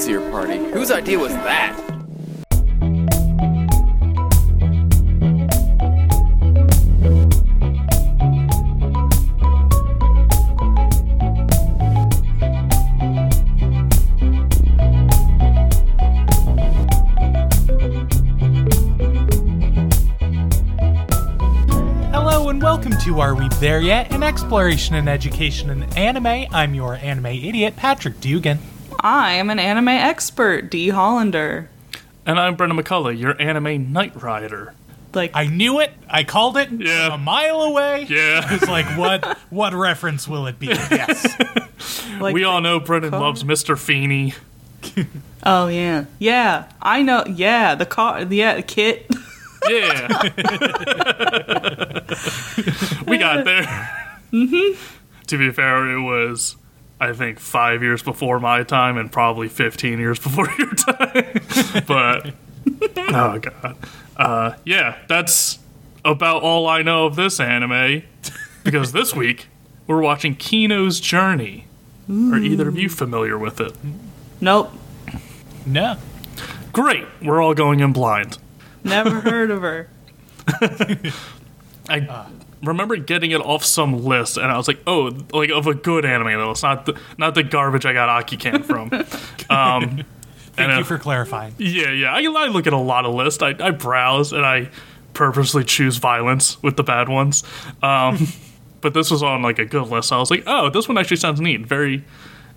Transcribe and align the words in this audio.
sightseer 0.00 0.30
party. 0.30 0.56
Whose 0.72 0.90
idea 0.90 1.18
was 1.18 1.32
that? 1.32 1.78
Hello 22.10 22.48
and 22.48 22.62
welcome 22.62 22.92
to 22.92 23.20
Are 23.20 23.34
We 23.34 23.48
There 23.60 23.82
Yet? 23.82 24.10
An 24.12 24.22
exploration 24.22 24.94
and 24.94 25.10
education 25.10 25.68
in 25.68 25.82
anime. 25.94 26.46
I'm 26.52 26.74
your 26.74 26.94
anime 26.94 27.26
idiot, 27.26 27.76
Patrick 27.76 28.18
Dugan. 28.20 28.60
I 29.02 29.32
am 29.32 29.50
an 29.50 29.58
anime 29.58 29.88
expert, 29.88 30.70
D. 30.70 30.88
Hollander. 30.90 31.68
And 32.26 32.38
I'm 32.38 32.54
Brendan 32.54 32.78
McCullough, 32.78 33.18
your 33.18 33.40
anime 33.40 33.92
Knight 33.92 34.20
Rider. 34.22 34.74
Like, 35.14 35.32
I 35.34 35.46
knew 35.46 35.80
it. 35.80 35.90
I 36.08 36.22
called 36.22 36.56
it 36.56 36.70
Yeah. 36.70 37.14
a 37.14 37.18
mile 37.18 37.62
away. 37.62 38.06
Yeah. 38.08 38.46
It's 38.54 38.68
like 38.68 38.86
what 38.96 39.38
what 39.50 39.74
reference 39.74 40.28
will 40.28 40.46
it 40.46 40.58
be? 40.58 40.66
Yes. 40.68 41.26
like 42.20 42.34
we 42.34 42.44
all 42.44 42.60
know 42.60 42.78
Brendan 42.78 43.10
car- 43.10 43.20
loves 43.20 43.42
Mr. 43.42 43.76
Feeney. 43.78 44.34
Oh 45.42 45.68
yeah, 45.68 46.04
yeah. 46.18 46.66
I 46.82 47.00
know. 47.00 47.24
Yeah, 47.26 47.74
the 47.74 47.86
car. 47.86 48.20
Yeah, 48.24 48.56
the 48.56 48.62
KITT. 48.62 49.06
Yeah. 49.70 50.06
we 53.06 53.16
got 53.16 53.46
there. 53.46 53.62
Mm-hmm. 54.34 54.78
To 55.28 55.38
be 55.38 55.50
fair, 55.50 55.88
it 55.90 56.02
was, 56.02 56.56
I 57.00 57.12
think, 57.14 57.40
five 57.40 57.82
years 57.82 58.02
before 58.02 58.38
my 58.38 58.62
time 58.62 58.98
and 58.98 59.10
probably 59.10 59.48
15 59.48 59.98
years 59.98 60.18
before 60.18 60.48
your 60.58 60.74
time. 60.74 61.84
but, 61.86 62.34
oh, 63.14 63.38
God. 63.38 63.76
Uh, 64.16 64.54
yeah, 64.64 64.98
that's 65.08 65.58
about 66.04 66.42
all 66.42 66.66
I 66.66 66.82
know 66.82 67.06
of 67.06 67.16
this 67.16 67.40
anime. 67.40 68.02
Because 68.62 68.92
this 68.92 69.14
week, 69.16 69.48
we're 69.86 70.02
watching 70.02 70.34
Kino's 70.34 71.00
Journey. 71.00 71.66
Are 72.08 72.36
either 72.38 72.68
of 72.68 72.76
you 72.76 72.88
familiar 72.88 73.38
with 73.38 73.60
it? 73.60 73.72
nope. 74.40 74.72
no. 75.64 75.96
Great. 76.72 77.06
We're 77.22 77.40
all 77.40 77.54
going 77.54 77.80
in 77.80 77.92
blind. 77.92 78.38
Never 78.84 79.20
heard 79.20 79.50
of 79.50 79.62
her. 79.62 79.88
I 81.88 82.26
remember 82.62 82.96
getting 82.96 83.30
it 83.30 83.40
off 83.40 83.64
some 83.64 84.04
list, 84.04 84.36
and 84.36 84.46
I 84.46 84.56
was 84.56 84.68
like, 84.68 84.80
"Oh, 84.86 85.12
like 85.32 85.50
of 85.50 85.66
a 85.66 85.74
good 85.74 86.04
anime 86.04 86.38
though. 86.38 86.50
It's 86.50 86.62
not 86.62 86.86
the 86.86 86.98
not 87.18 87.34
the 87.34 87.42
garbage 87.42 87.86
I 87.86 87.92
got 87.92 88.26
Akikan 88.26 88.64
from." 88.64 88.92
um, 89.50 90.04
Thank 90.52 90.72
you 90.72 90.80
uh, 90.80 90.84
for 90.84 90.98
clarifying. 90.98 91.54
yeah, 91.58 91.90
yeah. 91.90 92.12
I, 92.12 92.22
I 92.22 92.48
look 92.48 92.66
at 92.66 92.72
a 92.72 92.78
lot 92.78 93.06
of 93.06 93.14
lists. 93.14 93.42
I, 93.42 93.54
I 93.60 93.70
browse 93.70 94.32
and 94.32 94.44
I 94.44 94.68
purposely 95.14 95.64
choose 95.64 95.96
violence 95.96 96.62
with 96.62 96.76
the 96.76 96.82
bad 96.82 97.08
ones. 97.08 97.44
Um, 97.82 98.26
but 98.80 98.94
this 98.94 99.10
was 99.10 99.22
on 99.22 99.42
like 99.42 99.58
a 99.58 99.64
good 99.64 99.88
list. 99.88 100.08
So 100.08 100.16
I 100.16 100.18
was 100.18 100.30
like, 100.30 100.44
"Oh, 100.46 100.70
this 100.70 100.88
one 100.88 100.98
actually 100.98 101.18
sounds 101.18 101.40
neat. 101.40 101.66
Very." 101.66 102.04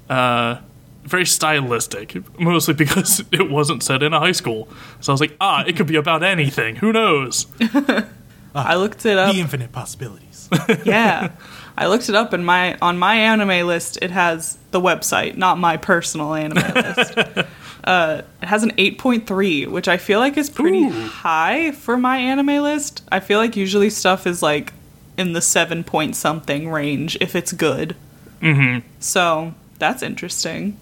Uh, 0.09 0.59
very 1.03 1.25
stylistic, 1.25 2.15
mostly 2.39 2.73
because 2.73 3.23
it 3.31 3.49
wasn't 3.49 3.83
set 3.83 4.01
in 4.03 4.13
a 4.13 4.19
high 4.19 4.31
school. 4.31 4.69
So 5.01 5.11
I 5.11 5.13
was 5.13 5.21
like, 5.21 5.35
ah, 5.41 5.63
it 5.65 5.75
could 5.75 5.87
be 5.87 5.97
about 5.97 6.23
anything. 6.23 6.77
Who 6.77 6.93
knows? 6.93 7.45
I 8.55 8.75
looked 8.75 9.05
it 9.05 9.17
up. 9.17 9.33
The 9.33 9.41
infinite 9.41 9.71
possibilities. 9.71 10.49
yeah, 10.85 11.31
I 11.77 11.87
looked 11.87 12.09
it 12.09 12.15
up, 12.15 12.33
and 12.33 12.45
my 12.45 12.77
on 12.81 12.97
my 12.97 13.15
anime 13.15 13.67
list 13.67 13.97
it 14.01 14.11
has 14.11 14.57
the 14.71 14.79
website, 14.79 15.37
not 15.37 15.57
my 15.57 15.77
personal 15.77 16.33
anime 16.33 16.73
list. 16.75 17.17
Uh, 17.83 18.21
it 18.41 18.45
has 18.45 18.63
an 18.63 18.71
8.3, 18.71 19.67
which 19.67 19.87
I 19.89 19.97
feel 19.97 20.19
like 20.19 20.37
is 20.37 20.49
pretty 20.49 20.85
Ooh. 20.85 21.07
high 21.07 21.71
for 21.71 21.97
my 21.97 22.17
anime 22.17 22.63
list. 22.63 23.03
I 23.11 23.19
feel 23.19 23.39
like 23.39 23.57
usually 23.57 23.89
stuff 23.89 24.25
is 24.25 24.41
like 24.41 24.71
in 25.17 25.33
the 25.33 25.41
seven 25.41 25.83
point 25.83 26.15
something 26.15 26.69
range 26.69 27.17
if 27.19 27.35
it's 27.35 27.51
good. 27.51 27.95
Mm-hmm. 28.41 28.87
So 28.99 29.53
that's 29.79 30.01
interesting. 30.01 30.77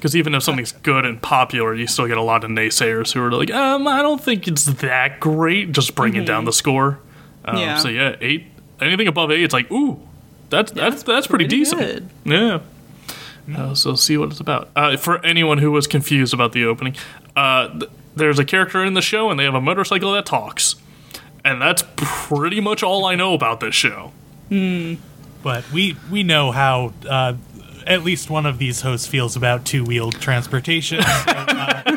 Because 0.00 0.16
even 0.16 0.34
if 0.34 0.42
something's 0.42 0.72
good 0.72 1.04
and 1.04 1.20
popular, 1.20 1.74
you 1.74 1.86
still 1.86 2.06
get 2.06 2.16
a 2.16 2.22
lot 2.22 2.42
of 2.42 2.50
naysayers 2.50 3.12
who 3.12 3.22
are 3.22 3.30
like, 3.30 3.50
um, 3.50 3.86
I 3.86 4.00
don't 4.00 4.18
think 4.22 4.48
it's 4.48 4.64
that 4.64 5.20
great, 5.20 5.72
just 5.72 5.94
bringing 5.94 6.24
down 6.24 6.46
the 6.46 6.54
score. 6.54 7.00
Um, 7.44 7.58
Yeah. 7.58 7.76
So 7.76 7.88
yeah, 7.88 8.16
eight. 8.22 8.46
Anything 8.80 9.08
above 9.08 9.30
eight, 9.30 9.42
it's 9.44 9.52
like, 9.52 9.70
ooh, 9.70 10.00
that's 10.48 10.72
that's 10.72 11.02
that's 11.02 11.26
pretty, 11.26 11.44
pretty 11.44 11.56
decent. 11.58 11.80
good. 11.80 12.08
Yeah. 12.24 12.60
Uh, 13.54 13.74
so 13.74 13.94
see 13.94 14.16
what 14.16 14.30
it's 14.30 14.40
about. 14.40 14.70
Uh, 14.74 14.96
for 14.96 15.22
anyone 15.24 15.58
who 15.58 15.70
was 15.70 15.86
confused 15.86 16.32
about 16.32 16.52
the 16.52 16.64
opening, 16.64 16.94
uh, 17.36 17.68
th- 17.68 17.90
there's 18.16 18.38
a 18.38 18.44
character 18.44 18.82
in 18.82 18.94
the 18.94 19.02
show, 19.02 19.28
and 19.30 19.38
they 19.38 19.44
have 19.44 19.54
a 19.54 19.60
motorcycle 19.60 20.12
that 20.14 20.24
talks, 20.24 20.76
and 21.44 21.60
that's 21.60 21.84
pretty 21.96 22.60
much 22.60 22.82
all 22.82 23.04
I 23.04 23.16
know 23.16 23.34
about 23.34 23.60
this 23.60 23.74
show. 23.74 24.12
but 25.42 25.70
we 25.72 25.96
we 26.10 26.22
know 26.22 26.52
how 26.52 26.92
uh, 27.08 27.34
at 27.86 28.02
least 28.04 28.30
one 28.30 28.46
of 28.46 28.58
these 28.58 28.80
hosts 28.82 29.06
feels 29.06 29.36
about 29.36 29.64
two 29.64 29.84
wheeled 29.84 30.20
transportation. 30.20 31.00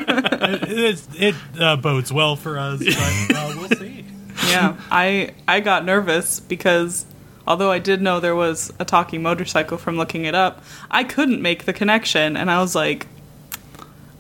So, 0.04 0.50
uh, 0.50 0.58
it 0.68 1.08
it, 1.16 1.36
it 1.56 1.62
uh, 1.62 1.76
bodes 1.78 2.12
well 2.12 2.36
for 2.36 2.58
us, 2.60 2.80
but 2.84 3.36
uh, 3.36 3.54
we'll 3.58 3.70
see. 3.70 4.06
yeah, 4.50 4.76
I 4.92 5.34
I 5.48 5.62
got 5.62 5.86
nervous 5.86 6.40
because 6.42 7.06
although 7.48 7.72
I 7.72 7.80
did 7.80 8.02
know 8.02 8.20
there 8.20 8.36
was 8.36 8.72
a 8.80 8.84
talking 8.86 9.22
motorcycle 9.22 9.78
from 9.78 9.96
looking 9.98 10.26
it 10.26 10.36
up, 10.36 10.64
I 10.92 11.04
couldn't 11.06 11.42
make 11.42 11.64
the 11.66 11.74
connection, 11.74 12.36
and 12.36 12.52
I 12.52 12.60
was 12.60 12.76
like, 12.76 13.08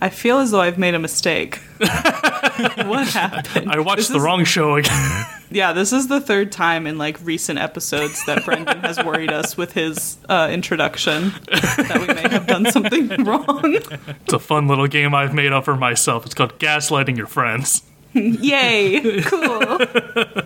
I 0.01 0.09
feel 0.09 0.39
as 0.39 0.51
though 0.51 0.61
I've 0.61 0.77
made 0.77 0.95
a 0.95 0.99
mistake. 0.99 1.55
what 1.77 3.07
happened? 3.09 3.69
I 3.71 3.79
watched 3.79 3.97
This 3.97 4.07
the 4.09 4.17
is- 4.17 4.23
wrong 4.23 4.45
show 4.45 4.75
again. 4.75 5.25
Yeah, 5.53 5.73
this 5.73 5.93
is 5.93 6.07
the 6.07 6.19
third 6.19 6.51
time 6.51 6.87
in 6.87 6.97
like 6.97 7.23
recent 7.23 7.59
episodes 7.59 8.25
that 8.25 8.43
Brendan 8.43 8.79
has 8.79 8.97
worried 9.03 9.31
us 9.31 9.55
with 9.55 9.73
his 9.73 10.17
uh, 10.27 10.49
introduction 10.51 11.29
that 11.51 12.05
we 12.07 12.13
may 12.13 12.27
have 12.27 12.47
done 12.47 12.71
something 12.71 13.07
wrong. 13.23 13.61
it's 13.63 14.33
a 14.33 14.39
fun 14.39 14.67
little 14.67 14.87
game 14.87 15.13
I've 15.13 15.33
made 15.33 15.51
up 15.53 15.65
for 15.65 15.75
myself. 15.75 16.25
It's 16.25 16.33
called 16.33 16.57
gaslighting 16.57 17.17
your 17.17 17.27
friends. 17.27 17.83
Yay! 18.13 19.21
Cool. 19.23 19.77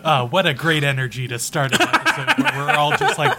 Uh, 0.03 0.27
what 0.29 0.45
a 0.45 0.53
great 0.53 0.83
energy 0.83 1.27
to 1.29 1.39
start 1.39 1.73
an 1.73 1.81
episode 1.81 2.43
where 2.43 2.65
we're 2.65 2.71
all 2.71 2.91
just 2.95 3.17
like, 3.17 3.37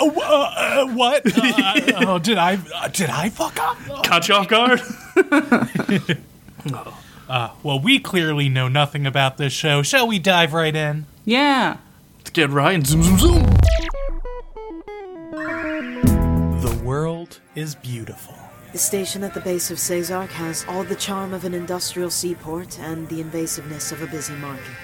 "Oh, 0.00 0.12
uh, 0.20 0.86
uh, 0.86 0.92
what? 0.94 1.22
Uh, 1.26 2.04
oh, 2.06 2.18
did 2.18 2.36
I 2.38 2.58
uh, 2.74 2.88
did 2.88 3.10
I 3.10 3.30
fuck 3.30 3.58
up? 3.60 3.76
Oh. 3.88 4.02
Caught 4.02 4.28
you 4.28 4.34
off 4.34 4.48
guard. 4.48 4.80
Uh, 7.30 7.52
well, 7.62 7.78
we 7.78 8.00
clearly 8.00 8.48
know 8.48 8.66
nothing 8.66 9.06
about 9.06 9.36
this 9.36 9.52
show. 9.52 9.82
Shall 9.84 10.08
we 10.08 10.18
dive 10.18 10.52
right 10.52 10.74
in? 10.74 11.06
Yeah. 11.24 11.76
Let's 12.18 12.30
get 12.30 12.50
right 12.50 12.74
and 12.74 12.84
zoom 12.84 13.04
zoom 13.04 13.18
zoom. 13.18 13.42
The 16.60 16.82
world 16.82 17.38
is 17.54 17.76
beautiful. 17.76 18.34
The 18.72 18.78
station 18.78 19.22
at 19.22 19.32
the 19.32 19.40
base 19.40 19.70
of 19.70 19.78
Cesark 19.78 20.30
has 20.30 20.64
all 20.68 20.82
the 20.82 20.96
charm 20.96 21.32
of 21.32 21.44
an 21.44 21.54
industrial 21.54 22.10
seaport 22.10 22.80
and 22.80 23.08
the 23.08 23.22
invasiveness 23.22 23.92
of 23.92 24.02
a 24.02 24.08
busy 24.08 24.34
market. 24.34 24.74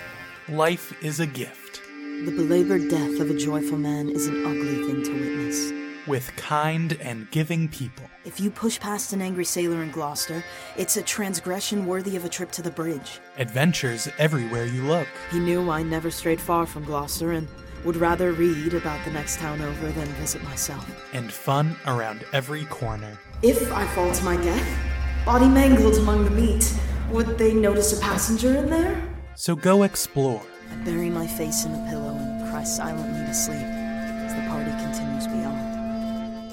Life 0.48 0.94
is 1.02 1.18
a 1.18 1.26
gift 1.26 1.82
The 2.24 2.30
belabored 2.30 2.88
death 2.88 3.18
of 3.18 3.28
a 3.28 3.36
joyful 3.36 3.76
man 3.76 4.08
is 4.08 4.28
an 4.28 4.46
ugly 4.46 4.86
thing 4.86 5.02
to 5.02 5.12
witness. 5.12 5.85
With 6.06 6.34
kind 6.36 6.98
and 7.00 7.30
giving 7.30 7.68
people. 7.68 8.08
If 8.24 8.40
you 8.40 8.50
push 8.50 8.78
past 8.80 9.12
an 9.12 9.22
angry 9.22 9.44
sailor 9.44 9.82
in 9.82 9.90
Gloucester, 9.90 10.44
it's 10.76 10.96
a 10.96 11.02
transgression 11.02 11.86
worthy 11.86 12.16
of 12.16 12.24
a 12.24 12.28
trip 12.28 12.50
to 12.52 12.62
the 12.62 12.70
bridge. 12.70 13.20
Adventures 13.38 14.08
everywhere 14.18 14.66
you 14.66 14.82
look. 14.82 15.08
He 15.30 15.38
knew 15.38 15.70
I 15.70 15.82
never 15.82 16.10
strayed 16.10 16.40
far 16.40 16.66
from 16.66 16.84
Gloucester 16.84 17.32
and 17.32 17.48
would 17.84 17.96
rather 17.96 18.32
read 18.32 18.74
about 18.74 19.04
the 19.04 19.12
next 19.12 19.38
town 19.38 19.60
over 19.60 19.92
than 19.92 20.06
visit 20.14 20.42
myself. 20.44 20.84
And 21.12 21.32
fun 21.32 21.76
around 21.86 22.24
every 22.32 22.64
corner. 22.66 23.18
If 23.42 23.72
I 23.72 23.86
fall 23.88 24.12
to 24.12 24.24
my 24.24 24.36
death, 24.36 24.78
body 25.24 25.48
mangled 25.48 25.96
among 25.96 26.24
the 26.24 26.30
meat, 26.30 26.74
would 27.10 27.38
they 27.38 27.54
notice 27.54 27.96
a 27.96 28.00
passenger 28.00 28.56
in 28.56 28.68
there? 28.68 29.00
So 29.34 29.54
go 29.54 29.84
explore. 29.84 30.42
I 30.72 30.74
bury 30.76 31.10
my 31.10 31.26
face 31.26 31.64
in 31.64 31.72
a 31.72 31.88
pillow 31.90 32.14
and 32.14 32.50
cry 32.50 32.64
silently 32.64 33.26
to 33.26 33.34
sleep 33.34 33.58
as 33.58 34.34
the 34.34 34.40
party 34.48 34.70
continues 34.82 35.26
beyond. 35.28 35.75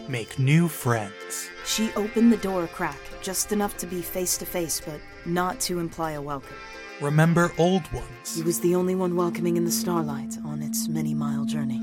Make 0.08 0.38
new 0.38 0.68
friends. 0.68 1.50
She 1.66 1.92
opened 1.96 2.32
the 2.34 2.38
door 2.38 2.66
a 2.66 2.68
crack, 2.68 2.98
just 3.22 3.52
enough 3.52 3.78
to 3.78 3.88
be 3.88 4.02
face 4.02 4.38
to 4.38 4.46
face, 4.46 4.82
but 4.82 5.00
not 5.26 5.60
to 5.62 5.80
imply 5.80 6.12
a 6.12 6.22
welcome. 6.22 6.56
Remember 7.02 7.52
old 7.58 7.90
ones. 7.94 8.36
He 8.36 8.44
was 8.44 8.60
the 8.60 8.76
only 8.76 8.96
one 8.96 9.16
welcoming 9.16 9.56
in 9.58 9.66
the 9.66 9.72
starlight 9.72 10.38
on 10.46 10.62
its 10.62 10.88
many 10.88 11.14
mile 11.14 11.46
journey. 11.46 11.80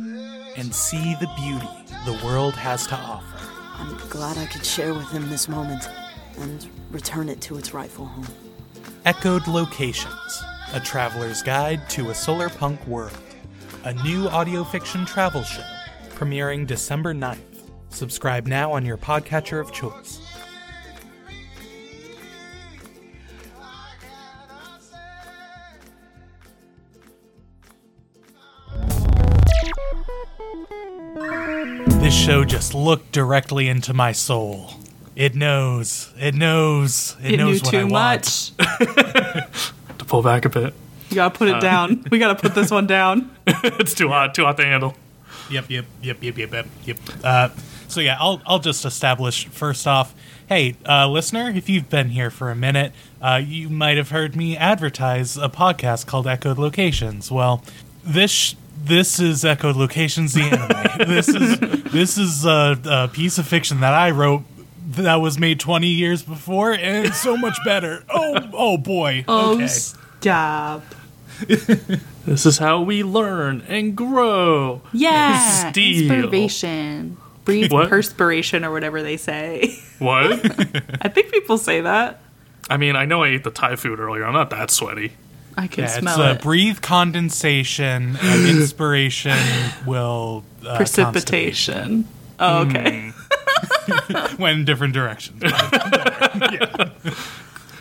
and 0.56 0.74
see 0.74 1.14
the 1.20 1.30
beauty 1.36 1.68
the 2.04 2.20
world 2.26 2.54
has 2.54 2.86
to 2.88 2.96
offer. 2.96 3.38
I'm 3.78 3.96
glad 4.08 4.36
I 4.36 4.46
could 4.46 4.64
share 4.66 4.92
with 4.92 5.08
him 5.10 5.28
this 5.30 5.48
moment 5.48 5.88
and 6.38 6.68
return 6.90 7.28
it 7.28 7.40
to 7.42 7.56
its 7.56 7.72
rightful 7.72 8.06
home. 8.06 8.26
Echoed 9.04 9.46
Locations, 9.46 10.42
a 10.74 10.80
traveler's 10.80 11.42
guide 11.42 11.88
to 11.90 12.10
a 12.10 12.14
solar 12.14 12.48
punk 12.48 12.84
world. 12.86 13.16
A 13.84 13.94
new 14.02 14.28
audio 14.28 14.64
fiction 14.64 15.06
travel 15.06 15.42
show, 15.42 15.64
premiering 16.10 16.66
December 16.66 17.14
9th. 17.14 17.49
Subscribe 17.90 18.46
now 18.46 18.72
on 18.72 18.86
your 18.86 18.96
podcatcher 18.96 19.60
of 19.60 19.72
choice. 19.72 20.20
This 32.00 32.14
show 32.14 32.44
just 32.44 32.74
looked 32.74 33.12
directly 33.12 33.68
into 33.68 33.92
my 33.92 34.12
soul. 34.12 34.72
It 35.14 35.34
knows. 35.34 36.12
It 36.18 36.34
knows. 36.34 37.16
It, 37.22 37.34
it 37.34 37.36
knows 37.36 37.62
knew 37.62 37.70
too 37.70 37.88
much. 37.88 38.56
to 38.56 40.04
pull 40.06 40.22
back 40.22 40.46
a 40.46 40.48
bit. 40.48 40.72
You 41.10 41.16
gotta 41.16 41.36
put 41.36 41.48
it 41.48 41.56
uh, 41.56 41.60
down. 41.60 42.06
We 42.10 42.18
gotta 42.18 42.40
put 42.40 42.54
this 42.54 42.70
one 42.70 42.86
down. 42.86 43.30
it's 43.46 43.92
too 43.92 44.08
hot. 44.08 44.34
Too 44.34 44.44
hot 44.44 44.56
to 44.56 44.64
handle. 44.64 44.94
Yep. 45.50 45.68
Yep. 45.68 45.86
Yep. 46.02 46.22
Yep. 46.22 46.38
Yep. 46.38 46.52
Yep. 46.52 46.66
Yep. 46.84 46.98
Uh, 47.22 47.48
so 47.90 48.00
yeah, 48.00 48.16
I'll 48.18 48.40
I'll 48.46 48.58
just 48.58 48.84
establish 48.84 49.46
first 49.48 49.86
off. 49.86 50.14
Hey, 50.48 50.76
uh, 50.88 51.08
listener, 51.08 51.50
if 51.50 51.68
you've 51.68 51.88
been 51.90 52.10
here 52.10 52.30
for 52.30 52.50
a 52.50 52.56
minute, 52.56 52.92
uh, 53.20 53.40
you 53.44 53.68
might 53.68 53.96
have 53.96 54.10
heard 54.10 54.34
me 54.34 54.56
advertise 54.56 55.36
a 55.36 55.48
podcast 55.48 56.06
called 56.06 56.26
Echoed 56.26 56.58
Locations. 56.58 57.30
Well, 57.30 57.62
this 58.04 58.30
sh- 58.30 58.54
this 58.82 59.20
is 59.20 59.44
Echoed 59.44 59.76
Locations, 59.76 60.34
the 60.34 60.42
anime. 60.42 61.08
this 61.08 61.28
is 61.28 61.58
this 61.92 62.18
is 62.18 62.44
a, 62.44 62.78
a 62.84 63.08
piece 63.08 63.38
of 63.38 63.46
fiction 63.46 63.80
that 63.80 63.94
I 63.94 64.10
wrote 64.10 64.42
that 64.92 65.16
was 65.16 65.38
made 65.38 65.60
20 65.60 65.86
years 65.86 66.22
before, 66.22 66.72
and 66.72 67.06
it's 67.06 67.20
so 67.20 67.36
much 67.36 67.56
better. 67.64 68.04
Oh, 68.08 68.48
oh 68.52 68.76
boy. 68.78 69.24
Oh, 69.28 69.54
okay. 69.54 69.66
stop. 69.68 70.82
This 72.26 72.44
is 72.44 72.58
how 72.58 72.82
we 72.82 73.02
learn 73.02 73.62
and 73.66 73.96
grow. 73.96 74.82
Yeah. 74.92 75.70
Steel. 75.70 76.12
Inspiration. 76.12 77.16
Breathe 77.44 77.72
What? 77.72 77.88
perspiration 77.88 78.64
or 78.64 78.70
whatever 78.72 79.02
they 79.02 79.16
say. 79.16 79.78
What? 79.98 80.32
I 81.04 81.08
think 81.08 81.30
people 81.30 81.58
say 81.58 81.82
that. 81.82 82.20
I 82.70 82.76
mean, 82.78 82.96
I 82.96 83.04
know 83.04 83.22
I 83.22 83.28
ate 83.28 83.44
the 83.44 83.50
Thai 83.50 83.76
food 83.76 84.00
earlier. 84.00 84.24
I'm 84.24 84.32
not 84.32 84.48
that 84.50 84.70
sweaty. 84.70 85.12
I 85.58 85.66
can 85.66 85.84
Yeah, 85.84 85.90
it's 85.90 85.98
smell 85.98 86.22
uh, 86.22 86.32
it. 86.32 86.40
breathe 86.42 86.80
condensation 86.80 88.16
and 88.22 88.48
inspiration 88.48 89.36
will 89.84 90.42
uh, 90.66 90.76
Precipitation. 90.76 92.06
Oh, 92.38 92.62
okay. 92.66 93.12
constipate. 93.86 94.38
went 94.38 94.60
in 94.60 94.64
different 94.64 94.94
directions. 94.94 95.42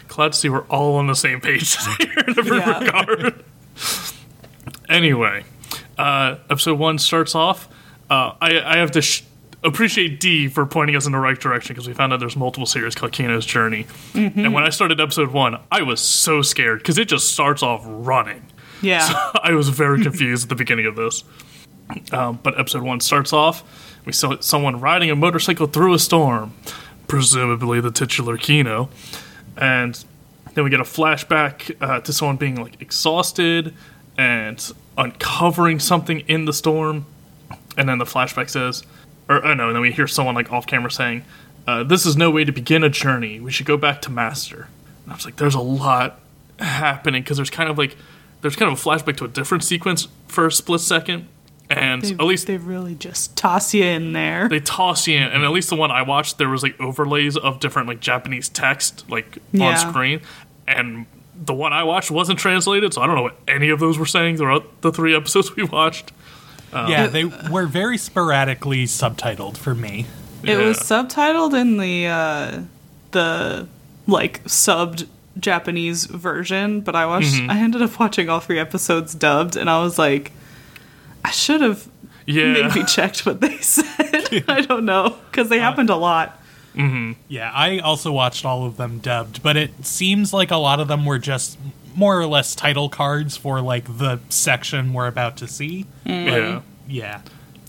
Glad 0.08 0.34
to 0.34 0.38
see 0.38 0.50
we're 0.50 0.66
all 0.68 0.96
on 0.96 1.08
the 1.08 1.16
same 1.16 1.40
page 1.40 1.78
today 1.78 2.12
in 2.28 2.40
every 2.40 2.58
Yeah. 2.58 2.80
regard. 2.80 3.44
anyway, 4.90 5.44
uh, 5.98 6.36
episode 6.50 6.78
one 6.80 6.98
starts 6.98 7.36
off. 7.36 7.68
Uh, 8.10 8.34
I, 8.42 8.60
I 8.62 8.78
have 8.78 8.92
to 8.92 9.02
sh- 9.02 9.24
appreciate 9.64 10.20
D 10.20 10.48
for 10.48 10.66
pointing 10.66 10.96
us 10.96 11.06
in 11.06 11.12
the 11.12 11.20
right 11.20 11.40
direction 11.40 11.74
because 11.74 11.88
we 11.88 11.94
found 11.94 12.14
out 12.14 12.20
there's 12.20 12.36
multiple 12.36 12.66
series 12.66 12.96
called 12.96 13.12
Kino's 13.12 13.46
Journey. 13.46 13.88
And 14.14 14.54
when 14.54 14.64
I 14.64 14.70
started 14.70 15.00
episode 15.00 15.32
one, 15.32 15.60
I 15.72 15.82
was 15.82 16.00
so 16.00 16.42
scared 16.42 16.80
because 16.80 16.98
it 16.98 17.08
just 17.08 17.34
starts 17.34 17.62
off 17.62 17.82
running. 17.86 18.46
Yeah. 18.82 19.08
I 19.44 19.54
was 19.54 19.70
very 19.70 20.02
confused 20.02 20.44
at 20.44 20.50
the 20.50 20.56
beginning 20.56 20.86
of 20.86 20.96
this. 20.96 21.24
Um, 22.12 22.40
but 22.42 22.60
episode 22.60 22.84
one 22.84 23.00
starts 23.00 23.34
off. 23.34 23.64
We 24.06 24.14
saw 24.14 24.40
someone 24.40 24.80
riding 24.80 25.10
a 25.10 25.16
motorcycle 25.16 25.68
through 25.68 25.94
a 25.94 26.00
storm, 26.00 26.54
presumably 27.08 27.82
the 27.82 27.92
titular 27.92 28.38
Kino, 28.38 28.90
and 29.58 30.04
then 30.54 30.64
we 30.64 30.70
get 30.70 30.80
a 30.80 30.84
flashback 30.84 31.76
uh, 31.82 32.00
to 32.02 32.14
someone 32.14 32.38
being 32.38 32.56
like 32.56 32.82
exhausted 32.82 33.74
and 34.18 34.72
uncovering 34.98 35.80
something 35.80 36.22
in 36.22 36.46
the 36.46 36.54
storm, 36.54 37.06
and 37.78 37.90
then 37.90 37.98
the 37.98 38.06
flashback 38.06 38.50
says, 38.50 38.84
or 39.30 39.46
oh 39.46 39.54
no, 39.54 39.68
and 39.68 39.76
then 39.76 39.82
we 39.82 39.92
hear 39.92 40.08
someone 40.08 40.36
like 40.36 40.52
off 40.52 40.66
camera 40.68 40.92
saying, 40.92 41.24
uh, 41.68 41.84
"This 41.84 42.06
is 42.06 42.18
no 42.18 42.30
way 42.32 42.44
to 42.44 42.52
begin 42.52 42.84
a 42.84 42.90
journey. 42.90 43.40
We 43.40 43.52
should 43.52 43.66
go 43.68 43.78
back 43.78 44.02
to 44.04 44.12
Master." 44.12 44.68
And 45.04 45.14
I 45.14 45.16
was 45.16 45.24
like, 45.26 45.38
"There's 45.38 45.56
a 45.56 45.62
lot 45.62 46.20
happening 46.60 47.22
because 47.24 47.38
there's 47.38 47.50
kind 47.50 47.70
of 47.70 47.78
like 47.78 47.96
there's 48.42 48.56
kind 48.56 48.72
of 48.72 48.78
a 48.78 48.82
flashback 48.82 49.18
to 49.18 49.26
a 49.26 49.28
different 49.30 49.64
sequence 49.64 50.08
for 50.28 50.48
a 50.48 50.52
split 50.52 50.82
second, 50.82 51.28
and 51.70 52.02
They, 52.02 52.12
at 52.12 52.22
least 52.22 52.48
they 52.48 52.58
really 52.58 52.96
just 52.96 53.36
toss 53.38 53.74
you 53.74 53.84
in 53.84 54.14
there. 54.14 54.48
they 54.50 54.60
toss 54.60 55.08
you 55.08 55.18
in, 55.18 55.24
and 55.24 55.44
at 55.44 55.52
least 55.52 55.70
the 55.70 55.76
one 55.76 55.92
I 55.92 56.02
watched, 56.02 56.38
there 56.38 56.50
was 56.50 56.64
like 56.64 56.80
overlays 56.80 57.38
of 57.38 57.60
different 57.60 57.88
like 57.88 58.00
Japanese 58.00 58.50
text 58.50 59.06
like 59.10 59.38
Yeah. 59.52 59.66
on 59.68 59.78
screen, 59.78 60.22
and 60.68 61.06
the 61.42 61.54
one 61.54 61.72
I 61.72 61.84
watched 61.84 62.12
wasn't 62.12 62.40
translated, 62.40 62.94
so 62.94 63.02
I 63.02 63.08
don't 63.08 63.16
know 63.16 63.22
what 63.22 63.38
any 63.48 63.70
of 63.70 63.80
those 63.80 63.98
were 63.98 64.06
saying 64.06 64.38
throughout 64.38 64.82
the 64.82 64.92
three 64.92 65.16
episodes 65.16 65.56
we 65.56 65.64
watched. 65.64 66.12
Yeah, 66.74 67.08
they 67.08 67.26
were 67.26 67.66
very 67.66 67.98
sporadically 67.98 68.86
subtitled 68.86 69.58
for 69.58 69.74
me. 69.76 70.06
It 70.44 70.58
was 70.58 70.80
subtitled 70.80 71.60
in 71.60 71.78
the 71.78 72.08
uh, 72.08 72.62
the 73.12 73.68
like 74.08 74.44
subbed 74.46 75.08
Japanese 75.40 76.06
version, 76.06 76.82
but 76.82 76.96
I 76.96 77.06
watched. 77.06 77.34
Mm-hmm. 77.34 77.52
I 77.52 77.60
ended 77.60 77.82
up 77.82 78.00
watching 78.00 78.30
all 78.30 78.40
three 78.40 78.60
episodes 78.60 79.14
dubbed, 79.16 79.56
and 79.56 79.70
I 79.70 79.82
was 79.82 79.98
like, 80.00 80.32
I 81.26 81.32
should 81.32 81.62
have 81.62 81.88
Yeah, 82.26 82.54
maybe 82.54 82.84
checked 82.86 83.26
what 83.26 83.42
they 83.42 83.58
said. 83.62 84.44
I 84.48 84.62
don't 84.62 84.86
know 84.86 85.18
because 85.32 85.50
they 85.50 85.60
happened 85.60 85.90
a 85.90 85.96
lot. 85.96 86.36
Yeah, 87.28 87.52
I 87.54 87.80
also 87.80 88.14
watched 88.14 88.46
all 88.46 88.66
of 88.66 88.78
them 88.78 89.00
dubbed, 89.00 89.44
but 89.44 89.58
it 89.58 89.86
seems 89.86 90.32
like 90.32 90.50
a 90.50 90.56
lot 90.56 90.80
of 90.80 90.88
them 90.88 91.04
were 91.06 91.20
just 91.20 91.58
more 92.00 92.20
or 92.20 92.26
less 92.26 92.56
title 92.56 92.90
cards 92.90 93.36
for 93.38 93.62
like 93.62 93.86
the 93.98 94.20
section 94.30 94.94
we're 94.94 95.08
about 95.08 95.38
to 95.38 95.48
see. 95.48 95.86
yeah, 96.06 96.62
Yeah. 96.88 97.22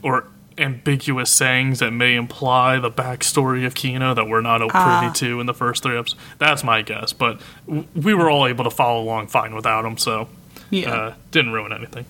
or 0.02 0.24
ambiguous 0.58 1.30
sayings 1.30 1.78
that 1.78 1.90
may 1.90 2.14
imply 2.14 2.78
the 2.78 2.90
backstory 2.90 3.64
of 3.66 3.74
Kino 3.74 4.12
that 4.14 4.28
we're 4.28 4.40
not 4.42 4.60
privy 4.68 5.12
to 5.14 5.40
in 5.40 5.46
the 5.46 5.54
first 5.54 5.82
three 5.82 5.96
episodes. 5.98 6.20
That's 6.38 6.62
my 6.62 6.82
guess, 6.82 7.12
but 7.12 7.40
w- 7.66 7.86
we 7.94 8.12
were 8.14 8.28
all 8.30 8.46
able 8.46 8.64
to 8.64 8.70
follow 8.70 9.02
along 9.02 9.28
fine 9.28 9.54
without 9.54 9.82
them, 9.82 9.96
so 9.96 10.28
Yeah, 10.70 10.92
uh, 10.92 11.14
didn't 11.30 11.52
ruin 11.52 11.72
anything. 11.72 12.04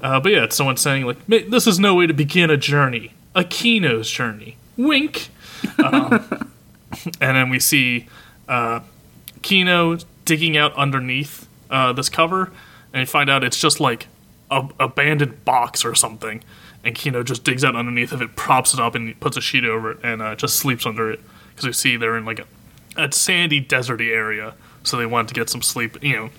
Uh, 0.00 0.18
but 0.20 0.32
yeah, 0.32 0.44
it's 0.44 0.56
someone 0.56 0.76
saying 0.78 1.04
like, 1.04 1.28
"Ma- 1.28 1.38
"This 1.48 1.66
is 1.66 1.78
no 1.78 1.94
way 1.96 2.06
to 2.06 2.14
begin 2.14 2.48
a 2.48 2.56
journey, 2.56 3.12
a 3.34 3.44
Kino's 3.44 4.10
journey." 4.10 4.56
Wink. 4.76 5.28
Um, 5.78 6.24
and 7.20 7.36
then 7.36 7.50
we 7.50 7.60
see 7.60 8.06
uh, 8.48 8.80
Kino 9.42 9.98
digging 10.24 10.56
out 10.56 10.74
underneath 10.74 11.46
uh, 11.70 11.92
this 11.92 12.08
cover, 12.08 12.52
and 12.92 13.00
you 13.00 13.06
find 13.06 13.30
out 13.30 13.44
it's 13.44 13.58
just 13.58 13.80
like 13.80 14.08
a 14.50 14.68
abandoned 14.78 15.44
box 15.44 15.84
or 15.84 15.94
something. 15.94 16.42
And 16.82 16.94
Kino 16.94 17.22
just 17.22 17.44
digs 17.44 17.62
out 17.62 17.76
underneath 17.76 18.10
of 18.12 18.22
it, 18.22 18.36
props 18.36 18.72
it 18.72 18.80
up, 18.80 18.94
and 18.94 19.18
puts 19.20 19.36
a 19.36 19.40
sheet 19.40 19.64
over 19.64 19.92
it, 19.92 19.98
and 20.02 20.22
uh, 20.22 20.34
just 20.34 20.56
sleeps 20.56 20.86
under 20.86 21.10
it. 21.10 21.20
Because 21.50 21.66
we 21.66 21.72
see 21.72 21.96
they're 21.96 22.16
in 22.16 22.24
like 22.24 22.38
a, 22.38 22.46
a 22.96 23.12
sandy, 23.12 23.62
deserty 23.62 24.10
area, 24.10 24.54
so 24.82 24.96
they 24.96 25.06
want 25.06 25.28
to 25.28 25.34
get 25.34 25.50
some 25.50 25.62
sleep, 25.62 26.02
you 26.02 26.16
know, 26.16 26.30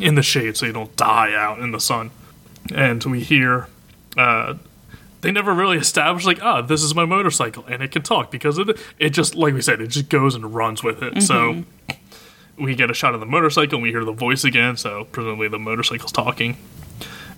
in 0.00 0.14
the 0.14 0.22
shade, 0.22 0.56
so 0.56 0.66
you 0.66 0.72
don't 0.72 0.96
die 0.96 1.34
out 1.34 1.58
in 1.58 1.70
the 1.70 1.80
sun. 1.80 2.10
And 2.74 3.04
we 3.04 3.20
hear 3.20 3.68
uh, 4.16 4.54
they 5.20 5.30
never 5.30 5.52
really 5.52 5.76
established 5.76 6.26
like, 6.26 6.42
ah, 6.42 6.62
this 6.62 6.82
is 6.82 6.94
my 6.94 7.04
motorcycle 7.04 7.64
and 7.66 7.82
it 7.82 7.92
can 7.92 8.02
talk 8.02 8.30
because 8.30 8.58
it 8.58 8.78
it 8.98 9.10
just 9.10 9.34
like 9.34 9.54
we 9.54 9.62
said, 9.62 9.80
it 9.80 9.88
just 9.88 10.08
goes 10.08 10.34
and 10.34 10.54
runs 10.54 10.82
with 10.82 11.02
it. 11.02 11.22
So 11.22 11.64
we 12.60 12.74
get 12.74 12.90
a 12.90 12.94
shot 12.94 13.14
of 13.14 13.20
the 13.20 13.26
motorcycle 13.26 13.76
and 13.76 13.82
we 13.82 13.90
hear 13.90 14.04
the 14.04 14.12
voice 14.12 14.44
again, 14.44 14.76
so 14.76 15.04
presumably 15.12 15.48
the 15.48 15.58
motorcycle's 15.58 16.12
talking. 16.12 16.56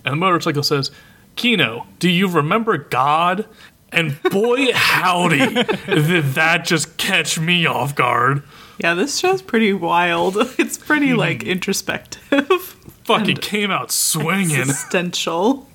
And 0.05 0.13
the 0.13 0.17
motorcycle 0.17 0.63
says, 0.63 0.91
Kino, 1.35 1.87
do 1.99 2.09
you 2.09 2.27
remember 2.27 2.77
God? 2.77 3.47
And 3.91 4.21
boy 4.23 4.71
howdy, 4.73 5.37
did 5.85 6.25
that 6.33 6.65
just 6.65 6.97
catch 6.97 7.39
me 7.39 7.65
off 7.65 7.95
guard. 7.95 8.43
yeah. 8.79 8.93
This 8.95 9.17
show's 9.19 9.41
pretty 9.41 9.71
wild. 9.73 10.35
It's 10.59 10.77
pretty 10.77 11.11
Hmm. 11.11 11.17
like 11.17 11.43
introspective, 11.43 12.49
Fucking 13.05 13.37
came 13.37 13.69
out 13.71 13.91
swinging. 13.91 14.61
existential. 14.61 15.67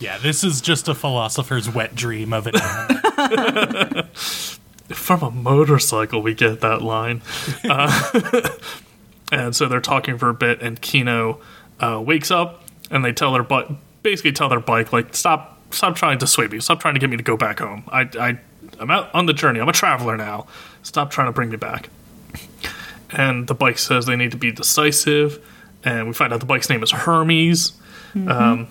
Yeah, 0.00 0.18
this 0.18 0.42
is 0.42 0.60
just 0.60 0.88
a 0.88 0.94
philosopher's 0.94 1.68
wet 1.72 1.94
dream 1.94 2.32
of 2.32 2.46
an 2.48 2.54
anime. 2.56 4.06
from 4.88 5.22
a 5.22 5.30
motorcycle 5.30 6.20
we 6.22 6.34
get 6.34 6.60
that 6.60 6.82
line 6.82 7.22
uh, 7.64 8.48
and 9.32 9.56
so 9.56 9.66
they're 9.66 9.80
talking 9.80 10.16
for 10.16 10.28
a 10.28 10.34
bit 10.34 10.62
and 10.62 10.80
kino 10.80 11.40
uh, 11.80 12.00
wakes 12.04 12.30
up 12.30 12.62
and 12.92 13.04
they 13.04 13.12
tell 13.12 13.32
their 13.32 13.42
bike 13.42 13.66
basically 14.04 14.30
tell 14.30 14.48
their 14.48 14.60
bike 14.60 14.92
like 14.92 15.14
stop 15.16 15.52
stop 15.74 15.96
trying 15.96 16.18
to 16.18 16.26
sway 16.26 16.46
me. 16.46 16.60
Stop 16.60 16.80
trying 16.80 16.94
to 16.94 17.00
get 17.00 17.10
me 17.10 17.16
to 17.16 17.22
go 17.22 17.36
back 17.36 17.58
home. 17.58 17.84
I, 17.88 18.08
I 18.18 18.38
i'm 18.80 18.90
out 18.90 19.14
on 19.14 19.26
the 19.26 19.32
journey. 19.32 19.60
I'm 19.60 19.68
a 19.68 19.72
traveler 19.72 20.16
now. 20.16 20.46
Stop 20.82 21.10
trying 21.10 21.28
to 21.28 21.32
bring 21.32 21.50
me 21.50 21.56
back. 21.56 21.88
And 23.10 23.46
the 23.46 23.54
bike 23.54 23.78
says 23.78 24.06
they 24.06 24.16
need 24.16 24.30
to 24.30 24.36
be 24.36 24.52
decisive 24.52 25.44
and 25.84 26.06
we 26.06 26.14
find 26.14 26.32
out 26.32 26.40
the 26.40 26.46
bike's 26.46 26.70
name 26.70 26.82
is 26.82 26.90
hermes. 26.90 27.72
Um, 28.30 28.68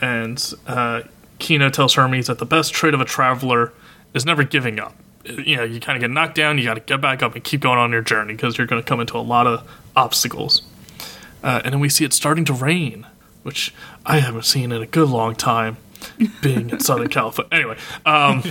and 0.00 0.54
uh, 0.66 1.02
Kino 1.38 1.70
tells 1.70 1.94
Hermes 1.94 2.28
that 2.28 2.38
the 2.38 2.46
best 2.46 2.72
trait 2.72 2.94
of 2.94 3.00
a 3.00 3.04
traveler 3.04 3.72
is 4.14 4.24
never 4.24 4.44
giving 4.44 4.78
up. 4.78 4.94
You 5.24 5.56
know, 5.56 5.64
you 5.64 5.80
kind 5.80 5.96
of 5.96 6.00
get 6.00 6.10
knocked 6.10 6.36
down, 6.36 6.56
you 6.56 6.64
got 6.64 6.74
to 6.74 6.80
get 6.80 7.00
back 7.00 7.22
up 7.22 7.34
and 7.34 7.42
keep 7.42 7.60
going 7.60 7.78
on 7.78 7.90
your 7.90 8.02
journey 8.02 8.34
because 8.34 8.56
you're 8.56 8.66
going 8.66 8.80
to 8.80 8.86
come 8.86 9.00
into 9.00 9.16
a 9.16 9.20
lot 9.20 9.46
of 9.46 9.68
obstacles. 9.96 10.62
Uh, 11.42 11.60
and 11.64 11.72
then 11.72 11.80
we 11.80 11.88
see 11.88 12.04
it 12.04 12.12
starting 12.12 12.44
to 12.44 12.52
rain, 12.52 13.06
which 13.42 13.74
I 14.04 14.18
haven't 14.18 14.44
seen 14.44 14.72
in 14.72 14.82
a 14.82 14.86
good 14.86 15.08
long 15.08 15.34
time, 15.34 15.78
being 16.42 16.70
in 16.70 16.80
Southern 16.80 17.08
California. 17.08 17.48
Anyway, 17.52 17.78
um, 18.04 18.42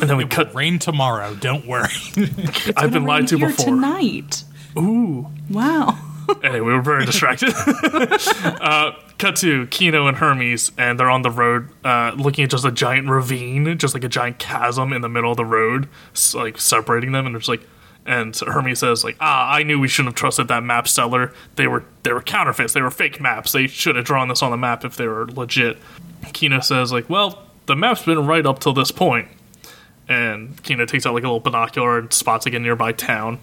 and 0.00 0.08
then 0.08 0.16
we 0.16 0.26
cut. 0.26 0.54
Rain 0.54 0.78
tomorrow, 0.78 1.34
don't 1.34 1.66
worry. 1.66 1.88
I've 2.76 2.92
been 2.92 3.04
lied 3.04 3.28
to 3.28 3.38
Here 3.38 3.48
before. 3.48 3.66
tonight. 3.66 4.44
Ooh. 4.78 5.28
Wow. 5.48 5.98
anyway, 6.42 6.60
we 6.60 6.72
were 6.72 6.82
very 6.82 7.04
distracted. 7.04 7.52
uh, 7.56 8.92
cut 9.18 9.36
to 9.36 9.66
Kino 9.66 10.06
and 10.06 10.16
Hermes, 10.16 10.72
and 10.78 10.98
they're 10.98 11.10
on 11.10 11.22
the 11.22 11.30
road, 11.30 11.68
uh, 11.84 12.12
looking 12.16 12.44
at 12.44 12.50
just 12.50 12.64
a 12.64 12.70
giant 12.70 13.08
ravine, 13.08 13.76
just 13.78 13.94
like 13.94 14.04
a 14.04 14.08
giant 14.08 14.38
chasm 14.38 14.92
in 14.92 15.02
the 15.02 15.08
middle 15.08 15.30
of 15.30 15.36
the 15.36 15.44
road, 15.44 15.88
like 16.34 16.58
separating 16.58 17.12
them. 17.12 17.26
And 17.26 17.34
there's 17.34 17.48
like, 17.48 17.66
and 18.06 18.34
Hermes 18.36 18.78
says 18.78 19.04
like, 19.04 19.16
ah, 19.20 19.52
I 19.52 19.62
knew 19.62 19.78
we 19.78 19.88
shouldn't 19.88 20.14
have 20.14 20.18
trusted 20.18 20.48
that 20.48 20.62
map 20.62 20.88
seller. 20.88 21.32
They 21.56 21.66
were 21.66 21.84
they 22.02 22.12
were 22.12 22.22
counterfeits. 22.22 22.72
They 22.72 22.82
were 22.82 22.90
fake 22.90 23.20
maps. 23.20 23.52
They 23.52 23.66
should 23.66 23.96
have 23.96 24.04
drawn 24.04 24.28
this 24.28 24.42
on 24.42 24.50
the 24.50 24.56
map 24.56 24.84
if 24.84 24.96
they 24.96 25.06
were 25.06 25.26
legit. 25.26 25.78
Kino 26.32 26.60
says 26.60 26.92
like, 26.92 27.08
well, 27.10 27.42
the 27.66 27.76
map's 27.76 28.04
been 28.04 28.26
right 28.26 28.44
up 28.44 28.58
till 28.58 28.72
this 28.72 28.90
point. 28.90 29.28
And 30.08 30.60
Kino 30.62 30.86
takes 30.86 31.06
out 31.06 31.14
like 31.14 31.22
a 31.22 31.26
little 31.26 31.40
binocular 31.40 31.98
and 31.98 32.12
spots 32.12 32.46
like 32.46 32.54
a 32.54 32.58
nearby 32.58 32.92
town. 32.92 33.38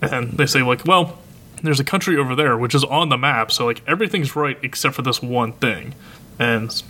And 0.00 0.32
they 0.32 0.46
say 0.46 0.62
like, 0.62 0.84
well, 0.84 1.18
there's 1.62 1.78
a 1.78 1.84
country 1.84 2.16
over 2.16 2.34
there 2.34 2.58
which 2.58 2.74
is 2.74 2.82
on 2.84 3.08
the 3.08 3.16
map, 3.16 3.52
so 3.52 3.64
like 3.64 3.82
everything's 3.86 4.34
right 4.34 4.58
except 4.62 4.94
for 4.94 5.02
this 5.02 5.22
one 5.22 5.52
thing. 5.52 5.94
And 6.38 6.82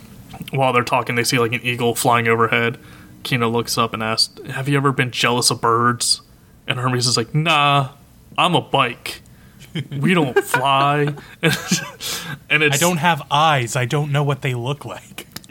while 0.51 0.73
they're 0.73 0.83
talking, 0.83 1.15
they 1.15 1.23
see 1.23 1.37
like 1.37 1.53
an 1.53 1.61
eagle 1.61 1.93
flying 1.95 2.27
overhead. 2.27 2.79
Kino 3.21 3.49
looks 3.49 3.77
up 3.77 3.93
and 3.93 4.01
asks, 4.01 4.41
"Have 4.47 4.67
you 4.67 4.77
ever 4.77 4.91
been 4.91 5.11
jealous 5.11 5.51
of 5.51 5.61
birds?" 5.61 6.21
And 6.67 6.79
Hermes 6.79 7.07
is 7.07 7.17
like, 7.17 7.33
"Nah, 7.35 7.89
I'm 8.37 8.55
a 8.55 8.61
bike. 8.61 9.21
We 9.99 10.13
don't 10.13 10.37
fly." 10.43 11.13
and 11.41 12.63
it's 12.63 12.75
I 12.75 12.77
don't 12.79 12.97
have 12.97 13.21
eyes. 13.31 13.75
I 13.75 13.85
don't 13.85 14.11
know 14.11 14.23
what 14.23 14.41
they 14.41 14.53
look 14.53 14.85
like. 14.85 15.27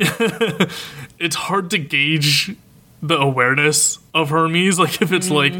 it's 1.19 1.37
hard 1.37 1.71
to 1.71 1.79
gauge 1.79 2.55
the 3.03 3.17
awareness 3.19 3.99
of 4.15 4.31
Hermes. 4.31 4.79
Like 4.79 5.03
if 5.03 5.13
it's 5.13 5.31
like 5.31 5.53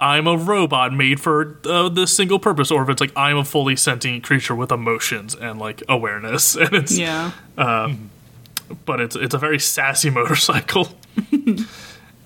I'm 0.00 0.26
a 0.26 0.36
robot 0.36 0.92
made 0.92 1.20
for 1.20 1.58
uh, 1.64 1.88
this 1.88 2.16
single 2.16 2.38
purpose, 2.38 2.70
or 2.70 2.82
if 2.82 2.88
it's 2.88 3.00
like 3.00 3.12
I'm 3.16 3.36
a 3.36 3.44
fully 3.44 3.76
sentient 3.76 4.24
creature 4.24 4.54
with 4.54 4.72
emotions 4.72 5.34
and 5.34 5.58
like 5.58 5.82
awareness, 5.88 6.54
and 6.60 6.72
it's 6.72 6.96
Yeah. 6.96 7.32
but 7.56 9.00
it's 9.00 9.16
it's 9.16 9.34
a 9.34 9.38
very 9.38 9.58
sassy 9.60 10.10
motorcycle. 10.10 10.88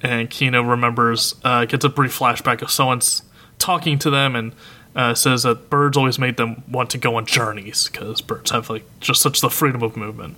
And 0.03 0.31
Kino 0.31 0.63
remembers, 0.63 1.35
uh, 1.45 1.65
gets 1.65 1.85
a 1.85 1.89
brief 1.89 2.19
flashback 2.19 2.63
of 2.63 2.71
someone's 2.71 3.23
talking 3.59 3.99
to 3.99 4.11
them 4.11 4.37
and 4.37 4.53
uh, 4.95 5.15
says 5.15 5.43
that 5.43 5.71
birds 5.71 5.97
always 5.97 6.19
made 6.19 6.37
them 6.37 6.63
want 6.69 6.91
to 6.91 6.99
go 6.99 7.17
on 7.17 7.27
journeys 7.27 7.89
because 7.89 8.21
birds 8.21 8.51
have 8.51 8.71
like 8.71 8.85
just 9.01 9.21
such 9.21 9.41
the 9.41 9.51
freedom 9.51 9.83
of 9.83 9.97
movement. 9.97 10.37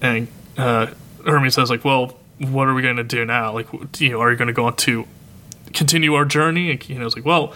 And 0.00 0.28
uh, 0.56 0.88
Hermes 1.26 1.54
says 1.54 1.70
like, 1.70 1.84
well, 1.84 2.16
what 2.38 2.68
are 2.68 2.74
we 2.74 2.82
going 2.82 2.96
to 2.96 3.04
do 3.04 3.24
now? 3.24 3.52
Like, 3.52 3.66
you 4.00 4.10
know, 4.10 4.20
are 4.20 4.30
you 4.30 4.36
going 4.36 4.48
to 4.48 4.54
go 4.54 4.66
on 4.66 4.76
to 4.76 5.06
continue 5.72 6.14
our 6.14 6.24
journey? 6.24 6.70
And 6.70 6.80
Kino's 6.80 7.14
like, 7.14 7.24
well, 7.24 7.52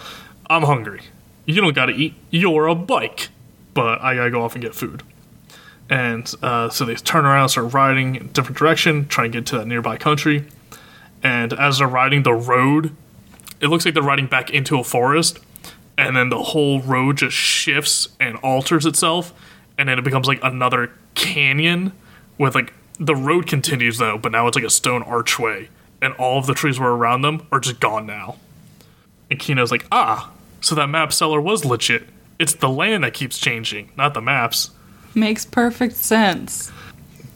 I'm 0.49 0.63
hungry. 0.63 1.01
You 1.45 1.61
don't 1.61 1.73
got 1.73 1.87
to 1.87 1.93
eat. 1.93 2.13
You're 2.29 2.67
a 2.67 2.75
bike, 2.75 3.29
but 3.73 4.01
I 4.01 4.15
gotta 4.15 4.31
go 4.31 4.43
off 4.43 4.53
and 4.53 4.63
get 4.63 4.73
food 4.73 5.03
and 5.89 6.31
uh, 6.41 6.69
so 6.69 6.85
they 6.85 6.95
turn 6.95 7.25
around, 7.25 7.49
start 7.49 7.73
riding 7.73 8.15
in 8.15 8.23
a 8.23 8.25
different 8.25 8.57
direction, 8.57 9.07
trying 9.07 9.31
to 9.31 9.37
get 9.37 9.45
to 9.47 9.57
that 9.57 9.67
nearby 9.67 9.97
country. 9.97 10.45
And 11.25 11.53
as 11.53 11.79
they're 11.79 11.87
riding 11.87 12.21
the 12.21 12.35
road, 12.35 12.95
it 13.59 13.69
looks 13.69 13.83
like 13.83 13.95
they're 13.95 14.03
riding 14.03 14.27
back 14.27 14.51
into 14.51 14.77
a 14.77 14.83
forest, 14.83 15.39
and 15.97 16.15
then 16.15 16.29
the 16.29 16.43
whole 16.43 16.81
road 16.81 17.17
just 17.17 17.35
shifts 17.35 18.09
and 18.19 18.37
alters 18.37 18.85
itself, 18.85 19.33
and 19.75 19.89
then 19.89 19.97
it 19.97 20.03
becomes 20.03 20.27
like 20.27 20.39
another 20.43 20.91
canyon 21.15 21.93
with 22.37 22.53
like 22.53 22.73
the 22.99 23.15
road 23.15 23.47
continues 23.47 23.97
though, 23.97 24.19
but 24.19 24.31
now 24.31 24.45
it's 24.45 24.55
like 24.55 24.63
a 24.63 24.69
stone 24.69 25.01
archway, 25.01 25.67
and 25.99 26.13
all 26.13 26.37
of 26.37 26.45
the 26.45 26.53
trees 26.53 26.79
were 26.79 26.95
around 26.95 27.23
them 27.23 27.47
are 27.51 27.59
just 27.59 27.79
gone 27.79 28.05
now. 28.05 28.35
And 29.31 29.39
Kino's 29.39 29.71
like, 29.71 29.87
ah, 29.91 30.31
so 30.61 30.75
that 30.75 30.89
map 30.89 31.11
seller 31.11 31.41
was 31.41 31.65
legit. 31.65 32.03
It's 32.37 32.53
the 32.53 32.69
land 32.69 33.03
that 33.03 33.15
keeps 33.15 33.39
changing, 33.39 33.89
not 33.97 34.13
the 34.13 34.21
maps. 34.21 34.69
Makes 35.15 35.45
perfect 35.45 35.95
sense. 35.95 36.71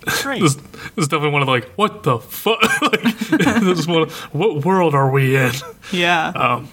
Great. 0.05 0.41
This, 0.41 0.55
this 0.55 0.97
is 0.97 1.07
definitely 1.07 1.31
one 1.31 1.41
of 1.41 1.45
the 1.47 1.51
like, 1.51 1.69
what 1.71 2.03
the 2.03 2.19
fuck? 2.19 2.61
like, 2.81 3.01
this 3.01 3.79
is 3.79 3.87
one. 3.87 4.03
Of, 4.03 4.13
what 4.33 4.65
world 4.65 4.95
are 4.95 5.09
we 5.11 5.35
in? 5.35 5.51
Yeah. 5.91 6.65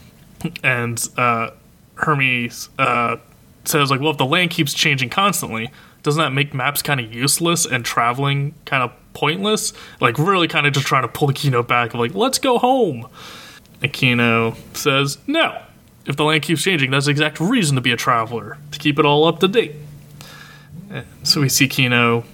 And 0.63 1.09
uh, 1.17 1.51
Hermes 1.97 2.69
uh, 2.79 3.17
says 3.65 3.91
like, 3.91 4.01
well, 4.01 4.11
if 4.11 4.19
the 4.19 4.27
land 4.27 4.51
keeps 4.51 4.75
changing 4.75 5.11
constantly, 5.11 5.71
doesn't 6.03 6.21
that 6.21 6.33
make 6.33 6.55
maps 6.55 6.83
kind 6.83 7.01
of 7.01 7.13
useless 7.13 7.67
and 7.67 7.85
traveling 7.85 8.55
kind 8.65 8.83
of 8.83 8.93
pointless? 9.13 9.73
Like, 10.01 10.19
really, 10.19 10.47
kind 10.47 10.67
of 10.67 10.73
just 10.73 10.87
trying 10.87 11.03
to 11.03 11.09
pull 11.09 11.27
the 11.29 11.35
Kino 11.35 11.63
back 11.63 11.95
of 11.95 12.01
like, 12.01 12.15
let's 12.15 12.39
go 12.39 12.59
home. 12.59 13.09
And 13.83 13.93
Kino 13.93 14.57
says, 14.73 15.19
no. 15.27 15.63
If 16.07 16.17
the 16.17 16.23
land 16.23 16.43
keeps 16.43 16.63
changing, 16.63 16.93
that's 16.93 17.07
the 17.07 17.11
exact 17.11 17.41
reason 17.41 17.75
to 17.75 17.81
be 17.81 17.91
a 17.91 17.97
traveler 17.97 18.59
to 18.71 18.79
keep 18.79 18.99
it 19.01 19.05
all 19.05 19.25
up 19.25 19.41
to 19.41 19.49
date. 19.49 19.75
And 20.89 21.05
so 21.25 21.41
we 21.41 21.49
see 21.49 21.67
Kino 21.67 22.25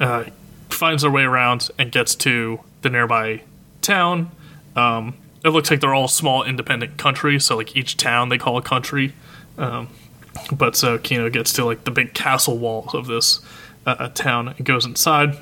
uh, 0.00 0.24
finds 0.70 1.02
their 1.02 1.10
way 1.10 1.22
around 1.22 1.70
and 1.78 1.90
gets 1.90 2.14
to 2.16 2.60
the 2.82 2.90
nearby 2.90 3.42
town. 3.82 4.30
Um, 4.76 5.14
it 5.44 5.50
looks 5.50 5.70
like 5.70 5.80
they're 5.80 5.94
all 5.94 6.08
small 6.08 6.44
independent 6.44 6.96
countries, 6.96 7.44
so 7.44 7.56
like 7.56 7.76
each 7.76 7.96
town 7.96 8.28
they 8.28 8.38
call 8.38 8.56
a 8.56 8.62
country. 8.62 9.12
Um, 9.56 9.88
but 10.52 10.76
so 10.76 10.98
Kino 10.98 11.30
gets 11.30 11.52
to 11.54 11.64
like 11.64 11.84
the 11.84 11.90
big 11.90 12.14
castle 12.14 12.58
walls 12.58 12.94
of 12.94 13.06
this 13.06 13.40
uh, 13.86 14.08
town 14.10 14.48
and 14.48 14.64
goes 14.64 14.84
inside, 14.84 15.36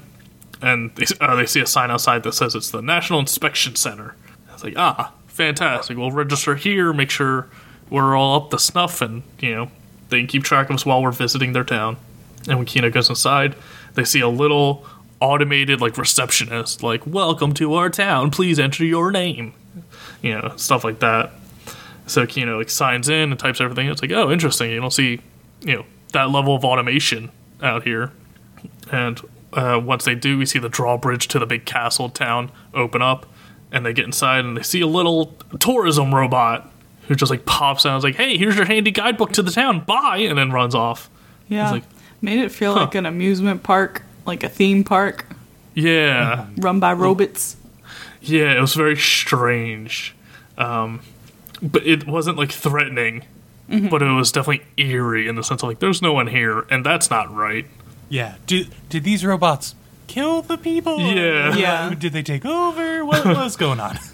and 0.63 0.95
they, 0.97 1.07
uh, 1.21 1.35
they 1.37 1.47
see 1.47 1.61
a 1.61 1.67
sign 1.67 1.91
outside 1.91 2.23
that 2.23 2.33
says 2.33 2.55
it's 2.55 2.71
the 2.71 2.83
National 2.83 3.19
Inspection 3.21 3.77
Center. 3.77 4.15
It's 4.53 4.65
like 4.65 4.75
ah, 4.77 5.13
fantastic. 5.27 5.97
We'll 5.97 6.13
register 6.13 6.55
here, 6.57 6.93
make 6.93 7.11
sure 7.11 7.49
we're 7.91 8.17
all 8.17 8.37
up 8.37 8.51
to 8.51 8.59
snuff, 8.59 9.03
and 9.03 9.23
you 9.41 9.55
know 9.55 9.71
they 10.09 10.21
can 10.21 10.27
keep 10.27 10.45
track 10.45 10.71
of 10.71 10.77
us 10.77 10.87
while 10.87 11.03
we're 11.03 11.13
visiting 11.13 11.53
their 11.53 11.65
town. 11.65 11.97
And 12.49 12.59
when 12.59 12.67
Kino 12.67 12.91
goes 12.91 13.09
inside, 13.09 13.55
they 13.95 14.05
see 14.05 14.21
a 14.21 14.29
little 14.29 14.87
automated 15.21 15.81
like 15.81 15.97
receptionist, 15.99 16.83
like 16.83 17.07
"Welcome 17.07 17.53
to 17.55 17.75
our 17.75 17.91
town. 17.91 18.31
Please 18.31 18.59
enter 18.59 18.85
your 18.85 19.11
name." 19.11 19.55
You 20.23 20.35
know, 20.41 20.53
stuff 20.57 20.85
like 20.85 21.01
that. 21.01 21.33
So 22.07 22.25
Kino 22.27 22.59
like 22.59 22.71
signs 22.71 23.09
in 23.09 23.31
and 23.31 23.39
types 23.39 23.61
everything. 23.61 23.89
It's 23.89 24.01
like, 24.01 24.13
oh, 24.13 24.31
interesting. 24.31 24.71
You 24.71 24.81
don't 24.81 24.93
see, 24.93 25.21
you 25.63 25.75
know, 25.77 25.85
that 26.13 26.31
level 26.31 26.55
of 26.55 26.65
automation 26.65 27.31
out 27.63 27.83
here. 27.83 28.13
And 28.93 29.21
uh, 29.53 29.81
once 29.83 30.05
they 30.05 30.15
do, 30.15 30.39
we 30.39 30.47
see 30.47 30.59
the 30.59 30.69
drawbridge 30.69 31.29
to 31.29 31.39
the 31.39 31.47
big 31.47 31.65
castle 31.65 32.09
town 32.09 32.51
open 32.75 33.03
up, 33.03 33.27
and 33.73 33.85
they 33.85 33.93
get 33.93 34.05
inside 34.05 34.45
and 34.45 34.57
they 34.57 34.63
see 34.63 34.81
a 34.81 34.87
little 34.87 35.35
tourism 35.59 36.15
robot 36.15 36.71
who 37.09 37.15
just 37.15 37.31
like 37.31 37.45
pops 37.47 37.85
out. 37.87 37.91
and 37.95 37.99
is 37.99 38.05
like, 38.05 38.17
hey, 38.17 38.37
here's 38.37 38.57
your 38.57 38.67
handy 38.67 38.91
guidebook 38.91 39.33
to 39.33 39.43
the 39.43 39.51
town. 39.51 39.81
Bye, 39.81 40.19
and 40.19 40.39
then 40.39 40.51
runs 40.53 40.75
off. 40.75 41.11
yeah. 41.49 41.71
like- 41.71 41.85
Made 42.21 42.39
it 42.41 42.51
feel 42.51 42.75
like 42.75 42.95
an 42.95 43.07
amusement 43.07 43.63
park, 43.63 44.03
like 44.25 44.43
a 44.43 44.49
theme 44.49 44.85
park 44.85 45.27
Yeah. 45.75 46.47
run 46.57 46.81
by 46.81 46.93
robots. 46.93 47.57
Yeah, 48.21 48.57
it 48.57 48.61
was 48.61 48.75
very 48.75 48.97
strange. 48.97 50.15
Um, 50.59 51.01
but 51.63 51.87
it 51.87 52.07
wasn't 52.07 52.37
like 52.39 52.51
threatening, 52.53 53.23
but 53.69 54.03
it 54.03 54.11
was 54.13 54.33
definitely 54.33 54.67
eerie 54.77 55.29
in 55.29 55.35
the 55.37 55.43
sense 55.45 55.63
of 55.63 55.69
like, 55.69 55.79
there's 55.81 56.01
no 56.03 56.13
one 56.13 56.27
here, 56.29 56.67
and 56.71 56.85
that's 56.85 57.11
not 57.11 57.33
right. 57.35 57.67
Yeah. 58.09 58.37
Did 58.47 58.69
did 58.89 59.05
these 59.05 59.25
robots 59.25 59.75
kill 60.07 60.43
the 60.43 60.57
people? 60.57 60.99
Yeah. 61.01 61.53
Or 61.55 61.57
Yeah. 61.59 61.95
Did 61.99 62.13
they 62.13 62.23
take 62.23 62.45
over? 62.45 63.05
What 63.05 63.25
was 63.25 63.57
going 63.57 63.81
on? 63.81 63.99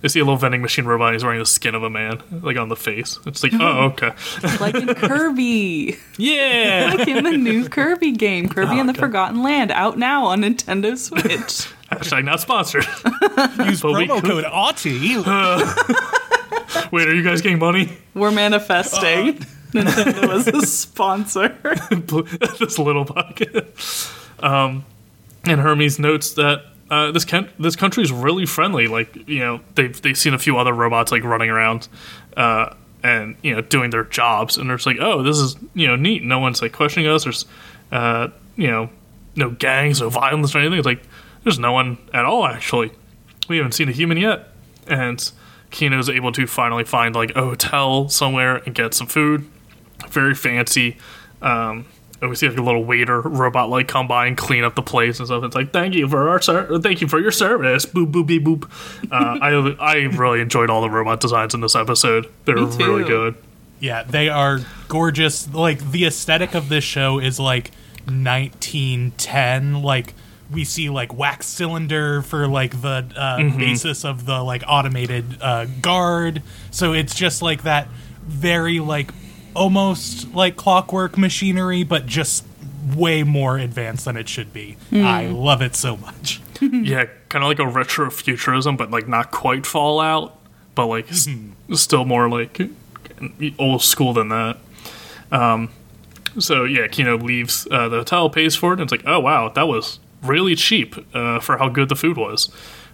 They 0.00 0.08
see 0.08 0.20
a 0.20 0.24
little 0.24 0.38
vending 0.38 0.62
machine 0.62 0.86
robot, 0.86 1.12
he's 1.12 1.22
wearing 1.22 1.40
the 1.40 1.44
skin 1.46 1.74
of 1.74 1.82
a 1.82 1.90
man, 1.90 2.22
like 2.42 2.56
on 2.56 2.70
the 2.70 2.76
face. 2.76 3.18
It's 3.26 3.42
like, 3.42 3.52
oh, 3.60 3.92
okay. 4.02 4.12
like 4.58 4.74
in 4.74 4.86
Kirby. 4.94 5.98
Yeah! 6.16 6.94
Like 6.96 7.06
in 7.06 7.22
the 7.24 7.36
new 7.36 7.68
Kirby 7.68 8.12
game, 8.12 8.48
Kirby 8.48 8.78
and 8.78 8.88
the 8.88 8.92
okay. 8.92 9.00
Forgotten 9.00 9.42
Land, 9.42 9.70
out 9.72 9.98
now 9.98 10.24
on 10.26 10.40
Nintendo 10.40 10.96
Switch. 10.96 11.24
Hashtag 11.90 12.24
not 12.24 12.40
sponsored. 12.40 12.86
Use 13.66 13.82
But 13.82 13.92
we 13.92 14.06
promo 14.06 14.20
could- 14.22 14.30
code 14.30 14.44
AUTI. 14.44 16.30
Wait, 16.92 17.08
are 17.08 17.14
you 17.14 17.22
guys 17.22 17.42
getting 17.42 17.58
money? 17.58 17.90
We're 18.14 18.30
manifesting. 18.30 19.38
Nintendo 19.72 20.28
was 20.28 20.46
a 20.48 20.62
sponsor. 20.66 21.48
this 22.58 22.78
little 22.78 23.04
pocket. 23.04 23.74
Um, 24.40 24.84
and 25.44 25.60
Hermes 25.60 25.98
notes 25.98 26.32
that 26.34 26.64
uh, 26.90 27.12
this 27.12 27.24
can- 27.24 27.50
this 27.58 27.76
country 27.76 28.02
is 28.02 28.10
really 28.12 28.46
friendly. 28.46 28.86
Like 28.88 29.28
you 29.28 29.38
know, 29.40 29.60
they've 29.74 30.00
they've 30.02 30.18
seen 30.18 30.34
a 30.34 30.38
few 30.38 30.58
other 30.58 30.72
robots 30.72 31.12
like 31.12 31.22
running 31.24 31.50
around, 31.50 31.88
uh, 32.36 32.74
and 33.02 33.36
you 33.42 33.54
know, 33.54 33.60
doing 33.60 33.90
their 33.90 34.04
jobs, 34.04 34.56
and 34.58 34.68
they're 34.68 34.76
just 34.76 34.86
like, 34.86 34.98
oh, 35.00 35.22
this 35.22 35.38
is 35.38 35.56
you 35.74 35.86
know 35.86 35.96
neat. 35.96 36.22
No 36.24 36.38
one's 36.38 36.60
like 36.60 36.72
questioning 36.72 37.08
us. 37.08 37.24
There's 37.24 37.46
uh, 37.92 38.28
you 38.56 38.66
know, 38.68 38.90
no 39.36 39.50
gangs, 39.50 40.00
no 40.00 40.08
violence 40.10 40.54
or 40.54 40.58
anything. 40.58 40.78
It's 40.78 40.86
like 40.86 41.02
there's 41.44 41.58
no 41.58 41.72
one 41.72 41.98
at 42.12 42.24
all 42.24 42.44
actually. 42.46 42.90
We 43.48 43.56
haven't 43.56 43.72
seen 43.72 43.88
a 43.88 43.92
human 43.92 44.18
yet, 44.18 44.48
and 44.86 45.30
Kino's 45.70 46.08
able 46.08 46.32
to 46.32 46.46
finally 46.46 46.84
find 46.84 47.14
like 47.14 47.30
a 47.36 47.42
hotel 47.42 48.08
somewhere 48.08 48.56
and 48.66 48.74
get 48.74 48.94
some 48.94 49.06
food. 49.06 49.48
Very 50.08 50.34
fancy. 50.34 50.96
Um, 51.42 51.86
and 52.20 52.30
we 52.30 52.36
see 52.36 52.48
like 52.48 52.58
a 52.58 52.62
little 52.62 52.84
waiter 52.84 53.20
robot 53.20 53.70
like 53.70 53.88
come 53.88 54.06
by 54.06 54.26
and 54.26 54.36
clean 54.36 54.64
up 54.64 54.74
the 54.74 54.82
place 54.82 55.18
and 55.18 55.28
stuff. 55.28 55.42
It's 55.44 55.54
like 55.54 55.72
thank 55.72 55.94
you 55.94 56.08
for 56.08 56.28
our 56.28 56.40
ser- 56.40 56.78
thank 56.80 57.00
you 57.00 57.08
for 57.08 57.18
your 57.18 57.30
service. 57.32 57.86
Boop 57.86 58.12
boop 58.12 58.26
beep 58.26 58.44
boop. 58.44 58.64
Uh, 59.10 59.38
I 59.40 59.50
I 59.80 59.94
really 60.16 60.40
enjoyed 60.40 60.70
all 60.70 60.82
the 60.82 60.90
robot 60.90 61.20
designs 61.20 61.54
in 61.54 61.60
this 61.60 61.74
episode. 61.74 62.30
They're 62.44 62.56
really 62.56 63.04
good. 63.04 63.36
Yeah, 63.78 64.02
they 64.02 64.28
are 64.28 64.60
gorgeous. 64.88 65.52
Like 65.52 65.90
the 65.90 66.04
aesthetic 66.06 66.54
of 66.54 66.68
this 66.68 66.84
show 66.84 67.18
is 67.18 67.40
like 67.40 67.70
1910 68.06 69.82
like 69.82 70.14
we 70.50 70.64
see 70.64 70.90
like 70.90 71.14
wax 71.16 71.46
cylinder 71.46 72.22
for 72.22 72.48
like 72.48 72.80
the 72.80 73.06
uh, 73.16 73.56
basis 73.56 74.04
of 74.04 74.26
the 74.26 74.42
like 74.42 74.62
automated 74.66 75.24
uh, 75.40 75.66
guard 75.80 76.42
so 76.70 76.92
it's 76.92 77.14
just 77.14 77.40
like 77.42 77.62
that 77.62 77.88
very 78.22 78.80
like 78.80 79.12
almost 79.54 80.32
like 80.34 80.56
clockwork 80.56 81.18
machinery 81.18 81.82
but 81.82 82.06
just 82.06 82.44
way 82.94 83.22
more 83.22 83.58
advanced 83.58 84.04
than 84.04 84.16
it 84.16 84.28
should 84.28 84.52
be 84.52 84.76
i 84.92 85.26
love 85.26 85.60
it 85.62 85.74
so 85.76 85.96
much 85.96 86.40
yeah, 86.60 87.06
kind 87.30 87.42
of 87.42 87.48
like 87.48 87.58
a 87.58 87.66
retro 87.66 88.10
futurism, 88.10 88.76
but 88.76 88.90
like 88.90 89.08
not 89.08 89.30
quite 89.30 89.64
Fallout, 89.64 90.36
but 90.74 90.86
like 90.88 91.10
s- 91.10 91.26
still 91.72 92.04
more 92.04 92.28
like 92.28 92.60
old 93.58 93.82
school 93.82 94.12
than 94.12 94.28
that. 94.28 94.58
Um, 95.32 95.70
so 96.38 96.64
yeah, 96.64 96.86
Kino 96.88 97.16
leaves 97.16 97.66
uh, 97.70 97.88
the 97.88 97.96
hotel, 97.98 98.28
pays 98.28 98.56
for 98.56 98.72
it, 98.72 98.80
and 98.80 98.82
it's 98.82 98.92
like, 98.92 99.04
oh 99.06 99.20
wow, 99.20 99.48
that 99.48 99.68
was 99.68 100.00
really 100.22 100.54
cheap 100.54 100.96
uh, 101.14 101.40
for 101.40 101.56
how 101.56 101.70
good 101.70 101.88
the 101.88 101.96
food 101.96 102.18
was. 102.18 102.50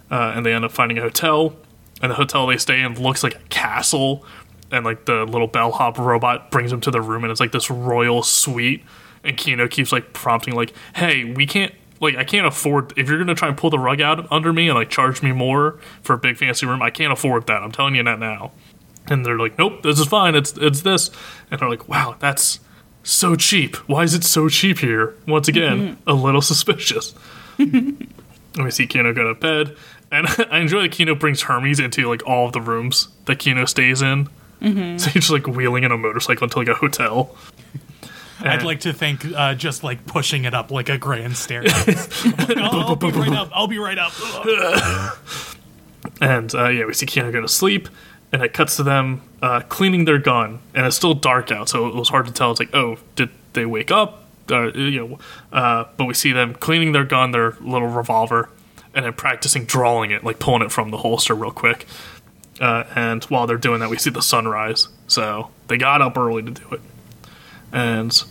Uh, 0.09 0.31
and 0.33 0.45
they 0.45 0.53
end 0.53 0.63
up 0.63 0.71
finding 0.71 0.97
a 0.97 1.01
hotel, 1.01 1.53
and 2.01 2.11
the 2.11 2.15
hotel 2.15 2.47
they 2.47 2.55
stay 2.55 2.79
in 2.79 2.93
looks 3.01 3.21
like 3.21 3.35
a 3.35 3.47
castle, 3.49 4.25
and 4.71 4.85
like 4.85 5.05
the 5.05 5.25
little 5.25 5.47
bellhop 5.47 5.97
robot 5.97 6.51
brings 6.51 6.71
him 6.71 6.81
to 6.81 6.91
the 6.91 7.01
room, 7.01 7.23
and 7.23 7.31
it's 7.31 7.39
like 7.39 7.51
this 7.51 7.69
royal 7.69 8.23
suite. 8.23 8.83
And 9.23 9.35
Kino 9.35 9.67
keeps 9.67 9.91
like 9.91 10.13
prompting, 10.13 10.55
like, 10.55 10.73
"Hey, 10.95 11.23
we 11.23 11.45
can't." 11.45 11.73
Like 11.99 12.15
I 12.15 12.23
can't 12.23 12.45
afford 12.45 12.93
if 12.95 13.09
you're 13.09 13.17
gonna 13.17 13.33
try 13.33 13.47
and 13.47 13.57
pull 13.57 13.71
the 13.71 13.79
rug 13.79 14.01
out 14.01 14.31
under 14.31 14.53
me 14.53 14.69
and 14.69 14.77
like 14.77 14.91
charge 14.91 15.23
me 15.23 15.31
more 15.31 15.79
for 16.03 16.13
a 16.13 16.17
big 16.17 16.37
fancy 16.37 16.67
room. 16.67 16.81
I 16.83 16.91
can't 16.91 17.11
afford 17.11 17.47
that. 17.47 17.63
I'm 17.63 17.71
telling 17.71 17.95
you 17.95 18.03
that 18.03 18.19
now. 18.19 18.51
And 19.09 19.25
they're 19.25 19.39
like, 19.39 19.57
nope, 19.57 19.81
this 19.81 19.99
is 19.99 20.05
fine. 20.05 20.35
It's 20.35 20.55
it's 20.57 20.81
this. 20.81 21.09
And 21.49 21.59
they're 21.59 21.69
like, 21.69 21.89
wow, 21.89 22.15
that's 22.19 22.59
so 23.01 23.35
cheap. 23.35 23.75
Why 23.89 24.03
is 24.03 24.13
it 24.13 24.23
so 24.23 24.49
cheap 24.49 24.79
here? 24.79 25.15
Once 25.27 25.47
again, 25.47 25.97
a 26.07 26.13
little 26.13 26.41
suspicious. 26.41 27.15
and 27.57 28.07
we 28.57 28.69
see 28.69 28.85
Kino 28.85 29.13
go 29.13 29.33
to 29.33 29.39
bed, 29.39 29.75
and 30.11 30.27
I 30.51 30.59
enjoy 30.59 30.83
that 30.83 30.91
Kino 30.91 31.15
brings 31.15 31.43
Hermes 31.43 31.79
into 31.79 32.07
like 32.07 32.25
all 32.27 32.47
of 32.47 32.53
the 32.53 32.61
rooms 32.61 33.07
that 33.25 33.39
Kino 33.39 33.65
stays 33.65 34.01
in. 34.01 34.29
So 34.61 35.09
he's 35.09 35.13
just 35.13 35.29
like 35.29 35.47
wheeling 35.47 35.83
in 35.83 35.91
a 35.91 35.97
motorcycle 35.97 36.45
into 36.45 36.57
like 36.59 36.67
a 36.67 36.73
hotel. 36.73 37.35
I'd 38.39 38.63
like 38.63 38.81
to 38.81 38.93
think 38.93 39.25
uh, 39.25 39.55
just 39.55 39.83
like 39.83 40.05
pushing 40.05 40.45
it 40.45 40.53
up 40.53 40.69
like 40.71 40.89
a 40.89 40.97
grand 40.97 41.37
staircase. 41.37 42.25
Like, 42.25 42.57
"Oh, 42.57 42.79
I'll 42.81 42.95
be 42.95 43.09
right 43.11 43.33
up. 43.33 43.49
I'll 43.53 43.67
be 43.67 43.77
right 43.79 43.97
up. 43.97 44.13
And 46.21 46.53
uh, 46.55 46.69
yeah, 46.69 46.85
we 46.85 46.93
see 46.93 47.05
Kino 47.05 47.31
go 47.31 47.41
to 47.41 47.47
sleep, 47.47 47.89
and 48.31 48.41
it 48.41 48.53
cuts 48.53 48.77
to 48.77 48.83
them 48.83 49.21
uh, 49.41 49.61
cleaning 49.67 50.05
their 50.05 50.17
gun, 50.17 50.59
and 50.73 50.85
it's 50.85 50.95
still 50.95 51.13
dark 51.13 51.51
out, 51.51 51.69
so 51.69 51.87
it 51.87 51.95
was 51.95 52.09
hard 52.09 52.25
to 52.27 52.31
tell. 52.33 52.49
It's 52.51 52.59
like, 52.59 52.73
oh, 52.73 52.97
did 53.15 53.29
they 53.53 53.65
wake 53.65 53.91
up? 53.91 54.23
Uh, 54.49 54.71
you 54.73 55.07
know, 55.07 55.19
uh, 55.51 55.85
but 55.97 56.05
we 56.05 56.13
see 56.13 56.31
them 56.31 56.55
cleaning 56.55 56.93
their 56.93 57.03
gun, 57.03 57.31
their 57.31 57.51
little 57.61 57.89
revolver, 57.89 58.49
and 58.95 59.05
then 59.05 59.13
practicing 59.13 59.65
drawing 59.65 60.11
it, 60.11 60.23
like 60.23 60.39
pulling 60.39 60.61
it 60.63 60.71
from 60.71 60.89
the 60.91 60.97
holster 60.97 61.35
real 61.35 61.51
quick. 61.51 61.85
Uh, 62.59 62.85
and 62.95 63.23
while 63.25 63.45
they're 63.45 63.57
doing 63.57 63.79
that, 63.81 63.89
we 63.89 63.97
see 63.97 64.09
the 64.09 64.21
sunrise. 64.21 64.87
So 65.07 65.51
they 65.67 65.77
got 65.77 66.01
up 66.01 66.17
early 66.17 66.43
to 66.43 66.51
do 66.51 66.67
it, 66.71 66.81
and 67.71 68.23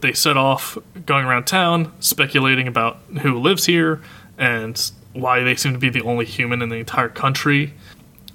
they 0.00 0.12
set 0.12 0.36
off 0.36 0.78
going 1.06 1.24
around 1.24 1.44
town 1.44 1.92
speculating 2.00 2.66
about 2.66 2.98
who 3.22 3.38
lives 3.38 3.66
here 3.66 4.00
and 4.38 4.90
why 5.12 5.40
they 5.40 5.54
seem 5.54 5.72
to 5.72 5.78
be 5.78 5.90
the 5.90 6.02
only 6.02 6.24
human 6.24 6.62
in 6.62 6.68
the 6.68 6.76
entire 6.76 7.08
country. 7.08 7.74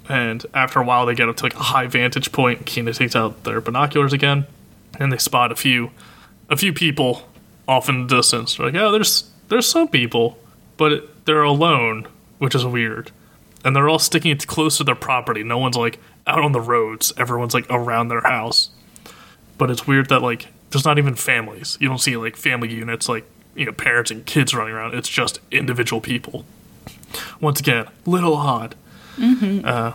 And 0.08 0.44
after 0.54 0.80
a 0.80 0.84
while, 0.84 1.06
they 1.06 1.14
get 1.14 1.28
up 1.28 1.36
to 1.36 1.44
like 1.44 1.54
a 1.54 1.58
high 1.58 1.86
vantage 1.86 2.32
point. 2.32 2.66
Kino 2.66 2.92
takes 2.92 3.14
out 3.14 3.44
their 3.44 3.60
binoculars 3.60 4.12
again, 4.12 4.46
and 4.98 5.12
they 5.12 5.18
spot 5.18 5.52
a 5.52 5.56
few, 5.56 5.90
a 6.48 6.56
few 6.56 6.72
people 6.72 7.28
off 7.68 7.88
in 7.88 8.06
the 8.06 8.16
distance. 8.16 8.56
They're 8.56 8.66
like, 8.66 8.74
oh, 8.74 8.90
there's 8.90 9.30
there's 9.48 9.66
some 9.66 9.88
people, 9.88 10.38
but 10.76 11.24
they're 11.26 11.42
alone, 11.42 12.06
which 12.38 12.54
is 12.54 12.64
weird. 12.64 13.12
And 13.64 13.76
they're 13.76 13.88
all 13.88 13.98
sticking 13.98 14.30
it 14.30 14.46
close 14.46 14.78
to 14.78 14.84
their 14.84 14.94
property. 14.94 15.42
No 15.42 15.58
one's 15.58 15.76
like 15.76 15.98
out 16.26 16.42
on 16.42 16.52
the 16.52 16.60
roads. 16.60 17.12
Everyone's 17.16 17.54
like 17.54 17.66
around 17.70 18.08
their 18.08 18.22
house 18.22 18.70
but 19.60 19.70
it's 19.70 19.86
weird 19.86 20.08
that 20.08 20.22
like 20.22 20.48
there's 20.70 20.86
not 20.86 20.96
even 20.96 21.14
families. 21.14 21.76
You 21.80 21.88
don't 21.88 21.98
see 21.98 22.16
like 22.16 22.34
family 22.34 22.72
units 22.72 23.10
like 23.10 23.26
you 23.54 23.66
know 23.66 23.72
parents 23.72 24.10
and 24.10 24.24
kids 24.24 24.54
running 24.54 24.72
around. 24.72 24.94
It's 24.94 25.08
just 25.08 25.38
individual 25.50 26.00
people. 26.00 26.46
Once 27.42 27.60
again, 27.60 27.86
little 28.06 28.34
odd. 28.34 28.74
Uh, 29.66 29.92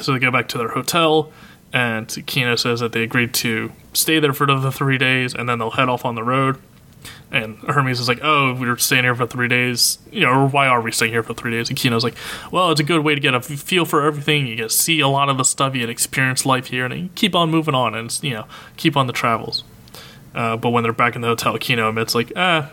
so 0.00 0.12
they 0.12 0.18
go 0.18 0.32
back 0.32 0.48
to 0.48 0.58
their 0.58 0.70
hotel, 0.70 1.30
and 1.72 2.12
Kino 2.26 2.56
says 2.56 2.80
that 2.80 2.90
they 2.90 3.04
agreed 3.04 3.32
to 3.34 3.70
stay 3.92 4.18
there 4.18 4.32
for 4.32 4.48
the 4.48 4.72
three 4.72 4.98
days, 4.98 5.32
and 5.32 5.48
then 5.48 5.60
they'll 5.60 5.70
head 5.70 5.88
off 5.88 6.04
on 6.04 6.16
the 6.16 6.24
road. 6.24 6.60
And 7.42 7.58
Hermes 7.68 8.00
is 8.00 8.08
like, 8.08 8.20
"Oh, 8.22 8.54
we 8.54 8.66
were 8.66 8.76
staying 8.76 9.04
here 9.04 9.14
for 9.14 9.26
three 9.26 9.48
days. 9.48 9.98
You 10.10 10.22
know, 10.26 10.48
why 10.48 10.66
are 10.66 10.80
we 10.80 10.92
staying 10.92 11.12
here 11.12 11.22
for 11.22 11.34
three 11.34 11.50
days?" 11.50 11.68
And 11.68 11.78
Kino's 11.78 12.04
like, 12.04 12.14
"Well, 12.50 12.70
it's 12.70 12.80
a 12.80 12.84
good 12.84 13.00
way 13.00 13.14
to 13.14 13.20
get 13.20 13.34
a 13.34 13.40
feel 13.40 13.84
for 13.84 14.02
everything. 14.02 14.46
You 14.46 14.56
get 14.56 14.70
to 14.70 14.76
see 14.76 15.00
a 15.00 15.08
lot 15.08 15.28
of 15.28 15.36
the 15.38 15.44
stuff. 15.44 15.74
You 15.74 15.80
get 15.80 15.90
experience 15.90 16.46
life 16.46 16.66
here, 16.68 16.84
and 16.86 17.14
keep 17.14 17.34
on 17.34 17.50
moving 17.50 17.74
on, 17.74 17.94
and 17.94 18.16
you 18.22 18.34
know, 18.34 18.46
keep 18.76 18.96
on 18.96 19.06
the 19.06 19.12
travels." 19.12 19.64
Uh, 20.34 20.56
but 20.56 20.70
when 20.70 20.82
they're 20.82 20.92
back 20.92 21.14
in 21.14 21.22
the 21.22 21.28
hotel, 21.28 21.56
Kino 21.58 21.88
admits 21.88 22.14
like, 22.14 22.32
"Ah, 22.36 22.70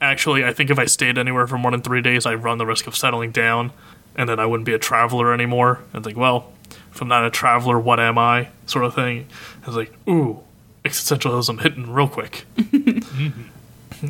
actually, 0.00 0.44
I 0.44 0.52
think 0.52 0.70
if 0.70 0.78
I 0.78 0.84
stayed 0.84 1.18
anywhere 1.18 1.46
for 1.46 1.58
more 1.58 1.70
than 1.70 1.82
three 1.82 2.00
days, 2.00 2.26
I'd 2.26 2.42
run 2.42 2.58
the 2.58 2.66
risk 2.66 2.86
of 2.86 2.96
settling 2.96 3.30
down, 3.30 3.72
and 4.14 4.28
then 4.28 4.38
I 4.38 4.46
wouldn't 4.46 4.66
be 4.66 4.74
a 4.74 4.78
traveler 4.78 5.32
anymore." 5.32 5.80
And 5.92 6.04
it's 6.04 6.06
like, 6.06 6.16
well, 6.16 6.52
if 6.94 7.00
I'm 7.00 7.08
not 7.08 7.24
a 7.24 7.30
traveler, 7.30 7.78
what 7.78 7.98
am 7.98 8.18
I? 8.18 8.48
Sort 8.66 8.84
of 8.84 8.94
thing. 8.94 9.26
I 9.62 9.66
was 9.66 9.76
like, 9.76 9.92
ooh, 10.08 10.40
existentialism 10.84 11.60
hitting 11.60 11.92
real 11.92 12.08
quick. 12.08 12.44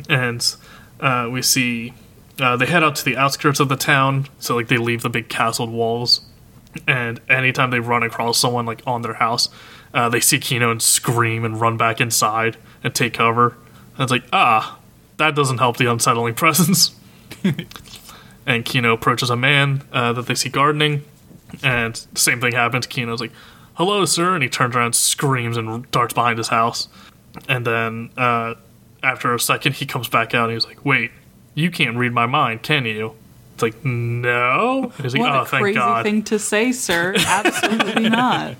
and 0.09 0.55
uh, 0.99 1.29
we 1.31 1.41
see 1.41 1.93
uh, 2.39 2.57
they 2.57 2.65
head 2.65 2.83
out 2.83 2.95
to 2.95 3.05
the 3.05 3.17
outskirts 3.17 3.59
of 3.59 3.69
the 3.69 3.75
town, 3.75 4.27
so 4.39 4.55
like 4.55 4.67
they 4.67 4.77
leave 4.77 5.01
the 5.01 5.09
big 5.09 5.29
castled 5.29 5.71
walls. 5.71 6.21
And 6.87 7.21
anytime 7.29 7.69
they 7.69 7.79
run 7.79 8.01
across 8.01 8.39
someone 8.39 8.65
like 8.65 8.81
on 8.87 9.03
their 9.03 9.13
house, 9.13 9.47
uh, 9.93 10.09
they 10.09 10.19
see 10.19 10.39
Kino 10.39 10.71
and 10.71 10.81
scream 10.81 11.45
and 11.45 11.61
run 11.61 11.77
back 11.77 12.01
inside 12.01 12.57
and 12.83 12.95
take 12.95 13.13
cover. 13.13 13.55
And 13.93 14.01
it's 14.01 14.11
like, 14.11 14.23
ah, 14.33 14.79
that 15.17 15.35
doesn't 15.35 15.59
help 15.59 15.77
the 15.77 15.89
unsettling 15.89 16.33
presence. 16.35 16.95
and 18.45 18.65
Kino 18.65 18.93
approaches 18.93 19.29
a 19.29 19.35
man 19.35 19.83
uh, 19.91 20.13
that 20.13 20.25
they 20.25 20.35
see 20.35 20.49
gardening, 20.49 21.03
and 21.61 21.95
the 22.13 22.19
same 22.19 22.41
thing 22.41 22.53
happens. 22.53 22.87
Kino's 22.87 23.21
like, 23.21 23.31
"Hello, 23.75 24.05
sir," 24.05 24.33
and 24.33 24.43
he 24.43 24.49
turns 24.49 24.75
around, 24.75 24.95
screams, 24.95 25.57
and 25.57 25.89
darts 25.91 26.13
behind 26.13 26.37
his 26.37 26.47
house. 26.47 26.87
And 27.47 27.65
then 27.65 28.11
uh, 28.17 28.55
after 29.03 29.33
a 29.33 29.39
second, 29.39 29.73
he 29.75 29.85
comes 29.85 30.07
back 30.09 30.33
out, 30.33 30.45
and 30.49 30.53
he's 30.53 30.65
like, 30.65 30.83
"Wait, 30.85 31.11
you 31.55 31.69
can't 31.69 31.97
read 31.97 32.13
my 32.13 32.25
mind, 32.25 32.63
can 32.63 32.85
you?" 32.85 33.13
It's 33.53 33.61
like, 33.61 33.85
"No." 33.85 34.91
And 34.95 35.03
he's 35.03 35.13
like, 35.13 35.21
What 35.21 35.31
"Oh, 35.35 35.41
a 35.41 35.45
thank 35.45 35.61
crazy 35.63 35.77
God." 35.79 36.03
thing 36.03 36.23
to 36.23 36.39
say, 36.39 36.71
sir. 36.71 37.13
Absolutely 37.17 38.09
not. 38.09 38.55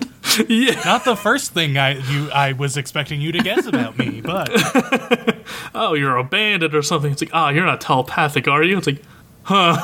yeah. 0.48 0.82
Not 0.86 1.04
the 1.06 1.16
first 1.16 1.52
thing 1.54 1.78
I 1.78 1.98
you 1.98 2.30
I 2.32 2.54
was 2.54 2.78
expecting 2.78 3.20
you 3.20 3.32
to 3.32 3.40
guess 3.40 3.66
about 3.66 3.98
me, 3.98 4.22
but 4.22 4.50
Oh, 5.76 5.94
you're 5.96 6.18
a 6.18 6.24
bandit 6.24 6.76
or 6.76 6.84
something. 6.84 7.12
It's 7.12 7.22
like, 7.22 7.32
ah, 7.34 7.50
you're 7.50 7.66
not 7.66 7.82
telepathic, 7.82 8.48
are 8.48 8.64
you? 8.64 8.78
It's 8.78 8.86
like, 8.88 9.02
huh? 9.44 9.78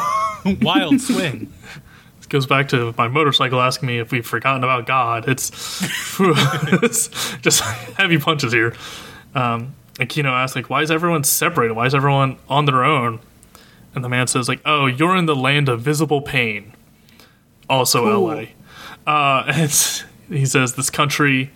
wild 0.62 1.02
swing. 1.02 1.52
it 2.22 2.30
goes 2.30 2.46
back 2.46 2.70
to 2.70 2.94
my 2.98 3.08
motorcycle 3.08 3.60
asking 3.60 3.88
me 3.88 3.98
if 4.00 4.12
we've 4.12 4.26
forgotten 4.26 4.64
about 4.64 4.86
God. 4.86 5.28
It's, 5.28 5.52
it's 6.20 7.38
just 7.38 7.62
heavy 7.62 8.20
punches 8.20 8.54
here. 8.54 8.76
Um, 9.36 9.74
and 10.00 10.08
Kino 10.08 10.32
asks, 10.32 10.56
like, 10.56 10.70
why 10.70 10.82
is 10.82 10.90
everyone 10.90 11.24
separated? 11.24 11.74
Why 11.74 11.86
is 11.86 11.94
everyone 11.94 12.38
on 12.48 12.66
their 12.66 12.84
own? 12.84 13.20
And 13.94 14.04
the 14.04 14.10
man 14.10 14.28
says, 14.28 14.48
like, 14.48 14.62
oh, 14.66 14.86
you're 14.86 15.16
in 15.16 15.26
the 15.26 15.36
land 15.36 15.68
of 15.68 15.82
visible 15.82 16.22
pain. 16.22 16.74
Also 17.70 18.04
Cool. 18.04 18.28
LA. 18.28 18.44
Uh, 19.06 19.44
and 19.48 20.06
he 20.30 20.46
says 20.46 20.74
this 20.74 20.90
country 20.90 21.52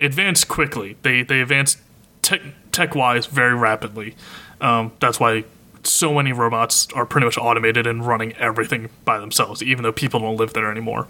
advanced 0.00 0.48
quickly. 0.48 0.96
They 1.02 1.22
they 1.22 1.40
advanced 1.40 1.78
tech 2.22 2.40
tech 2.72 2.94
wise 2.94 3.26
very 3.26 3.54
rapidly. 3.54 4.14
Um, 4.60 4.92
that's 5.00 5.20
why 5.20 5.44
so 5.82 6.14
many 6.14 6.32
robots 6.32 6.88
are 6.94 7.04
pretty 7.04 7.26
much 7.26 7.36
automated 7.36 7.86
and 7.86 8.06
running 8.06 8.32
everything 8.34 8.88
by 9.04 9.18
themselves, 9.18 9.62
even 9.62 9.82
though 9.82 9.92
people 9.92 10.20
don't 10.20 10.36
live 10.36 10.54
there 10.54 10.70
anymore. 10.70 11.06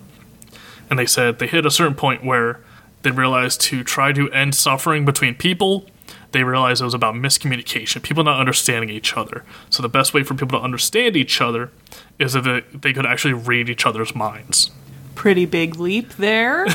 And 0.90 0.98
they 0.98 1.06
said 1.06 1.38
they 1.38 1.46
hit 1.46 1.64
a 1.64 1.70
certain 1.70 1.94
point 1.94 2.24
where 2.24 2.60
they 3.02 3.10
realized 3.10 3.60
to 3.62 3.84
try 3.84 4.12
to 4.12 4.30
end 4.32 4.54
suffering 4.54 5.04
between 5.04 5.34
people, 5.34 5.86
they 6.34 6.44
realized 6.44 6.82
it 6.82 6.84
was 6.84 6.92
about 6.92 7.14
miscommunication, 7.14 8.02
people 8.02 8.22
not 8.24 8.38
understanding 8.38 8.90
each 8.90 9.16
other. 9.16 9.44
So 9.70 9.82
the 9.82 9.88
best 9.88 10.12
way 10.12 10.22
for 10.22 10.34
people 10.34 10.58
to 10.58 10.64
understand 10.64 11.16
each 11.16 11.40
other 11.40 11.70
is 12.18 12.34
if 12.34 12.44
they, 12.44 12.60
they 12.74 12.92
could 12.92 13.06
actually 13.06 13.32
read 13.32 13.70
each 13.70 13.86
other's 13.86 14.14
minds. 14.14 14.70
Pretty 15.14 15.46
big 15.46 15.76
leap 15.76 16.10
there. 16.14 16.66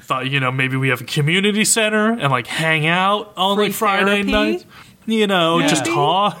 thought 0.00 0.30
you 0.30 0.40
know 0.40 0.50
maybe 0.50 0.76
we 0.76 0.88
have 0.88 1.00
a 1.00 1.04
community 1.04 1.64
center 1.64 2.12
and 2.12 2.30
like 2.30 2.46
hang 2.46 2.86
out 2.86 3.32
on 3.36 3.56
Free 3.56 3.66
like 3.66 3.74
Friday 3.74 4.22
therapy? 4.22 4.30
nights. 4.32 4.64
You 5.04 5.26
know, 5.26 5.60
just 5.62 5.84
talk. 5.84 6.38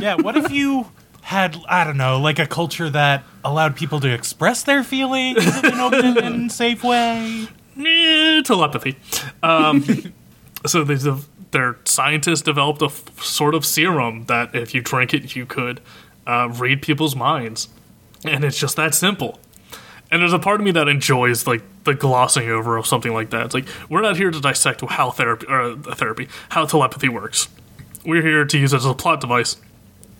Yeah, 0.00 0.16
what 0.16 0.36
if 0.36 0.50
you 0.50 0.90
had 1.22 1.56
I 1.68 1.84
don't 1.84 1.96
know, 1.96 2.18
like 2.20 2.38
a 2.38 2.46
culture 2.46 2.90
that 2.90 3.22
allowed 3.44 3.76
people 3.76 4.00
to 4.00 4.12
express 4.12 4.64
their 4.64 4.82
feelings 4.82 5.46
in 5.58 5.64
an 5.66 5.80
open 5.80 6.18
and 6.18 6.52
safe 6.52 6.82
way? 6.84 7.48
Eh, 7.74 8.42
telepathy. 8.42 8.96
Um, 9.42 9.82
so 10.66 10.84
their 10.84 11.76
scientists 11.84 12.42
developed 12.42 12.82
a 12.82 12.86
f- 12.86 13.22
sort 13.22 13.54
of 13.54 13.64
serum 13.64 14.24
that 14.26 14.54
if 14.54 14.74
you 14.74 14.80
drink 14.80 15.14
it, 15.14 15.36
you 15.36 15.46
could 15.46 15.80
uh, 16.26 16.48
read 16.52 16.82
people's 16.82 17.14
minds, 17.14 17.68
and 18.24 18.44
it's 18.44 18.58
just 18.58 18.76
that 18.76 18.94
simple. 18.94 19.38
And 20.10 20.20
there's 20.20 20.32
a 20.34 20.38
part 20.38 20.60
of 20.60 20.64
me 20.64 20.72
that 20.72 20.88
enjoys 20.88 21.46
like 21.46 21.62
the 21.84 21.94
glossing 21.94 22.48
over 22.48 22.76
of 22.76 22.86
something 22.86 23.12
like 23.12 23.30
that. 23.30 23.46
It's 23.46 23.54
like 23.54 23.66
we're 23.88 24.02
not 24.02 24.16
here 24.16 24.30
to 24.30 24.40
dissect 24.40 24.82
how 24.82 25.10
therapy 25.10 25.46
or 25.48 25.72
uh, 25.72 25.76
therapy, 25.94 26.28
how 26.50 26.66
telepathy 26.66 27.08
works. 27.08 27.48
We're 28.04 28.22
here 28.22 28.44
to 28.44 28.58
use 28.58 28.72
it 28.72 28.76
as 28.76 28.84
a 28.84 28.94
plot 28.94 29.20
device 29.20 29.56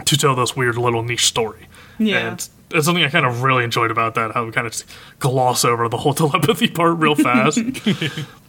to 0.05 0.16
tell 0.16 0.35
this 0.35 0.57
weird 0.57 0.76
little 0.76 1.02
niche 1.02 1.26
story. 1.26 1.68
Yeah. 1.98 2.18
And 2.18 2.48
it's 2.70 2.87
something 2.87 3.05
I 3.05 3.09
kind 3.09 3.26
of 3.26 3.42
really 3.42 3.64
enjoyed 3.64 3.90
about 3.90 4.14
that, 4.14 4.33
how 4.33 4.46
we 4.46 4.52
kind 4.52 4.66
of 4.66 4.83
gloss 5.18 5.64
over 5.64 5.88
the 5.88 5.98
whole 5.98 6.14
telepathy 6.14 6.68
part 6.68 6.98
real 6.98 7.14
fast. 7.14 7.59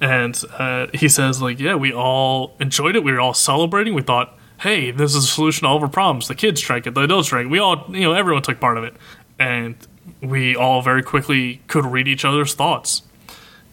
and 0.00 0.40
uh, 0.52 0.86
he 0.94 1.08
says, 1.08 1.42
like, 1.42 1.58
yeah, 1.58 1.74
we 1.74 1.92
all 1.92 2.54
enjoyed 2.60 2.96
it. 2.96 3.02
We 3.02 3.12
were 3.12 3.20
all 3.20 3.34
celebrating. 3.34 3.94
We 3.94 4.02
thought, 4.02 4.36
hey, 4.60 4.90
this 4.90 5.14
is 5.14 5.24
a 5.24 5.26
solution 5.26 5.62
to 5.62 5.68
all 5.68 5.76
of 5.76 5.82
our 5.82 5.88
problems. 5.88 6.28
The 6.28 6.34
kids 6.34 6.60
drank 6.60 6.86
it, 6.86 6.94
the 6.94 7.02
adults 7.02 7.28
drank 7.28 7.46
it. 7.46 7.50
We 7.50 7.58
all, 7.58 7.84
you 7.88 8.02
know, 8.02 8.12
everyone 8.12 8.42
took 8.42 8.60
part 8.60 8.76
of 8.76 8.84
it. 8.84 8.94
And 9.38 9.76
we 10.20 10.56
all 10.56 10.82
very 10.82 11.02
quickly 11.02 11.60
could 11.68 11.84
read 11.84 12.08
each 12.08 12.24
other's 12.24 12.54
thoughts. 12.54 13.02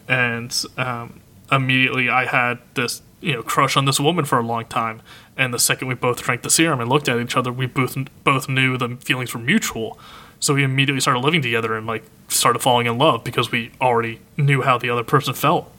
And 0.08 0.56
um, 0.76 1.20
immediately 1.50 2.08
I 2.08 2.26
had 2.26 2.58
this, 2.74 3.02
you 3.20 3.32
know, 3.32 3.42
crush 3.42 3.76
on 3.76 3.84
this 3.84 3.98
woman 3.98 4.24
for 4.24 4.38
a 4.38 4.42
long 4.42 4.66
time. 4.66 5.02
And 5.36 5.52
the 5.52 5.58
second 5.58 5.88
we 5.88 5.94
both 5.94 6.22
drank 6.22 6.42
the 6.42 6.50
serum 6.50 6.80
and 6.80 6.88
looked 6.88 7.08
at 7.08 7.18
each 7.18 7.36
other, 7.36 7.52
we 7.52 7.66
both 7.66 7.96
both 8.24 8.48
knew 8.48 8.78
the 8.78 8.96
feelings 8.96 9.34
were 9.34 9.40
mutual. 9.40 9.98
So 10.38 10.54
we 10.54 10.62
immediately 10.62 11.00
started 11.00 11.20
living 11.20 11.42
together 11.42 11.76
and 11.76 11.86
like 11.86 12.04
started 12.28 12.60
falling 12.60 12.86
in 12.86 12.98
love 12.98 13.24
because 13.24 13.50
we 13.50 13.72
already 13.80 14.20
knew 14.36 14.62
how 14.62 14.78
the 14.78 14.90
other 14.90 15.02
person 15.02 15.34
felt, 15.34 15.70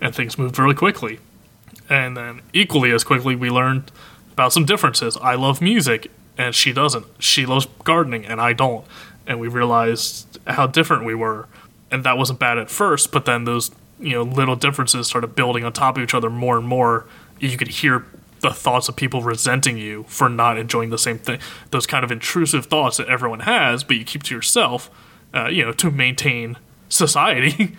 and 0.00 0.14
things 0.14 0.38
moved 0.38 0.58
really 0.58 0.74
quickly. 0.74 1.20
And 1.88 2.16
then 2.16 2.42
equally 2.52 2.92
as 2.92 3.04
quickly, 3.04 3.34
we 3.34 3.50
learned 3.50 3.90
about 4.32 4.52
some 4.52 4.64
differences. 4.64 5.16
I 5.20 5.34
love 5.34 5.60
music 5.60 6.10
and 6.38 6.54
she 6.54 6.72
doesn't. 6.72 7.06
She 7.18 7.44
loves 7.44 7.66
gardening 7.84 8.24
and 8.24 8.40
I 8.40 8.52
don't. 8.52 8.84
And 9.26 9.40
we 9.40 9.48
realized 9.48 10.38
how 10.46 10.66
different 10.66 11.04
we 11.04 11.14
were. 11.14 11.46
And 11.90 12.04
that 12.04 12.16
wasn't 12.16 12.38
bad 12.38 12.56
at 12.56 12.70
first, 12.70 13.10
but 13.10 13.24
then 13.24 13.44
those, 13.44 13.70
you 13.98 14.12
know, 14.12 14.22
little 14.22 14.56
differences 14.56 15.08
started 15.08 15.34
building 15.34 15.64
on 15.64 15.72
top 15.72 15.96
of 15.96 16.02
each 16.02 16.14
other 16.14 16.30
more 16.30 16.56
and 16.56 16.66
more. 16.66 17.06
You 17.40 17.56
could 17.56 17.68
hear 17.68 18.06
the 18.40 18.50
thoughts 18.50 18.88
of 18.88 18.96
people 18.96 19.22
resenting 19.22 19.76
you 19.76 20.04
for 20.04 20.28
not 20.28 20.56
enjoying 20.56 20.90
the 20.90 20.98
same 20.98 21.18
thing. 21.18 21.40
Those 21.70 21.86
kind 21.86 22.04
of 22.04 22.12
intrusive 22.12 22.66
thoughts 22.66 22.96
that 22.96 23.08
everyone 23.08 23.40
has, 23.40 23.84
but 23.84 23.96
you 23.96 24.04
keep 24.04 24.22
to 24.24 24.34
yourself, 24.34 24.90
uh, 25.34 25.48
you 25.48 25.64
know, 25.64 25.72
to 25.72 25.90
maintain 25.90 26.56
society, 26.90 27.76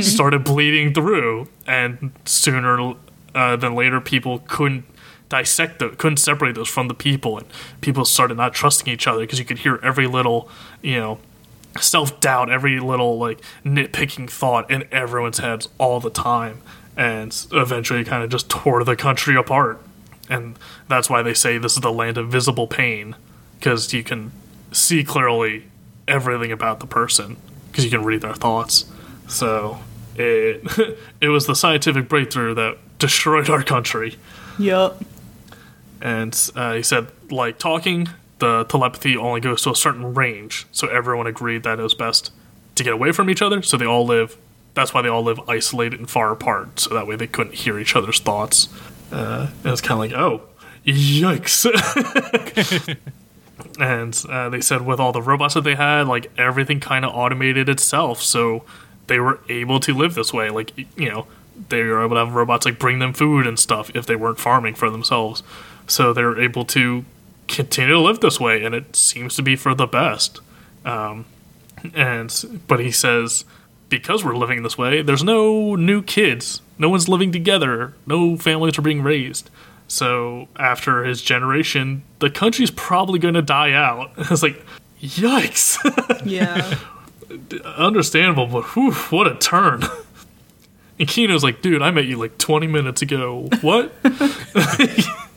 started 0.00 0.44
bleeding 0.44 0.94
through. 0.94 1.48
And 1.66 2.12
sooner 2.24 2.94
uh, 3.34 3.56
than 3.56 3.74
later, 3.74 4.00
people 4.00 4.40
couldn't 4.46 4.84
dissect 5.28 5.80
those, 5.80 5.96
couldn't 5.96 6.18
separate 6.18 6.54
those 6.54 6.68
from 6.68 6.86
the 6.86 6.94
people. 6.94 7.38
And 7.38 7.46
people 7.80 8.04
started 8.04 8.36
not 8.36 8.54
trusting 8.54 8.92
each 8.92 9.08
other 9.08 9.20
because 9.20 9.40
you 9.40 9.44
could 9.44 9.58
hear 9.58 9.80
every 9.82 10.06
little, 10.06 10.48
you 10.82 11.00
know, 11.00 11.18
self 11.80 12.20
doubt, 12.20 12.50
every 12.50 12.78
little 12.78 13.18
like 13.18 13.40
nitpicking 13.64 14.30
thought 14.30 14.70
in 14.70 14.86
everyone's 14.92 15.38
heads 15.38 15.68
all 15.78 15.98
the 15.98 16.10
time. 16.10 16.60
And 16.94 17.34
eventually 17.52 18.04
kind 18.04 18.22
of 18.22 18.28
just 18.28 18.50
tore 18.50 18.84
the 18.84 18.94
country 18.94 19.34
apart. 19.34 19.80
And 20.28 20.58
that's 20.88 21.08
why 21.08 21.22
they 21.22 21.32
say 21.34 21.56
this 21.56 21.72
is 21.72 21.80
the 21.80 21.92
land 21.92 22.18
of 22.18 22.28
visible 22.28 22.66
pain 22.66 23.16
because 23.58 23.94
you 23.94 24.04
can 24.04 24.30
see 24.72 25.02
clearly 25.02 25.64
everything 26.06 26.52
about 26.52 26.80
the 26.80 26.86
person 26.86 27.38
because 27.72 27.84
you 27.84 27.90
can 27.90 28.04
read 28.04 28.20
their 28.20 28.34
thoughts. 28.34 28.84
So 29.26 29.80
it 30.14 30.62
it 31.20 31.28
was 31.28 31.46
the 31.46 31.56
scientific 31.56 32.08
breakthrough 32.08 32.54
that 32.54 32.78
destroyed 32.98 33.50
our 33.50 33.62
country. 33.62 34.16
Yup. 34.58 35.02
And 36.00 36.50
uh, 36.54 36.74
he 36.74 36.82
said, 36.82 37.08
like 37.30 37.58
talking, 37.58 38.08
the 38.38 38.64
telepathy 38.64 39.16
only 39.16 39.40
goes 39.40 39.62
to 39.62 39.70
a 39.70 39.76
certain 39.76 40.14
range. 40.14 40.66
So 40.72 40.88
everyone 40.88 41.26
agreed 41.26 41.62
that 41.62 41.78
it 41.78 41.82
was 41.82 41.94
best 41.94 42.32
to 42.74 42.84
get 42.84 42.92
away 42.92 43.12
from 43.12 43.30
each 43.30 43.40
other. 43.40 43.62
So 43.62 43.76
they 43.76 43.86
all 43.86 44.04
live. 44.04 44.36
That's 44.74 44.92
why 44.92 45.02
they 45.02 45.08
all 45.08 45.22
live 45.22 45.40
isolated 45.48 46.00
and 46.00 46.10
far 46.10 46.32
apart. 46.32 46.80
So 46.80 46.94
that 46.94 47.06
way 47.06 47.16
they 47.16 47.26
couldn't 47.26 47.54
hear 47.54 47.78
each 47.78 47.94
other's 47.94 48.18
thoughts. 48.18 48.68
Uh, 49.12 49.50
and 49.62 49.72
it's 49.72 49.80
kind 49.80 49.92
of 49.92 49.98
like, 49.98 50.12
oh, 50.12 50.42
yikes. 50.84 51.66
and 53.82 54.22
uh, 54.28 54.48
they 54.48 54.60
said 54.60 54.86
with 54.86 55.00
all 55.00 55.10
the 55.10 55.20
robots 55.20 55.54
that 55.54 55.62
they 55.64 55.74
had, 55.74 56.06
like 56.06 56.30
everything 56.38 56.78
kind 56.78 57.04
of 57.04 57.12
automated 57.12 57.68
itself. 57.68 58.22
So 58.22 58.64
they 59.08 59.18
were 59.18 59.40
able 59.48 59.80
to 59.80 59.92
live 59.92 60.14
this 60.14 60.32
way. 60.32 60.50
Like, 60.50 60.78
you 60.96 61.10
know, 61.10 61.26
they 61.68 61.82
were 61.82 62.04
able 62.04 62.14
to 62.14 62.24
have 62.24 62.32
robots 62.32 62.64
like 62.64 62.78
bring 62.78 63.00
them 63.00 63.12
food 63.12 63.44
and 63.44 63.58
stuff 63.58 63.90
if 63.92 64.06
they 64.06 64.14
weren't 64.14 64.38
farming 64.38 64.76
for 64.76 64.88
themselves. 64.88 65.42
So 65.88 66.12
they 66.12 66.22
were 66.22 66.40
able 66.40 66.64
to 66.66 67.04
continue 67.48 67.94
to 67.94 67.98
live 67.98 68.20
this 68.20 68.38
way, 68.38 68.62
and 68.62 68.72
it 68.72 68.94
seems 68.94 69.34
to 69.34 69.42
be 69.42 69.56
for 69.56 69.74
the 69.74 69.86
best. 69.86 70.40
Um, 70.84 71.24
and 71.92 72.62
but 72.68 72.78
he 72.78 72.92
says 72.92 73.44
because 73.88 74.24
we're 74.24 74.36
living 74.36 74.62
this 74.62 74.78
way, 74.78 75.02
there's 75.02 75.24
no 75.24 75.74
new 75.74 76.02
kids. 76.02 76.62
No 76.78 76.88
one's 76.88 77.08
living 77.08 77.32
together. 77.32 77.94
No 78.06 78.36
families 78.36 78.78
are 78.78 78.82
being 78.82 79.02
raised. 79.02 79.50
So 79.92 80.48
after 80.58 81.04
his 81.04 81.20
generation, 81.20 82.02
the 82.18 82.30
country's 82.30 82.70
probably 82.70 83.18
going 83.18 83.34
to 83.34 83.42
die 83.42 83.72
out. 83.72 84.12
It's 84.30 84.42
like, 84.42 84.64
yikes. 85.02 85.76
Yeah. 86.24 86.78
Understandable, 87.76 88.46
but 88.46 88.64
whew, 88.68 88.92
what 88.92 89.26
a 89.26 89.34
turn. 89.34 89.82
And 90.98 91.06
Kino's 91.06 91.44
like, 91.44 91.60
dude, 91.60 91.82
I 91.82 91.90
met 91.90 92.06
you 92.06 92.16
like 92.16 92.38
20 92.38 92.68
minutes 92.68 93.02
ago. 93.02 93.50
What? 93.60 93.92
I 94.04 95.28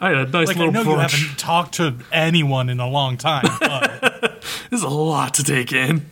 had 0.00 0.16
a 0.16 0.26
nice 0.26 0.48
Like 0.48 0.56
I 0.56 0.60
little 0.60 0.72
know 0.72 0.92
you 0.92 0.98
haven't 0.98 1.38
talked 1.38 1.74
to 1.74 1.96
anyone 2.10 2.70
in 2.70 2.80
a 2.80 2.88
long 2.88 3.18
time, 3.18 3.44
but 3.60 4.42
This 4.70 4.80
is 4.80 4.82
a 4.82 4.88
lot 4.88 5.34
to 5.34 5.44
take 5.44 5.70
in. 5.70 6.06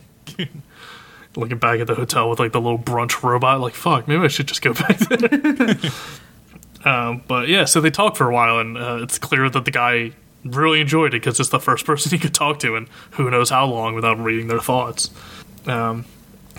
Looking 1.35 1.57
back 1.57 1.79
at 1.79 1.87
the 1.87 1.95
hotel 1.95 2.29
with 2.29 2.39
like 2.39 2.51
the 2.51 2.61
little 2.61 2.79
brunch 2.79 3.23
robot, 3.23 3.59
like 3.59 3.73
fuck, 3.73 4.07
maybe 4.07 4.23
I 4.23 4.27
should 4.27 4.47
just 4.47 4.61
go 4.61 4.73
back 4.73 4.99
there. 4.99 5.77
Um, 6.85 7.23
but 7.27 7.47
yeah, 7.47 7.65
so 7.65 7.81
they 7.81 7.91
talk 7.91 8.15
for 8.15 8.29
a 8.29 8.33
while, 8.33 8.59
and 8.59 8.77
uh, 8.77 8.99
it's 9.01 9.17
clear 9.19 9.49
that 9.49 9.65
the 9.65 9.71
guy 9.71 10.11
really 10.43 10.81
enjoyed 10.81 11.13
it 11.13 11.21
because 11.21 11.39
it's 11.39 11.49
the 11.49 11.59
first 11.59 11.85
person 11.87 12.11
he 12.11 12.17
could 12.17 12.33
talk 12.33 12.59
to, 12.59 12.75
and 12.75 12.87
who 13.11 13.29
knows 13.29 13.49
how 13.49 13.65
long 13.65 13.95
without 13.95 14.19
reading 14.19 14.47
their 14.47 14.59
thoughts. 14.59 15.09
Um, 15.67 16.05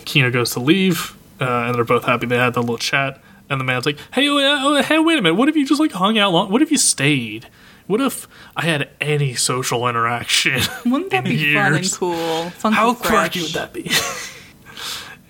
Kino 0.05 0.31
goes 0.31 0.53
to 0.53 0.61
leave, 0.61 1.17
uh, 1.41 1.45
and 1.67 1.75
they're 1.75 1.85
both 1.85 2.05
happy 2.05 2.27
they 2.27 2.37
had 2.37 2.55
the 2.55 2.61
little 2.61 2.79
chat. 2.79 3.21
And 3.51 3.61
the 3.61 3.65
man's 3.65 3.85
like, 3.85 3.99
"Hey, 4.15 4.29
uh, 4.29 4.35
uh, 4.41 4.83
hey, 4.83 4.99
wait 4.99 5.19
a 5.19 5.23
minute. 5.23 5.35
What 5.35 5.49
if 5.49 5.57
you 5.57 5.67
just 5.67 5.81
like 5.81 5.93
hung 5.93 6.19
out 6.19 6.33
long? 6.33 6.51
What 6.51 6.63
if 6.63 6.71
you 6.71 6.79
stayed? 6.79 7.49
What 7.87 8.01
if 8.01 8.27
I 8.57 8.63
had 8.63 8.89
any 9.01 9.35
social 9.35 9.87
interaction?" 9.89 10.61
Wouldn't 10.87 11.11
that 11.11 11.25
be 11.25 11.53
fun 11.55 11.75
and 11.75 11.93
cool? 11.93 12.51
Fun 12.51 12.73
How 12.73 12.91
and 12.91 12.99
fresh. 12.99 13.43
would 13.43 13.53
that 13.53 13.73
be? 13.73 13.91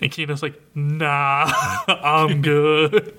and 0.02 0.10
Kino's 0.10 0.42
like, 0.42 0.60
nah, 0.74 1.50
I'm 1.88 2.42
good, 2.42 3.14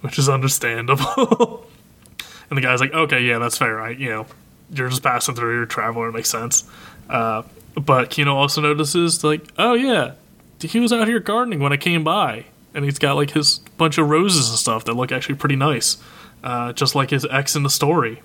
which 0.00 0.18
is 0.18 0.28
understandable. 0.28 1.66
and 2.50 2.56
the 2.56 2.62
guy's 2.62 2.80
like, 2.80 2.92
okay, 2.92 3.22
yeah, 3.22 3.38
that's 3.38 3.58
fair. 3.58 3.80
I, 3.80 3.90
you 3.90 4.08
know, 4.08 4.26
you're 4.72 4.88
just 4.88 5.02
passing 5.02 5.34
through, 5.34 5.56
you're 5.56 5.66
traveling, 5.66 6.08
it 6.08 6.12
makes 6.12 6.30
sense. 6.30 6.68
Uh, 7.08 7.42
but 7.74 8.10
Kino 8.10 8.34
also 8.34 8.60
notices, 8.60 9.22
like, 9.24 9.42
oh 9.58 9.74
yeah, 9.74 10.12
he 10.60 10.80
was 10.80 10.92
out 10.92 11.06
here 11.08 11.20
gardening 11.20 11.60
when 11.60 11.72
I 11.72 11.76
came 11.76 12.04
by, 12.04 12.46
and 12.74 12.84
he's 12.84 12.98
got 12.98 13.14
like 13.16 13.32
his 13.32 13.58
bunch 13.76 13.98
of 13.98 14.08
roses 14.08 14.48
and 14.48 14.58
stuff 14.58 14.84
that 14.84 14.94
look 14.94 15.12
actually 15.12 15.36
pretty 15.36 15.56
nice, 15.56 15.96
uh, 16.42 16.72
just 16.72 16.94
like 16.94 17.10
his 17.10 17.26
ex 17.30 17.54
in 17.54 17.62
the 17.62 17.70
story 17.70 18.20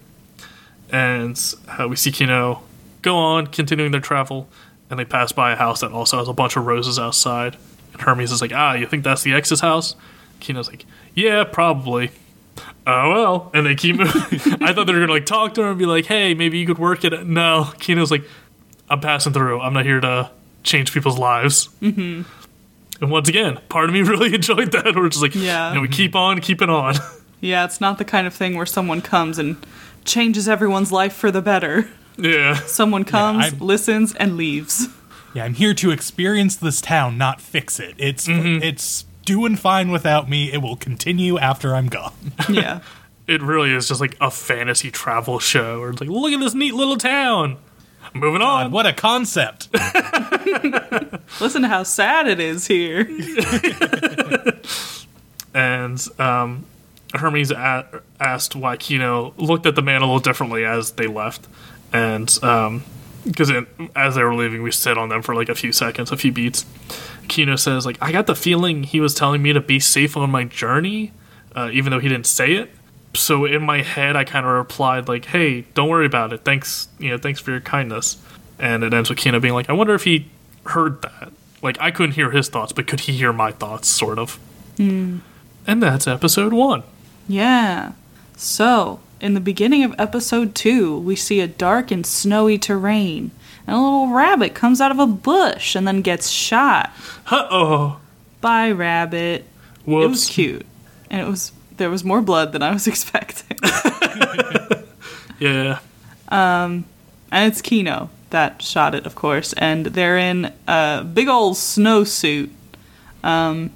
and 0.93 1.55
uh, 1.67 1.87
we 1.87 1.95
see 1.95 2.11
Kino 2.11 2.61
go 3.01 3.17
on, 3.17 3.47
continuing 3.47 3.91
their 3.91 3.99
travel, 3.99 4.47
and 4.89 4.99
they 4.99 5.05
pass 5.05 5.31
by 5.31 5.51
a 5.51 5.55
house 5.55 5.81
that 5.81 5.91
also 5.91 6.19
has 6.19 6.27
a 6.29 6.33
bunch 6.33 6.55
of 6.55 6.65
roses 6.67 6.99
outside. 6.99 7.57
And 7.93 8.01
Hermes 8.01 8.31
is 8.31 8.41
like, 8.41 8.51
"Ah, 8.53 8.73
you 8.73 8.85
think 8.87 9.03
that's 9.03 9.23
the 9.23 9.33
ex's 9.33 9.61
house?" 9.61 9.95
Kino's 10.39 10.67
like, 10.69 10.85
"Yeah, 11.15 11.43
probably." 11.43 12.11
Oh 12.85 13.09
well, 13.09 13.51
and 13.53 13.65
they 13.65 13.75
keep 13.75 13.95
moving. 13.97 14.39
I 14.61 14.73
thought 14.73 14.85
they 14.87 14.93
were 14.93 14.99
gonna 14.99 15.13
like 15.13 15.25
talk 15.25 15.53
to 15.55 15.61
him 15.61 15.67
and 15.69 15.79
be 15.79 15.85
like, 15.85 16.05
"Hey, 16.05 16.33
maybe 16.33 16.57
you 16.59 16.65
could 16.67 16.77
work 16.79 17.03
it." 17.05 17.25
No, 17.25 17.69
Kino's 17.79 18.11
like, 18.11 18.23
"I'm 18.89 18.99
passing 18.99 19.33
through. 19.33 19.61
I'm 19.61 19.73
not 19.73 19.85
here 19.85 19.99
to 20.01 20.29
change 20.63 20.91
people's 20.93 21.17
lives." 21.17 21.69
Mm-hmm. 21.81 22.23
And 23.01 23.11
once 23.11 23.27
again, 23.29 23.59
part 23.69 23.85
of 23.89 23.93
me 23.93 24.01
really 24.03 24.33
enjoyed 24.35 24.71
that. 24.73 24.95
We're 24.95 25.09
just 25.09 25.21
like, 25.21 25.35
Yeah. 25.35 25.69
you 25.69 25.75
know, 25.75 25.81
we 25.81 25.87
keep 25.89 26.15
on 26.15 26.39
keeping 26.41 26.69
on. 26.69 26.95
Yeah, 27.41 27.65
it's 27.65 27.81
not 27.81 27.97
the 27.97 28.05
kind 28.05 28.25
of 28.25 28.33
thing 28.33 28.55
where 28.55 28.65
someone 28.65 29.01
comes 29.01 29.37
and 29.37 29.57
changes 30.05 30.47
everyone's 30.47 30.93
life 30.93 31.11
for 31.11 31.29
the 31.29 31.41
better. 31.41 31.89
yeah. 32.17 32.55
Someone 32.67 33.03
comes, 33.03 33.43
I'm- 33.43 33.59
listens, 33.59 34.15
and 34.15 34.37
leaves. 34.37 34.87
Yeah, 35.33 35.43
I'm 35.45 35.53
here 35.55 35.73
to 35.75 35.91
experience 35.91 36.55
this 36.55 36.81
town, 36.81 37.17
not 37.17 37.41
fix 37.41 37.79
it. 37.79 37.95
It's 37.97 38.27
Mm-hmm. 38.27 38.63
it's 38.63 39.05
doing 39.25 39.55
fine 39.55 39.89
without 39.91 40.29
me. 40.29 40.51
It 40.51 40.57
will 40.61 40.75
continue 40.75 41.37
after 41.37 41.75
I'm 41.75 41.87
gone. 41.87 42.13
Yeah. 42.49 42.81
it 43.27 43.41
really 43.41 43.71
is 43.73 43.87
just 43.87 44.01
like 44.01 44.17
a 44.19 44.29
fantasy 44.29 44.91
travel 44.91 45.39
show. 45.39 45.79
Or 45.79 45.89
it's 45.91 46.01
like, 46.01 46.09
look 46.09 46.33
at 46.33 46.39
this 46.39 46.53
neat 46.53 46.73
little 46.73 46.97
town. 46.97 47.57
Moving 48.13 48.41
on. 48.41 48.65
God, 48.65 48.71
what 48.73 48.85
a 48.85 48.93
concept! 48.93 49.69
Listen 51.41 51.63
to 51.63 51.67
how 51.67 51.81
sad 51.83 52.27
it 52.27 52.39
is 52.39 52.67
here. 52.67 53.07
And 55.55 56.03
um, 56.19 56.65
Hermes 57.13 57.51
a- 57.51 58.01
asked 58.19 58.55
why 58.55 58.75
Kino 58.77 59.33
looked 59.37 59.65
at 59.67 59.75
the 59.75 59.83
man 59.83 60.01
a 60.01 60.05
little 60.05 60.19
differently 60.19 60.65
as 60.65 60.93
they 60.93 61.05
left, 61.05 61.47
and 61.91 62.43
because 63.25 63.51
as 63.95 64.15
they 64.15 64.23
were 64.23 64.35
leaving, 64.35 64.63
we 64.63 64.71
sit 64.71 64.97
on 64.97 65.09
them 65.09 65.21
for 65.21 65.35
like 65.35 65.49
a 65.49 65.55
few 65.55 65.71
seconds, 65.71 66.11
a 66.11 66.17
few 66.17 66.31
beats. 66.31 66.65
Kino 67.27 67.55
says 67.55 67.85
like, 67.85 67.97
"I 68.01 68.11
got 68.11 68.27
the 68.27 68.35
feeling 68.35 68.83
he 68.83 68.99
was 68.99 69.13
telling 69.13 69.41
me 69.41 69.53
to 69.53 69.61
be 69.61 69.79
safe 69.79 70.17
on 70.17 70.29
my 70.29 70.43
journey, 70.43 71.11
uh, 71.55 71.69
even 71.71 71.91
though 71.91 71.99
he 71.99 72.09
didn't 72.09 72.27
say 72.27 72.53
it." 72.53 72.71
So 73.15 73.45
in 73.45 73.61
my 73.61 73.81
head, 73.81 74.15
I 74.15 74.23
kind 74.23 74.45
of 74.45 74.51
replied 74.51 75.07
like, 75.07 75.25
"Hey, 75.25 75.61
don't 75.73 75.89
worry 75.89 76.05
about 76.05 76.33
it. 76.33 76.43
Thanks, 76.43 76.87
you 76.99 77.09
know, 77.09 77.17
thanks 77.17 77.39
for 77.39 77.51
your 77.51 77.61
kindness." 77.61 78.17
And 78.59 78.83
it 78.83 78.93
ends 78.93 79.09
with 79.09 79.17
Kino 79.17 79.39
being 79.39 79.53
like, 79.53 79.69
"I 79.69 79.73
wonder 79.73 79.93
if 79.93 80.03
he 80.03 80.27
heard 80.65 81.01
that. 81.01 81.31
Like, 81.61 81.77
I 81.79 81.91
couldn't 81.91 82.15
hear 82.15 82.31
his 82.31 82.49
thoughts, 82.49 82.73
but 82.73 82.87
could 82.87 83.01
he 83.01 83.13
hear 83.13 83.31
my 83.31 83.51
thoughts? 83.51 83.87
Sort 83.87 84.19
of." 84.19 84.39
And 85.65 85.81
that's 85.81 86.07
episode 86.07 86.51
one. 86.51 86.83
Yeah. 87.27 87.93
So, 88.35 88.99
in 89.23 89.33
the 89.33 89.39
beginning 89.39 89.83
of 89.85 89.95
episode 89.97 90.53
two, 90.53 90.97
we 90.99 91.15
see 91.15 91.39
a 91.39 91.47
dark 91.47 91.91
and 91.91 92.05
snowy 92.05 92.57
terrain, 92.57 93.31
and 93.65 93.75
a 93.75 93.79
little 93.79 94.09
rabbit 94.09 94.53
comes 94.53 94.81
out 94.81 94.91
of 94.91 94.99
a 94.99 95.07
bush 95.07 95.75
and 95.75 95.87
then 95.87 96.01
gets 96.01 96.29
shot 96.29 96.91
Uh 97.31 97.47
oh. 97.49 97.99
by 98.41 98.69
rabbit. 98.69 99.45
Whoops. 99.85 100.05
It 100.05 100.09
was 100.09 100.25
cute, 100.29 100.65
and 101.09 101.21
it 101.21 101.27
was 101.29 101.51
there 101.77 101.89
was 101.89 102.03
more 102.03 102.21
blood 102.21 102.51
than 102.51 102.61
I 102.61 102.71
was 102.71 102.85
expecting, 102.93 103.57
Yeah. 105.39 105.79
Um 106.27 106.85
and 107.31 107.51
it's 107.51 107.61
Kino 107.61 108.09
that 108.29 108.61
shot 108.61 108.93
it, 108.95 109.05
of 109.05 109.15
course, 109.15 109.53
and 109.53 109.85
they're 109.85 110.17
in 110.17 110.51
a 110.67 111.03
big 111.03 111.27
old 111.29 111.55
snowsuit, 111.55 112.49
um, 113.23 113.69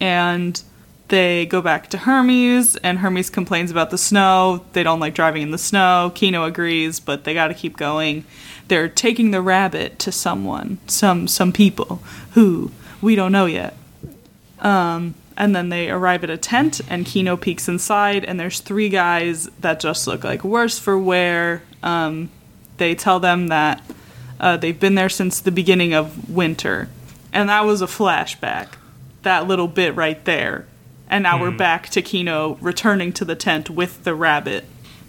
and 0.00 0.60
they 1.10 1.44
go 1.46 1.60
back 1.60 1.90
to 1.90 1.98
Hermes, 1.98 2.76
and 2.76 2.98
Hermes 2.98 3.30
complains 3.30 3.70
about 3.70 3.90
the 3.90 3.98
snow. 3.98 4.64
They 4.72 4.82
don't 4.82 5.00
like 5.00 5.14
driving 5.14 5.42
in 5.42 5.50
the 5.50 5.58
snow. 5.58 6.12
Kino 6.14 6.44
agrees, 6.44 7.00
but 7.00 7.24
they 7.24 7.34
got 7.34 7.48
to 7.48 7.54
keep 7.54 7.76
going. 7.76 8.24
They're 8.68 8.88
taking 8.88 9.32
the 9.32 9.42
rabbit 9.42 9.98
to 10.00 10.12
someone, 10.12 10.78
some 10.86 11.26
some 11.26 11.52
people 11.52 12.00
who 12.32 12.70
we 13.02 13.16
don't 13.16 13.32
know 13.32 13.46
yet. 13.46 13.76
Um, 14.60 15.14
and 15.36 15.56
then 15.56 15.68
they 15.68 15.90
arrive 15.90 16.22
at 16.22 16.30
a 16.30 16.36
tent, 16.36 16.80
and 16.88 17.04
Kino 17.04 17.36
peeks 17.36 17.68
inside, 17.68 18.24
and 18.24 18.38
there's 18.38 18.60
three 18.60 18.88
guys 18.88 19.48
that 19.60 19.80
just 19.80 20.06
look 20.06 20.22
like 20.22 20.44
worse 20.44 20.78
for 20.78 20.96
wear. 20.96 21.62
Um, 21.82 22.30
they 22.76 22.94
tell 22.94 23.18
them 23.18 23.48
that 23.48 23.82
uh, 24.38 24.56
they've 24.56 24.78
been 24.78 24.94
there 24.94 25.08
since 25.08 25.40
the 25.40 25.50
beginning 25.50 25.92
of 25.92 26.30
winter, 26.30 26.88
and 27.32 27.48
that 27.48 27.64
was 27.64 27.82
a 27.82 27.86
flashback. 27.86 28.68
That 29.22 29.48
little 29.48 29.68
bit 29.68 29.96
right 29.96 30.24
there, 30.24 30.66
and 31.10 31.22
now 31.22 31.38
we're 31.40 31.50
back 31.50 31.90
to 31.90 32.00
Kino 32.02 32.54
returning 32.62 33.12
to 33.14 33.24
the 33.26 33.34
tent 33.34 33.68
with 33.68 34.04
the 34.04 34.14
rabbit. 34.14 34.64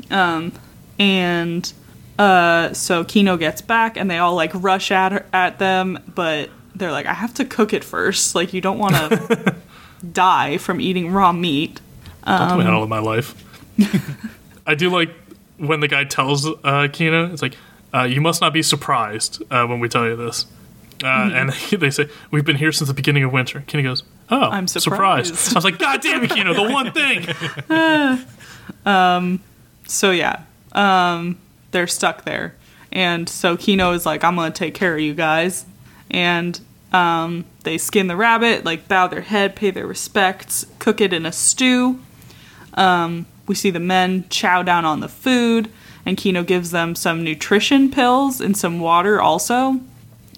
Um, 0.10 0.52
and 1.00 1.72
uh, 2.20 2.74
so 2.74 3.04
Kino 3.06 3.38
gets 3.38 3.62
back, 3.62 3.96
and 3.96 4.12
they 4.12 4.18
all 4.18 4.36
like 4.36 4.52
rush 4.54 4.92
at 4.92 5.12
her, 5.14 5.26
at 5.32 5.60
them, 5.60 6.00
but 6.14 6.50
they're 6.76 6.92
like, 6.92 7.06
"I 7.06 7.14
have 7.14 7.34
to 7.36 7.46
cook 7.46 7.72
it 7.72 7.84
first. 7.84 8.36
Like, 8.36 8.54
you 8.54 8.60
don't 8.62 8.80
want 8.80 8.96
to 8.96 9.56
die 10.12 10.58
from 10.58 10.82
eating 10.82 11.12
raw 11.12 11.32
meat." 11.32 11.80
That's 12.26 12.54
the 12.54 12.64
handle 12.64 12.84
of 12.84 12.90
my 12.90 13.00
life. 13.00 13.34
I 14.68 14.76
do 14.76 14.90
like 14.90 15.10
when 15.58 15.80
the 15.80 15.88
guy 15.88 16.04
tells 16.04 16.46
uh, 16.46 16.88
Kino, 16.92 17.32
it's 17.32 17.42
like, 17.42 17.56
uh, 17.94 18.04
you 18.04 18.20
must 18.22 18.42
not 18.42 18.54
be 18.54 18.64
surprised 18.64 19.42
uh, 19.52 19.66
when 19.66 19.80
we 19.80 19.88
tell 19.88 20.06
you 20.06 20.16
this. 20.16 20.46
Uh, 21.04 21.30
And 21.34 21.50
they 21.80 21.90
say, 21.92 22.10
we've 22.32 22.46
been 22.46 22.58
here 22.58 22.72
since 22.72 22.88
the 22.88 22.94
beginning 22.94 23.24
of 23.24 23.32
winter. 23.32 23.64
Kino 23.68 23.84
goes, 23.84 24.04
oh, 24.32 24.42
I'm 24.42 24.68
surprised." 24.68 25.54
I 25.54 25.56
was 25.56 25.64
like, 25.64 25.78
God 25.78 26.02
damn 26.02 26.24
it, 26.24 26.32
Kino, 26.32 26.54
the 26.54 26.72
one 26.72 26.92
thing. 26.92 27.28
So 29.92 30.12
yeah, 30.12 30.44
um, 30.72 31.38
they're 31.72 31.88
stuck 31.88 32.24
there, 32.24 32.56
and 32.92 33.28
so 33.28 33.58
Kino 33.58 33.92
is 33.92 34.06
like, 34.06 34.24
"I'm 34.24 34.36
gonna 34.36 34.52
take 34.52 34.74
care 34.74 34.96
of 34.96 35.02
you 35.02 35.14
guys," 35.14 35.66
and 36.10 36.60
um, 36.94 37.46
they 37.64 37.78
skin 37.78 38.08
the 38.08 38.16
rabbit, 38.16 38.64
like 38.64 38.88
bow 38.88 39.08
their 39.08 39.22
head, 39.22 39.56
pay 39.56 39.72
their 39.72 39.86
respects, 39.86 40.66
cook 40.80 41.02
it 41.02 41.14
in 41.14 41.26
a 41.26 41.32
stew. 41.32 42.00
Um, 42.76 43.26
we 43.48 43.56
see 43.56 43.70
the 43.70 43.80
men 43.80 44.26
chow 44.30 44.64
down 44.64 44.86
on 44.86 45.02
the 45.02 45.10
food, 45.10 45.70
and 46.06 46.16
Kino 46.16 46.44
gives 46.44 46.72
them 46.72 46.96
some 46.96 47.24
nutrition 47.24 47.92
pills 47.92 48.40
and 48.40 48.56
some 48.56 48.80
water 48.80 49.22
also, 49.22 49.82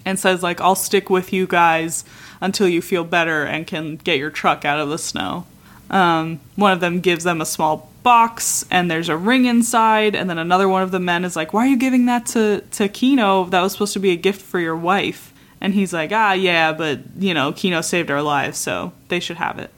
and 0.04 0.18
says 0.18 0.42
like, 0.42 0.60
"I'll 0.60 0.74
stick 0.74 1.08
with 1.08 1.32
you 1.32 1.46
guys 1.46 2.04
until 2.44 2.68
you 2.68 2.82
feel 2.82 3.04
better 3.04 3.44
and 3.44 3.66
can 3.66 3.96
get 3.96 4.18
your 4.18 4.30
truck 4.30 4.64
out 4.64 4.78
of 4.78 4.88
the 4.88 4.98
snow." 4.98 5.46
Um, 5.90 6.40
one 6.56 6.72
of 6.72 6.80
them 6.80 7.00
gives 7.00 7.24
them 7.24 7.40
a 7.40 7.46
small 7.46 7.90
box, 8.02 8.64
and 8.70 8.90
there's 8.90 9.08
a 9.08 9.16
ring 9.16 9.44
inside. 9.46 10.14
And 10.14 10.28
then 10.28 10.38
another 10.38 10.68
one 10.68 10.82
of 10.82 10.90
the 10.90 11.00
men 11.00 11.24
is 11.24 11.36
like, 11.36 11.52
"Why 11.52 11.64
are 11.66 11.70
you 11.70 11.76
giving 11.76 12.06
that 12.06 12.26
to 12.26 12.62
to 12.72 12.88
Kino? 12.88 13.44
That 13.44 13.62
was 13.62 13.72
supposed 13.72 13.94
to 13.94 14.00
be 14.00 14.10
a 14.10 14.16
gift 14.16 14.42
for 14.42 14.60
your 14.60 14.76
wife." 14.76 15.32
And 15.60 15.74
he's 15.74 15.92
like, 15.92 16.10
"Ah, 16.12 16.32
yeah, 16.32 16.72
but 16.72 17.00
you 17.18 17.34
know, 17.34 17.52
Kino 17.52 17.80
saved 17.80 18.10
our 18.10 18.22
lives, 18.22 18.58
so 18.58 18.92
they 19.08 19.20
should 19.20 19.38
have 19.38 19.58
it." 19.58 19.70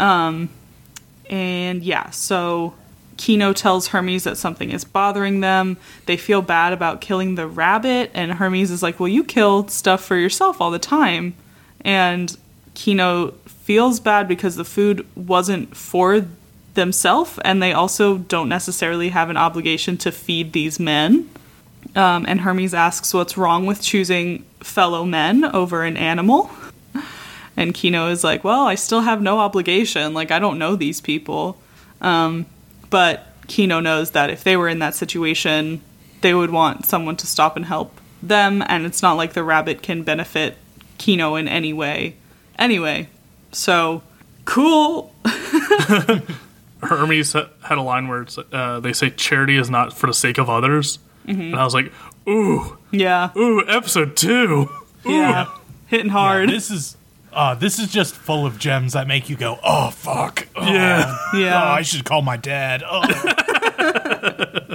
Um, 0.00 0.48
and 1.28 1.82
yeah, 1.82 2.10
so 2.10 2.74
Kino 3.18 3.52
tells 3.52 3.88
Hermes 3.88 4.24
that 4.24 4.38
something 4.38 4.70
is 4.70 4.84
bothering 4.84 5.40
them. 5.40 5.76
They 6.06 6.16
feel 6.16 6.40
bad 6.40 6.72
about 6.72 7.00
killing 7.00 7.34
the 7.34 7.46
rabbit, 7.46 8.10
and 8.14 8.32
Hermes 8.32 8.70
is 8.70 8.82
like, 8.82 8.98
"Well, 8.98 9.08
you 9.08 9.24
kill 9.24 9.68
stuff 9.68 10.02
for 10.02 10.16
yourself 10.16 10.60
all 10.60 10.70
the 10.70 10.78
time." 10.78 11.34
And 11.82 12.36
Kino 12.74 13.32
feels 13.46 14.00
bad 14.00 14.28
because 14.28 14.56
the 14.56 14.64
food 14.64 15.06
wasn't 15.16 15.76
for 15.76 16.26
themselves, 16.74 17.38
and 17.44 17.62
they 17.62 17.72
also 17.72 18.18
don't 18.18 18.48
necessarily 18.48 19.10
have 19.10 19.30
an 19.30 19.36
obligation 19.36 19.96
to 19.98 20.12
feed 20.12 20.52
these 20.52 20.78
men. 20.78 21.28
Um, 21.94 22.24
and 22.28 22.40
Hermes 22.40 22.74
asks 22.74 23.12
what's 23.12 23.36
wrong 23.36 23.66
with 23.66 23.82
choosing 23.82 24.44
fellow 24.60 25.04
men 25.04 25.44
over 25.44 25.84
an 25.84 25.96
animal. 25.96 26.50
And 27.56 27.74
Kino 27.74 28.08
is 28.08 28.22
like, 28.22 28.44
Well, 28.44 28.68
I 28.68 28.76
still 28.76 29.00
have 29.00 29.20
no 29.20 29.40
obligation. 29.40 30.14
Like, 30.14 30.30
I 30.30 30.38
don't 30.38 30.60
know 30.60 30.76
these 30.76 31.00
people. 31.00 31.58
Um, 32.00 32.46
but 32.88 33.26
Kino 33.48 33.80
knows 33.80 34.12
that 34.12 34.30
if 34.30 34.44
they 34.44 34.56
were 34.56 34.68
in 34.68 34.78
that 34.78 34.94
situation, 34.94 35.80
they 36.20 36.34
would 36.34 36.50
want 36.50 36.86
someone 36.86 37.16
to 37.16 37.26
stop 37.26 37.56
and 37.56 37.64
help 37.64 38.00
them. 38.22 38.62
And 38.68 38.86
it's 38.86 39.02
not 39.02 39.14
like 39.14 39.32
the 39.32 39.42
rabbit 39.42 39.82
can 39.82 40.04
benefit 40.04 40.56
Kino 40.98 41.36
in 41.36 41.48
any 41.48 41.72
way. 41.72 42.16
Anyway, 42.58 43.08
so 43.52 44.02
cool. 44.44 45.14
Hermes 46.82 47.32
had 47.32 47.48
a 47.78 47.82
line 47.82 48.08
where 48.08 48.22
it's, 48.22 48.38
uh, 48.38 48.80
they 48.80 48.92
say 48.92 49.10
charity 49.10 49.56
is 49.56 49.68
not 49.70 49.92
for 49.92 50.06
the 50.06 50.14
sake 50.14 50.38
of 50.38 50.48
others. 50.50 50.98
And 51.26 51.54
I 51.56 51.64
was 51.64 51.74
like, 51.74 51.92
ooh, 52.28 52.78
Yeah. 52.90 53.30
ooh, 53.36 53.62
episode 53.68 54.16
two. 54.16 54.68
Ooh. 55.06 55.10
Yeah. 55.10 55.46
Hitting 55.86 56.08
hard. 56.10 56.48
This 56.48 56.70
is 56.70 56.96
uh, 57.32 57.54
this 57.54 57.78
is 57.78 57.88
just 57.92 58.14
full 58.14 58.46
of 58.46 58.58
gems 58.58 58.94
that 58.94 59.06
make 59.06 59.28
you 59.28 59.36
go, 59.36 59.58
oh 59.62 59.90
fuck, 59.90 60.48
oh, 60.56 60.66
Yeah. 60.66 61.14
Yeah. 61.34 61.62
oh, 61.62 61.66
I 61.68 61.82
should 61.82 62.04
call 62.06 62.22
my 62.22 62.36
dad. 62.38 62.82
Oh. 62.86 63.02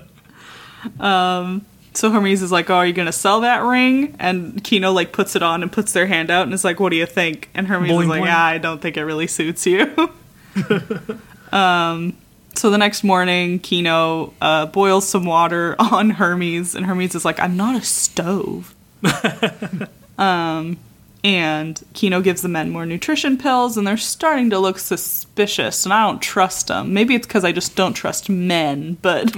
So 1.93 2.09
Hermes 2.11 2.41
is 2.41 2.51
like, 2.51 2.69
"Oh, 2.69 2.75
are 2.75 2.85
you 2.85 2.93
gonna 2.93 3.11
sell 3.11 3.41
that 3.41 3.63
ring?" 3.63 4.15
And 4.19 4.63
Kino 4.63 4.91
like 4.91 5.11
puts 5.11 5.35
it 5.35 5.43
on 5.43 5.61
and 5.61 5.71
puts 5.71 5.93
their 5.93 6.07
hand 6.07 6.31
out 6.31 6.43
and 6.43 6.53
is 6.53 6.63
like, 6.63 6.79
"What 6.79 6.89
do 6.89 6.95
you 6.95 7.05
think?" 7.05 7.49
And 7.53 7.67
Hermes 7.67 7.91
Boing, 7.91 8.03
is 8.03 8.07
like, 8.07 8.23
boing. 8.23 8.25
"Yeah, 8.25 8.43
I 8.43 8.57
don't 8.57 8.81
think 8.81 8.97
it 8.97 9.03
really 9.05 9.27
suits 9.27 9.65
you." 9.65 10.11
um. 11.51 12.17
So 12.55 12.69
the 12.69 12.77
next 12.77 13.03
morning, 13.03 13.59
Kino 13.59 14.33
uh, 14.39 14.67
boils 14.67 15.07
some 15.07 15.25
water 15.25 15.75
on 15.79 16.11
Hermes, 16.11 16.75
and 16.75 16.85
Hermes 16.85 17.15
is 17.15 17.25
like, 17.25 17.39
"I'm 17.39 17.57
not 17.57 17.75
a 17.75 17.81
stove." 17.81 18.73
um. 20.17 20.77
And 21.25 21.81
Kino 21.93 22.19
gives 22.19 22.41
the 22.41 22.49
men 22.49 22.69
more 22.69 22.85
nutrition 22.85 23.37
pills, 23.37 23.77
and 23.77 23.87
they're 23.87 23.95
starting 23.95 24.49
to 24.49 24.59
look 24.59 24.77
suspicious, 24.77 25.85
and 25.85 25.93
I 25.93 26.05
don't 26.05 26.21
trust 26.21 26.67
them. 26.67 26.93
Maybe 26.93 27.15
it's 27.15 27.25
because 27.25 27.45
I 27.45 27.53
just 27.53 27.77
don't 27.77 27.93
trust 27.93 28.29
men, 28.29 28.97
but. 29.01 29.33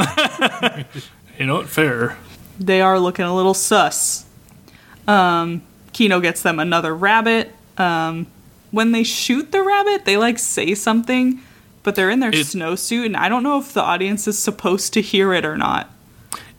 You 1.37 1.45
know 1.45 1.55
what? 1.55 1.69
Fair. 1.69 2.17
They 2.59 2.81
are 2.81 2.99
looking 2.99 3.25
a 3.25 3.35
little 3.35 3.53
sus. 3.53 4.25
Um, 5.07 5.61
Kino 5.93 6.19
gets 6.19 6.41
them 6.41 6.59
another 6.59 6.95
rabbit. 6.95 7.53
Um, 7.77 8.27
when 8.71 8.91
they 8.91 9.03
shoot 9.03 9.51
the 9.51 9.61
rabbit, 9.61 10.05
they 10.05 10.17
like 10.17 10.39
say 10.39 10.75
something, 10.75 11.39
but 11.83 11.95
they're 11.95 12.09
in 12.09 12.19
their 12.19 12.29
It- 12.31 12.47
snowsuit, 12.47 13.05
and 13.05 13.15
I 13.17 13.29
don't 13.29 13.43
know 13.43 13.59
if 13.59 13.73
the 13.73 13.81
audience 13.81 14.27
is 14.27 14.37
supposed 14.37 14.93
to 14.93 15.01
hear 15.01 15.33
it 15.33 15.45
or 15.45 15.57
not. 15.57 15.89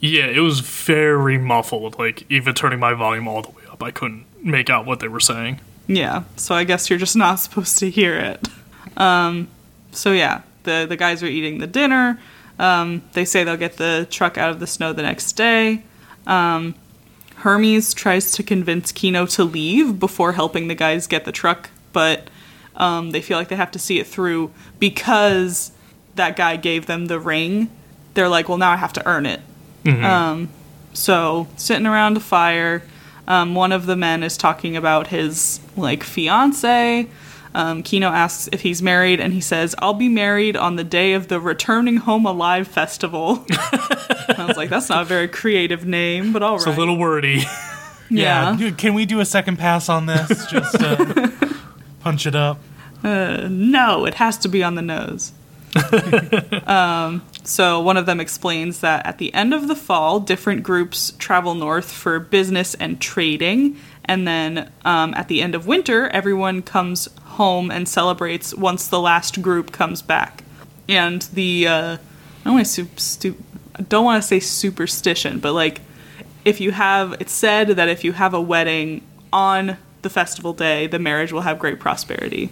Yeah, 0.01 0.27
it 0.27 0.41
was 0.41 0.61
very 0.61 1.39
muffled. 1.39 1.99
Like, 1.99 2.25
even 2.31 2.55
turning 2.55 2.79
my 2.79 2.93
volume 2.95 3.27
all 3.27 3.43
the 3.43 3.49
way 3.51 3.63
up, 3.71 3.83
I 3.83 3.91
couldn't 3.91 4.25
make 4.43 4.71
out 4.71 4.87
what 4.87 5.01
they 5.01 5.09
were 5.09 5.21
saying. 5.21 5.61
Yeah, 5.89 6.25
so 6.37 6.55
I 6.55 6.65
guess 6.65 6.89
you're 6.91 6.99
just 6.99 7.17
not 7.17 7.37
supposed 7.41 7.79
to 7.79 7.91
hear 7.91 8.15
it. 8.17 8.49
Um, 8.97 9.49
so 9.93 10.13
yeah, 10.13 10.43
the 10.65 10.87
the 10.89 10.97
guys 10.97 11.23
are 11.23 11.27
eating 11.27 11.59
the 11.59 11.67
dinner. 11.67 12.19
Um, 12.59 13.03
they 13.12 13.25
say 13.25 13.45
they'll 13.45 13.57
get 13.57 13.77
the 13.77 14.07
truck 14.11 14.38
out 14.38 14.51
of 14.51 14.61
the 14.61 14.66
snow 14.66 14.92
the 14.92 15.03
next 15.03 15.33
day. 15.33 15.83
Um, 16.27 16.75
Hermes 17.37 17.92
tries 17.92 18.33
to 18.33 18.42
convince 18.42 18.92
Kino 18.92 19.27
to 19.27 19.45
leave 19.45 19.99
before 20.01 20.33
helping 20.33 20.69
the 20.69 20.75
guys 20.75 21.07
get 21.07 21.25
the 21.25 21.33
truck, 21.33 21.71
but 21.92 22.29
um, 22.77 23.11
they 23.11 23.21
feel 23.21 23.37
like 23.38 23.49
they 23.49 23.57
have 23.57 23.71
to 23.73 23.79
see 23.79 23.99
it 23.99 24.07
through 24.07 24.51
because 24.79 25.73
that 26.14 26.35
guy 26.37 26.57
gave 26.57 26.87
them 26.87 27.07
the 27.07 27.21
ring, 27.21 27.71
they're 28.14 28.29
like, 28.29 28.49
well, 28.49 28.59
now 28.59 28.71
I 28.73 28.77
have 28.77 28.92
to 28.95 29.07
earn 29.07 29.27
it. 29.27 29.40
Um, 30.05 30.49
so 30.95 31.47
sitting 31.57 31.87
around 31.87 32.16
a 32.16 32.21
fire, 32.21 32.83
um, 33.29 33.55
one 33.55 33.71
of 33.73 33.87
the 33.87 33.97
men 33.97 34.23
is 34.23 34.37
talking 34.38 34.77
about 34.77 35.09
his 35.09 35.61
like 35.77 36.03
fiance. 36.03 37.07
Um, 37.57 37.83
Kino 37.83 38.09
asks 38.09 38.51
if 38.53 38.61
he's 38.61 38.83
married, 38.83 39.19
and 39.19 39.33
he 39.33 39.40
says, 39.40 39.75
"I'll 39.79 39.95
be 39.95 40.11
married 40.11 40.59
on 40.59 40.77
the 40.77 40.85
day 40.85 41.14
of 41.14 41.29
the 41.29 41.40
Returning 41.40 41.97
Home 41.97 42.27
Alive 42.27 42.69
festival." 42.69 43.47
I 43.51 44.45
was 44.47 44.59
like, 44.59 44.69
"That's 44.69 44.90
not 44.90 45.01
a 45.01 45.05
very 45.07 45.27
creative 45.27 45.87
name, 45.87 46.35
but 46.35 46.42
all 46.42 46.59
right." 46.59 46.66
It's 46.66 46.77
a 46.77 46.79
little 46.79 46.99
wordy. 46.99 47.45
yeah. 48.11 48.55
Dude, 48.59 48.77
Can 48.77 48.92
we 48.92 49.07
do 49.07 49.21
a 49.21 49.25
second 49.25 49.57
pass 49.57 49.88
on 49.88 50.05
this? 50.05 50.29
Just 50.51 50.83
uh, 50.83 51.31
punch 52.01 52.27
it 52.27 52.35
up. 52.35 52.59
Uh, 53.03 53.49
no, 53.51 54.05
it 54.05 54.14
has 54.14 54.37
to 54.38 54.49
be 54.49 54.62
on 54.62 54.75
the 54.75 54.83
nose. 54.83 55.33
um, 56.66 57.23
so 57.42 57.81
one 57.81 57.97
of 57.97 58.05
them 58.05 58.21
explains 58.21 58.81
that 58.81 59.07
at 59.07 59.16
the 59.16 59.33
end 59.33 59.55
of 59.55 59.66
the 59.66 59.75
fall, 59.75 60.21
different 60.21 60.62
groups 60.62 61.12
travel 61.12 61.55
north 61.55 61.90
for 61.90 62.19
business 62.19 62.75
and 62.75 63.01
trading, 63.01 63.79
and 64.07 64.27
then 64.27 64.73
um, 64.85 65.14
at 65.14 65.29
the 65.29 65.42
end 65.42 65.55
of 65.55 65.66
winter, 65.66 66.09
everyone 66.09 66.62
comes 66.62 67.09
home 67.23 67.71
and 67.71 67.88
celebrates 67.88 68.55
once 68.55 68.88
the 68.88 69.01
last 69.01 69.42
group 69.42 69.73
comes 69.73 70.01
back. 70.01 70.42
And 70.88 71.23
the 71.23 71.66
uh, 71.66 71.97
I 71.97 72.45
don't 72.45 72.55
want 72.55 72.66
to 72.66 72.88
stu- 72.97 73.42
don't 73.88 74.05
want 74.05 74.23
to 74.23 74.27
say 74.27 74.40
superstition, 74.40 75.40
but 75.40 75.53
like 75.53 75.81
if 76.45 76.61
you 76.61 76.71
have, 76.71 77.16
it's 77.19 77.33
said 77.33 77.69
that 77.71 77.88
if 77.88 78.05
you 78.05 78.12
have 78.12 78.33
a 78.33 78.40
wedding 78.40 79.03
on 79.33 79.77
the 80.03 80.09
festival 80.09 80.53
day, 80.53 80.87
the 80.87 80.99
marriage 80.99 81.33
will 81.33 81.40
have 81.40 81.59
great 81.59 81.81
prosperity. 81.81 82.51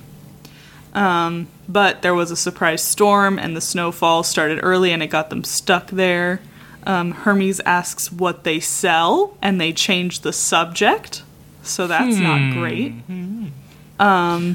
Um, 0.95 1.49
but 1.69 2.03
there 2.03 2.15
was 2.15 2.31
a 2.31 2.37
surprise 2.37 2.83
storm, 2.83 3.39
and 3.39 3.57
the 3.57 3.61
snowfall 3.61 4.23
started 4.23 4.61
early, 4.63 4.93
and 4.93 5.03
it 5.03 5.09
got 5.09 5.31
them 5.31 5.45
stuck 5.45 5.91
there. 5.91 6.41
Um, 6.87 7.13
Hermes 7.13 7.61
asks 7.61 8.13
what 8.13 8.45
they 8.45 8.61
sell, 8.61 9.37
and 9.41 9.61
they 9.61 9.73
change 9.73 10.21
the 10.21 10.33
subject, 10.33 11.23
so 11.65 11.87
that's 11.87 12.17
not 12.17 12.53
great. 12.53 12.93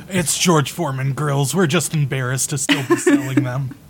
It's 0.10 0.38
George 0.38 0.72
Foreman 0.72 1.14
grills. 1.14 1.56
We're 1.56 1.68
just 1.68 1.94
embarrassed 1.94 2.50
to 2.52 2.58
still 2.58 2.84
be 2.88 2.98
selling 2.98 3.44
them. 3.44 3.76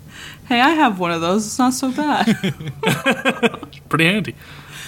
Hey, 0.46 0.60
I 0.60 0.70
have 0.70 0.98
one 0.98 1.12
of 1.12 1.20
those. 1.20 1.46
It's 1.46 1.60
not 1.60 1.74
so 1.74 1.92
bad. 1.92 2.26
Pretty 3.88 4.04
handy. 4.04 4.34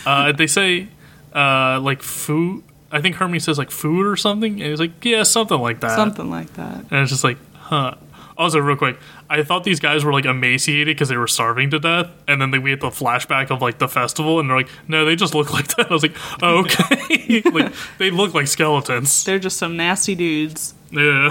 Uh, 0.04 0.32
they 0.32 0.48
say 0.48 0.88
uh, 1.32 1.78
like 1.80 2.02
food. 2.02 2.64
I 2.90 3.00
think 3.00 3.14
Hermes 3.14 3.44
says 3.44 3.58
like 3.58 3.70
food 3.70 4.04
or 4.04 4.16
something, 4.16 4.60
and 4.60 4.70
he's 4.70 4.80
like, 4.80 5.04
yeah, 5.04 5.22
something 5.22 5.60
like 5.60 5.78
that. 5.80 5.94
Something 5.94 6.30
like 6.30 6.52
that. 6.54 6.78
And 6.90 7.02
it's 7.02 7.12
just 7.12 7.22
like, 7.22 7.38
huh. 7.54 7.94
Also, 8.36 8.58
real 8.58 8.76
quick, 8.76 8.98
I 9.28 9.42
thought 9.42 9.64
these 9.64 9.80
guys 9.80 10.04
were 10.04 10.12
like 10.12 10.24
emaciated 10.24 10.94
because 10.96 11.08
they 11.08 11.16
were 11.16 11.26
starving 11.28 11.70
to 11.70 11.78
death, 11.78 12.10
and 12.26 12.40
then 12.40 12.50
they 12.50 12.58
we 12.58 12.70
get 12.70 12.80
the 12.80 12.88
flashback 12.88 13.50
of 13.50 13.60
like 13.60 13.78
the 13.78 13.88
festival, 13.88 14.40
and 14.40 14.48
they're 14.48 14.56
like, 14.56 14.68
no, 14.88 15.04
they 15.04 15.16
just 15.16 15.34
look 15.34 15.52
like 15.54 15.68
that. 15.76 15.90
I 15.90 15.92
was 15.92 16.02
like, 16.02 16.16
oh, 16.42 16.60
okay, 16.60 17.42
like 17.52 17.72
they 17.98 18.10
look 18.10 18.34
like 18.34 18.46
skeletons. 18.46 19.24
They're 19.24 19.38
just 19.38 19.56
some 19.58 19.76
nasty 19.76 20.14
dudes. 20.14 20.74
Yeah, 20.90 21.30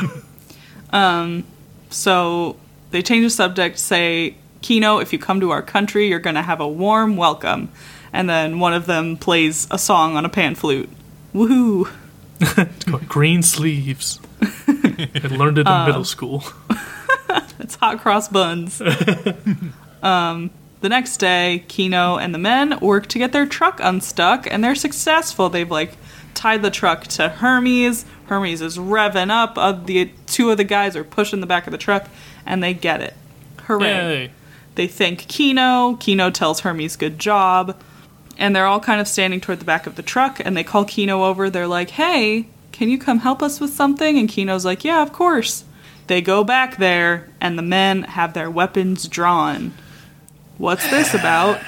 Um. 0.92 1.44
So 1.90 2.56
they 2.92 3.02
change 3.02 3.26
the 3.26 3.30
subject, 3.30 3.78
say, 3.78 4.36
Kino, 4.62 5.00
if 5.00 5.12
you 5.12 5.20
come 5.20 5.40
to 5.42 5.50
our 5.52 5.62
country, 5.62 6.08
you're 6.08 6.20
going 6.20 6.36
to 6.36 6.42
have 6.42 6.62
a 6.62 6.68
warm 6.68 7.18
welcome. 7.18 7.70
And 8.14 8.30
then 8.30 8.60
one 8.60 8.74
of 8.74 8.86
them 8.86 9.18
plays 9.18 9.68
a 9.72 9.78
song 9.78 10.16
on 10.16 10.24
a 10.24 10.30
pan 10.30 10.56
flute. 10.56 10.90
Woohoo! 11.34 11.92
Greensleeves. 13.08 14.20
I 14.42 15.28
learned 15.30 15.58
it 15.58 15.68
in 15.68 15.86
middle 15.86 16.06
school. 16.06 16.44
It's 17.62 17.76
hot 17.76 18.02
cross 18.02 18.28
buns. 18.28 18.82
um, 20.04 20.50
the 20.82 20.90
next 20.90 21.18
day, 21.18 21.64
Kino 21.68 22.18
and 22.18 22.34
the 22.34 22.40
men 22.40 22.78
work 22.80 23.08
to 23.08 23.20
get 23.20 23.32
their 23.32 23.46
truck 23.46 23.80
unstuck, 23.82 24.46
and 24.50 24.64
they're 24.64 24.76
successful. 24.76 25.48
They've 25.48 25.70
like 25.70 25.96
tied 26.34 26.64
the 26.64 26.72
truck 26.72 27.04
to 27.08 27.30
Hermes. 27.30 28.06
Hermes 28.26 28.62
is 28.62 28.78
revving 28.78 29.30
up. 29.30 29.58
Uh, 29.58 29.74
the 29.74 30.12
two 30.26 30.50
of 30.50 30.58
the 30.58 30.64
guys 30.64 30.96
are 30.96 31.04
pushing 31.04 31.40
the 31.40 31.48
back 31.48 31.68
of 31.68 31.72
the 31.72 31.78
truck, 31.78 32.10
and 32.46 32.62
they 32.62 32.74
get 32.74 33.00
it. 33.00 33.14
Hooray! 33.64 33.88
Yay. 33.88 34.32
They 34.76 34.88
thank 34.88 35.28
Kino. 35.28 35.96
Kino 35.98 36.30
tells 36.30 36.62
Hermes 36.62 36.96
good 36.96 37.20
job. 37.20 37.80
And 38.38 38.56
they're 38.56 38.66
all 38.66 38.80
kind 38.80 39.00
of 39.00 39.08
standing 39.08 39.40
toward 39.42 39.60
the 39.60 39.66
back 39.66 39.86
of 39.86 39.96
the 39.96 40.02
truck 40.02 40.40
and 40.40 40.56
they 40.58 40.64
call 40.64 40.86
Kino 40.86 41.26
over. 41.26 41.50
They're 41.50 41.68
like, 41.68 41.92
hey, 41.92 42.48
can 42.72 42.90
you 42.90 42.98
come 42.98 43.20
help 43.20 43.44
us 43.44 43.60
with 43.60 43.72
something? 43.72 44.18
And 44.18 44.28
Kino's 44.28 44.66
like, 44.66 44.84
yeah, 44.84 45.02
of 45.02 45.14
course. 45.14 45.66
They 46.08 46.22
go 46.22 46.44
back 46.44 46.78
there 46.78 47.30
and 47.40 47.58
the 47.58 47.64
men 47.64 48.04
have 48.04 48.34
their 48.34 48.50
weapons 48.50 49.08
drawn. 49.08 49.74
What's 50.58 50.90
this 50.90 51.14
about? 51.14 51.62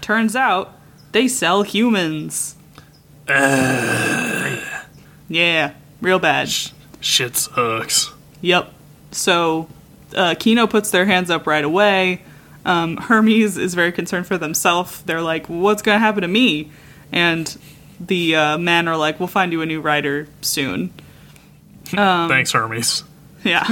Turns 0.00 0.34
out 0.34 0.72
they 1.12 1.28
sell 1.28 1.62
humans. 1.62 2.56
yeah, 3.28 4.58
real 6.00 6.18
bad. 6.18 6.48
Shit 7.00 7.36
sucks. 7.36 8.10
Yep. 8.40 8.72
So 9.12 9.68
uh, 10.14 10.34
Kino 10.38 10.66
puts 10.66 10.90
their 10.90 11.06
hands 11.06 11.30
up 11.30 11.46
right 11.46 11.64
away. 11.64 12.22
Um, 12.64 12.96
Hermes 12.96 13.58
is 13.58 13.74
very 13.74 13.92
concerned 13.92 14.26
for 14.26 14.38
themselves. 14.38 15.02
They're 15.02 15.22
like, 15.22 15.46
"What's 15.46 15.82
going 15.82 15.96
to 15.96 16.00
happen 16.00 16.22
to 16.22 16.28
me?" 16.28 16.70
And 17.12 17.56
the 18.00 18.36
uh, 18.36 18.58
men 18.58 18.88
are 18.88 18.96
like, 18.96 19.20
"We'll 19.20 19.26
find 19.26 19.52
you 19.52 19.62
a 19.62 19.66
new 19.66 19.80
rider 19.80 20.28
soon." 20.40 20.92
Thanks, 22.28 22.52
Hermes. 22.52 23.04
Yeah. 23.44 23.66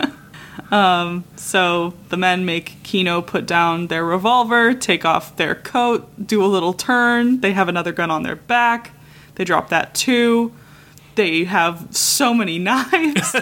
um, 0.70 1.24
so 1.36 1.94
the 2.08 2.16
men 2.16 2.44
make 2.44 2.82
Kino 2.82 3.20
put 3.20 3.46
down 3.46 3.88
their 3.88 4.04
revolver, 4.04 4.74
take 4.74 5.04
off 5.04 5.36
their 5.36 5.54
coat, 5.54 6.26
do 6.26 6.44
a 6.44 6.46
little 6.46 6.72
turn. 6.72 7.40
They 7.40 7.52
have 7.52 7.68
another 7.68 7.92
gun 7.92 8.10
on 8.10 8.22
their 8.22 8.36
back. 8.36 8.92
They 9.34 9.44
drop 9.44 9.70
that 9.70 9.94
too. 9.94 10.52
They 11.20 11.44
have 11.44 11.88
so 11.94 12.32
many 12.32 12.58
knives. 12.70 13.32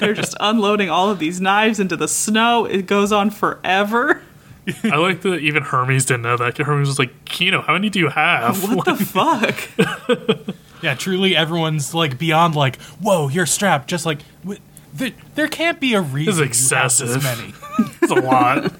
They're 0.00 0.12
just 0.12 0.34
unloading 0.40 0.90
all 0.90 1.08
of 1.08 1.20
these 1.20 1.40
knives 1.40 1.78
into 1.78 1.96
the 1.96 2.08
snow. 2.08 2.64
It 2.64 2.86
goes 2.86 3.12
on 3.12 3.30
forever. 3.30 4.22
I 4.82 4.96
like 4.96 5.20
that 5.20 5.36
even 5.38 5.62
Hermes 5.62 6.04
didn't 6.04 6.22
know 6.22 6.36
that. 6.36 6.58
Hermes 6.58 6.88
was 6.88 6.98
like, 6.98 7.24
Kino, 7.24 7.60
how 7.60 7.74
many 7.74 7.90
do 7.90 8.00
you 8.00 8.08
have? 8.08 8.74
What 8.74 8.86
the 8.86 8.96
fuck? 10.08 10.58
Yeah, 10.82 10.96
truly, 10.96 11.36
everyone's 11.36 11.94
like 11.94 12.18
beyond 12.18 12.56
like, 12.56 12.80
whoa, 13.00 13.28
you're 13.28 13.46
strapped. 13.46 13.86
Just 13.88 14.04
like, 14.04 14.18
w- 14.42 14.58
there, 14.92 15.12
there 15.36 15.46
can't 15.46 15.78
be 15.78 15.94
a 15.94 16.00
reason 16.00 16.48
This 16.48 16.58
is 16.58 16.70
you 16.72 16.76
have 16.76 16.90
this 16.98 17.22
many. 17.22 17.54
It's 18.02 18.10
a 18.10 18.16
lot. 18.16 18.72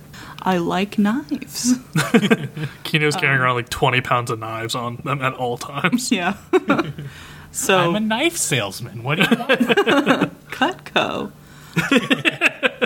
I 0.43 0.57
like 0.57 0.99
knives. 0.99 1.75
Kino's 2.83 3.15
carrying 3.15 3.39
um, 3.39 3.45
around 3.45 3.55
like 3.55 3.69
20 3.69 4.01
pounds 4.01 4.33
of 4.33 4.41
knives 4.41 4.75
on 4.75 4.97
them 5.05 5.23
at 5.23 5.35
all 5.35 5.59
times. 5.59 6.11
Yeah. 6.11 6.37
So 7.57 7.79
I'm 7.79 7.97
a 7.97 8.01
knife 8.01 8.37
salesman. 8.37 9.03
What 9.03 9.17
do 9.17 9.23
you 9.23 9.37
want? 9.37 9.51
Cutco. 10.51 11.33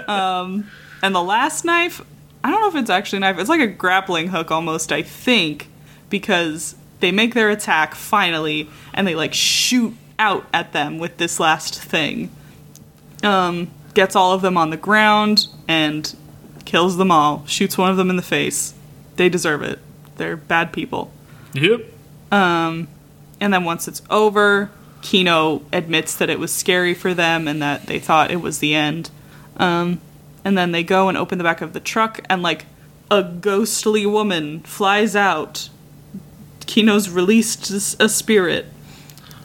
um, 0.08 0.70
and 1.02 1.14
the 1.14 1.22
last 1.22 1.64
knife, 1.64 2.02
I 2.44 2.50
don't 2.50 2.60
know 2.60 2.68
if 2.68 2.76
it's 2.76 2.90
actually 2.90 3.18
a 3.18 3.20
knife. 3.20 3.38
It's 3.38 3.48
like 3.48 3.60
a 3.60 3.66
grappling 3.66 4.28
hook 4.28 4.50
almost, 4.50 4.92
I 4.92 5.02
think, 5.02 5.68
because 6.08 6.74
they 7.00 7.12
make 7.12 7.34
their 7.34 7.50
attack 7.50 7.94
finally 7.94 8.68
and 8.94 9.06
they 9.06 9.14
like 9.14 9.34
shoot 9.34 9.94
out 10.18 10.46
at 10.52 10.72
them 10.72 10.98
with 10.98 11.16
this 11.16 11.40
last 11.40 11.80
thing. 11.80 12.30
Um, 13.22 13.70
gets 13.94 14.14
all 14.14 14.32
of 14.32 14.42
them 14.42 14.56
on 14.56 14.70
the 14.70 14.76
ground 14.76 15.48
and 15.66 16.14
kills 16.64 16.96
them 16.96 17.10
all. 17.10 17.44
Shoots 17.46 17.76
one 17.76 17.90
of 17.90 17.96
them 17.96 18.10
in 18.10 18.16
the 18.16 18.22
face. 18.22 18.74
They 19.16 19.28
deserve 19.28 19.62
it. 19.62 19.78
They're 20.16 20.36
bad 20.36 20.72
people. 20.72 21.10
Yep. 21.54 21.80
And 23.40 23.52
then 23.52 23.64
once 23.64 23.88
it's 23.88 24.02
over, 24.10 24.70
Kino 25.02 25.62
admits 25.72 26.14
that 26.16 26.30
it 26.30 26.38
was 26.38 26.52
scary 26.52 26.94
for 26.94 27.14
them 27.14 27.48
and 27.48 27.62
that 27.62 27.86
they 27.86 27.98
thought 27.98 28.30
it 28.30 28.40
was 28.40 28.58
the 28.58 28.74
end. 28.74 29.10
Um, 29.56 30.00
and 30.44 30.56
then 30.56 30.72
they 30.72 30.82
go 30.82 31.08
and 31.08 31.16
open 31.16 31.38
the 31.38 31.44
back 31.44 31.60
of 31.60 31.72
the 31.72 31.80
truck, 31.80 32.20
and 32.28 32.42
like 32.42 32.66
a 33.10 33.22
ghostly 33.22 34.06
woman 34.06 34.60
flies 34.60 35.14
out. 35.14 35.68
Kino's 36.66 37.10
released 37.10 37.70
a 38.00 38.08
spirit 38.08 38.66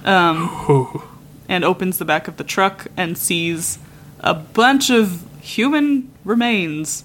um, 0.03 1.01
and 1.49 1.63
opens 1.63 1.97
the 1.97 2.05
back 2.05 2.27
of 2.27 2.37
the 2.37 2.43
truck 2.43 2.87
and 2.95 3.17
sees 3.17 3.79
a 4.19 4.33
bunch 4.33 4.89
of 4.89 5.25
human 5.41 6.11
remains. 6.23 7.03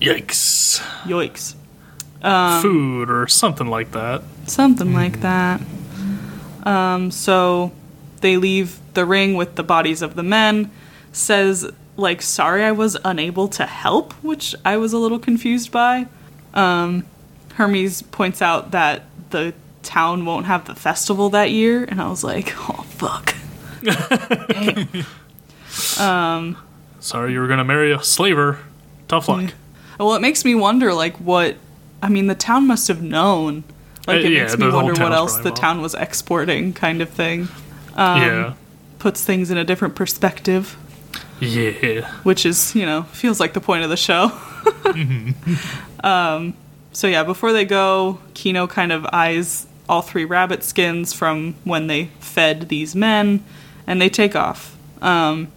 Yikes. 0.00 0.80
Yoicks. 1.04 1.54
Food 2.62 3.10
or 3.10 3.26
something 3.28 3.68
like 3.68 3.92
that. 3.92 4.22
Something 4.46 4.92
like 4.92 5.20
that. 5.20 5.60
Um, 6.64 7.10
so 7.10 7.72
they 8.20 8.36
leave 8.36 8.78
the 8.94 9.04
ring 9.04 9.34
with 9.34 9.56
the 9.56 9.62
bodies 9.62 10.02
of 10.02 10.14
the 10.14 10.22
men. 10.22 10.70
Says, 11.12 11.70
like, 11.96 12.22
sorry 12.22 12.64
I 12.64 12.72
was 12.72 12.96
unable 13.04 13.48
to 13.48 13.66
help, 13.66 14.12
which 14.14 14.54
I 14.64 14.76
was 14.76 14.92
a 14.92 14.98
little 14.98 15.18
confused 15.18 15.70
by. 15.70 16.06
Um, 16.52 17.04
Hermes 17.54 18.02
points 18.02 18.42
out 18.42 18.72
that 18.72 19.02
the 19.30 19.54
town 19.82 20.24
won't 20.24 20.46
have 20.46 20.66
the 20.66 20.74
festival 20.74 21.30
that 21.30 21.50
year, 21.50 21.84
and 21.84 22.00
I 22.00 22.08
was 22.08 22.24
like, 22.24 22.52
oh, 22.56 22.84
fuck. 22.88 23.34
Sorry, 27.00 27.32
you 27.32 27.40
were 27.40 27.48
gonna 27.48 27.64
marry 27.64 27.92
a 27.92 28.02
slaver. 28.02 28.58
Tough 29.08 29.28
luck. 29.28 29.52
Well, 29.98 30.14
it 30.14 30.22
makes 30.22 30.44
me 30.44 30.54
wonder, 30.54 30.94
like, 30.94 31.16
what. 31.18 31.56
I 32.02 32.08
mean, 32.08 32.26
the 32.26 32.34
town 32.34 32.66
must 32.66 32.88
have 32.88 33.02
known. 33.02 33.64
Like, 34.06 34.16
Uh, 34.16 34.20
it 34.20 34.32
yeah, 34.32 34.40
makes 34.42 34.58
me 34.58 34.70
wonder 34.70 34.92
what 35.02 35.12
else 35.12 35.38
the 35.38 35.50
town 35.50 35.80
was 35.80 35.94
exporting, 35.94 36.72
kind 36.72 37.00
of 37.00 37.08
thing. 37.08 37.48
yeah. 37.96 38.54
Puts 38.98 39.22
things 39.24 39.50
in 39.50 39.58
a 39.58 39.64
different 39.64 39.94
perspective, 39.94 40.76
Yeah. 41.40 42.06
which 42.22 42.46
is, 42.46 42.74
you 42.74 42.86
know, 42.86 43.02
feels 43.12 43.38
like 43.40 43.52
the 43.52 43.60
point 43.60 43.82
of 43.84 43.90
the 43.90 43.96
show. 43.96 44.32
um, 46.04 46.54
so, 46.92 47.06
yeah, 47.06 47.22
before 47.22 47.52
they 47.52 47.64
go, 47.64 48.18
Kino 48.34 48.66
kind 48.66 48.92
of 48.92 49.06
eyes 49.12 49.66
all 49.88 50.00
three 50.02 50.24
rabbit 50.24 50.62
skins 50.62 51.12
from 51.12 51.54
when 51.64 51.86
they 51.88 52.06
fed 52.20 52.68
these 52.68 52.94
men, 52.94 53.44
and 53.86 54.00
they 54.00 54.08
take 54.08 54.34
off. 54.34 54.76
Um, 55.02 55.48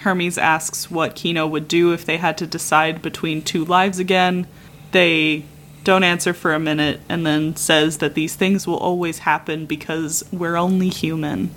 Hermes 0.00 0.38
asks 0.38 0.90
what 0.90 1.14
Kino 1.14 1.46
would 1.46 1.68
do 1.68 1.92
if 1.92 2.04
they 2.04 2.16
had 2.16 2.36
to 2.38 2.46
decide 2.46 3.02
between 3.02 3.42
two 3.42 3.64
lives 3.64 3.98
again. 3.98 4.46
They 4.92 5.44
don't 5.86 6.02
answer 6.02 6.34
for 6.34 6.52
a 6.52 6.58
minute 6.58 7.00
and 7.08 7.24
then 7.24 7.54
says 7.54 7.98
that 7.98 8.14
these 8.14 8.34
things 8.34 8.66
will 8.66 8.76
always 8.76 9.20
happen 9.20 9.66
because 9.66 10.24
we're 10.32 10.56
only 10.56 10.88
human. 10.88 11.50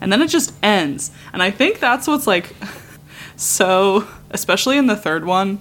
And 0.00 0.12
then 0.12 0.22
it 0.22 0.28
just 0.28 0.54
ends. 0.62 1.10
And 1.32 1.42
I 1.42 1.50
think 1.50 1.80
that's 1.80 2.06
what's 2.06 2.26
like 2.26 2.54
so, 3.36 4.06
especially 4.30 4.78
in 4.78 4.86
the 4.86 4.94
third 4.96 5.24
one, 5.24 5.58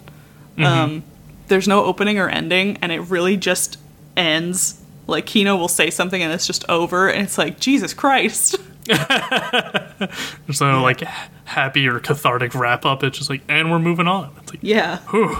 um, 0.59 1.03
there's 1.47 1.68
no 1.68 1.84
opening 1.86 2.20
or 2.20 2.30
ending, 2.30 2.78
and 2.82 2.91
it 2.91 2.99
really 3.01 3.36
just 3.36 3.78
ends. 4.16 4.80
Like 5.07 5.26
Kino 5.26 5.55
will 5.57 5.68
say 5.68 5.89
something 5.89 6.22
and 6.22 6.32
it's 6.32 6.45
just 6.47 6.64
over, 6.70 7.09
and 7.09 7.24
it's 7.24 7.38
like, 7.38 7.59
Jesus 7.59 7.93
Christ. 7.93 8.55
There's 8.86 10.61
no 10.61 10.82
like 10.82 11.01
happy 11.45 11.88
or 11.88 11.99
cathartic 11.99 12.53
wrap 12.53 12.86
up. 12.86 13.03
It's 13.03 13.18
just 13.18 13.30
like, 13.30 13.41
and 13.49 13.72
we're 13.72 13.80
moving 13.80 14.07
on. 14.07 14.34
It's 14.41 14.51
like, 14.51 14.59
Yeah. 14.61 14.99
whew. 15.09 15.36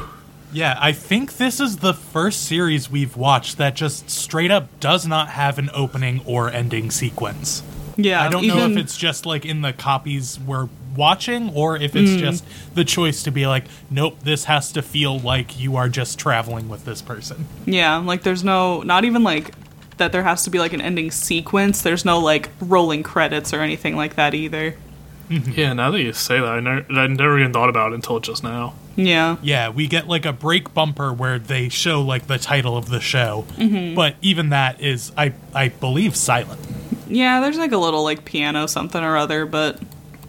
Yeah, 0.54 0.78
I 0.80 0.92
think 0.92 1.38
this 1.38 1.60
is 1.60 1.78
the 1.78 1.94
first 1.94 2.44
series 2.46 2.90
we've 2.90 3.18
watched 3.18 3.58
that 3.58 3.76
just 3.76 4.10
straight 4.10 4.52
up 4.52 4.68
does 4.80 5.06
not 5.08 5.30
have 5.30 5.58
an 5.60 5.70
opening 5.74 6.22
or 6.26 6.50
ending 6.50 6.92
sequence. 6.92 7.64
Yeah. 7.98 8.24
I 8.24 8.30
don't 8.30 8.48
know 8.48 8.68
if 8.70 8.78
it's 8.78 8.98
just 8.98 9.26
like 9.26 9.46
in 9.46 9.62
the 9.62 9.74
copies 9.74 10.40
we're 10.40 10.70
watching 10.96 11.50
or 11.56 11.76
if 11.76 11.96
it's 11.96 12.12
Mm. 12.12 12.20
just 12.20 12.46
the 12.76 12.84
choice 12.86 13.24
to 13.24 13.32
be 13.32 13.48
like, 13.48 13.66
nope, 13.90 14.20
this 14.24 14.46
has 14.46 14.72
to 14.74 14.82
feel 14.82 15.20
like 15.20 15.60
you 15.60 15.76
are 15.76 15.90
just 15.90 16.20
traveling 16.20 16.70
with 16.70 16.86
this 16.86 17.02
person. 17.02 17.46
Yeah, 17.66 17.98
like 17.98 18.22
there's 18.24 18.44
no, 18.44 18.82
not 18.82 19.06
even 19.06 19.24
like 19.24 19.52
that 19.98 20.12
there 20.12 20.24
has 20.24 20.44
to 20.44 20.50
be 20.50 20.60
like 20.60 20.74
an 20.74 20.82
ending 20.82 21.10
sequence. 21.12 21.82
There's 21.82 22.06
no 22.06 22.20
like 22.20 22.50
rolling 22.60 23.02
credits 23.04 23.54
or 23.54 23.62
anything 23.62 23.96
like 23.96 24.16
that 24.16 24.34
either. 24.34 24.76
Yeah, 25.30 25.74
now 25.74 25.90
that 25.92 26.02
you 26.02 26.14
say 26.14 26.40
that, 26.40 26.46
I 26.48 26.60
never, 26.60 26.86
I 26.92 27.08
never 27.08 27.40
even 27.40 27.54
thought 27.54 27.70
about 27.70 27.92
it 27.92 27.96
until 27.96 28.20
just 28.20 28.44
now. 28.44 28.74
Yeah. 28.96 29.38
Yeah, 29.42 29.70
we 29.70 29.88
get 29.88 30.08
like 30.08 30.26
a 30.26 30.34
break 30.34 30.74
bumper 30.74 31.12
where 31.12 31.40
they 31.40 31.70
show 31.70 32.02
like 32.02 32.28
the 32.28 32.38
title 32.38 32.78
of 32.78 32.90
the 32.90 33.00
show, 33.00 33.46
Mm-hmm. 33.58 33.96
but 33.96 34.16
even 34.22 34.50
that 34.50 34.82
is, 34.82 35.12
I 35.18 35.34
I 35.54 35.70
believe, 35.70 36.16
silent. 36.16 36.60
Yeah, 37.08 37.40
there's 37.42 37.58
like 37.58 37.72
a 37.72 37.78
little 37.78 38.04
like 38.04 38.24
piano 38.26 38.68
something 38.68 39.04
or 39.04 39.18
other, 39.18 39.46
but 39.46 39.80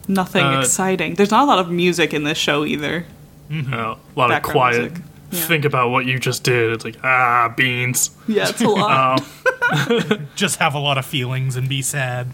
nothing 0.08 0.44
Uh, 0.44 0.60
exciting. 0.60 1.14
There's 1.14 1.30
not 1.30 1.44
a 1.44 1.46
lot 1.46 1.58
of 1.58 1.70
music 1.70 2.12
in 2.14 2.24
this 2.24 2.38
show 2.38 2.64
either. 2.64 3.04
Uh, 3.52 3.76
a 3.76 3.96
lot 4.16 4.30
of 4.32 4.42
quiet. 4.42 4.80
music. 4.92 5.02
Yeah. 5.30 5.40
Think 5.46 5.64
about 5.64 5.90
what 5.90 6.06
you 6.06 6.18
just 6.18 6.44
did. 6.44 6.72
It's 6.72 6.84
like, 6.84 6.96
ah, 7.02 7.52
beans. 7.56 8.10
Yeah, 8.28 8.48
it's 8.48 8.60
a 8.62 8.68
lot. 8.68 9.20
Um, 9.20 10.28
Just 10.36 10.58
have 10.60 10.74
a 10.74 10.78
lot 10.78 10.96
of 10.98 11.04
feelings 11.06 11.56
and 11.56 11.68
be 11.68 11.82
sad. 11.82 12.28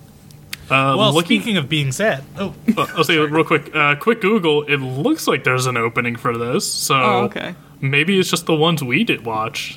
Uh, 0.70 0.94
Well, 0.96 1.12
looking, 1.12 1.40
speaking 1.40 1.56
of 1.56 1.68
being 1.68 1.92
sad, 1.92 2.24
oh, 2.38 2.54
uh, 2.76 2.86
I'll 2.96 3.04
say 3.04 3.16
real 3.18 3.44
quick. 3.44 3.74
Uh, 3.74 3.96
quick 3.96 4.20
Google. 4.20 4.62
It 4.62 4.76
looks 4.78 5.26
like 5.26 5.44
there's 5.44 5.66
an 5.66 5.76
opening 5.76 6.16
for 6.16 6.36
this. 6.36 6.70
So 6.70 6.94
oh, 6.94 7.24
okay. 7.24 7.54
maybe 7.80 8.18
it's 8.18 8.30
just 8.30 8.46
the 8.46 8.54
ones 8.54 8.82
we 8.82 9.04
did 9.04 9.24
watch. 9.24 9.76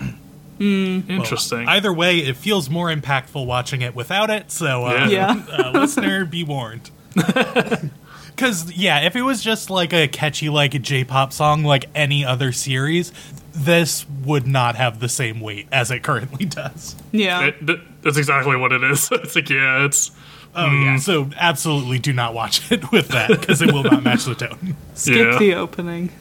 Interesting. 0.60 1.68
either 1.68 1.92
way, 1.92 2.20
it 2.20 2.38
feels 2.38 2.70
more 2.70 2.88
impactful 2.94 3.46
watching 3.46 3.82
it 3.82 3.96
without 3.96 4.30
it. 4.30 4.50
So, 4.52 4.86
uh, 4.86 5.08
Yeah. 5.10 5.44
uh, 5.52 5.72
listener, 5.72 6.26
be 6.26 6.44
warned. 6.44 6.90
Because 8.36 8.72
yeah, 8.74 9.02
if 9.02 9.16
it 9.16 9.22
was 9.22 9.44
just 9.44 9.70
like 9.70 9.94
a 9.94 10.08
catchy 10.08 10.50
like 10.50 10.74
a 10.74 10.80
J-pop 10.80 11.32
song 11.32 11.64
like 11.64 11.86
any 11.94 12.26
other 12.26 12.52
series, 12.52 13.14
this 13.54 14.08
would 14.26 14.48
not 14.48 14.76
have 14.76 15.00
the 15.00 15.08
same 15.08 15.40
weight 15.40 15.68
as 15.72 15.92
it 15.92 16.02
currently 16.02 16.46
does. 16.46 16.96
Yeah. 17.12 17.44
It- 17.46 17.68
th- 17.68 17.80
that's 18.02 18.18
exactly 18.18 18.56
what 18.56 18.72
it 18.72 18.84
is. 18.84 19.08
It's 19.12 19.36
like, 19.36 19.52
yeah, 19.52 19.86
it's 19.86 20.10
Oh 20.56 20.70
yeah, 20.72 20.98
so 20.98 21.30
absolutely 21.36 22.00
do 22.00 22.14
not 22.14 22.34
watch 22.34 22.72
it 22.72 22.92
with 22.92 23.10
that 23.10 23.30
because 23.30 23.62
it 23.62 23.72
will 23.72 23.84
not 23.84 24.04
match 24.04 24.26
the 24.26 24.36
tone. 24.36 24.76
Skip 24.94 25.34
yeah. 25.34 25.40
the 25.40 25.56
opening. 25.56 26.12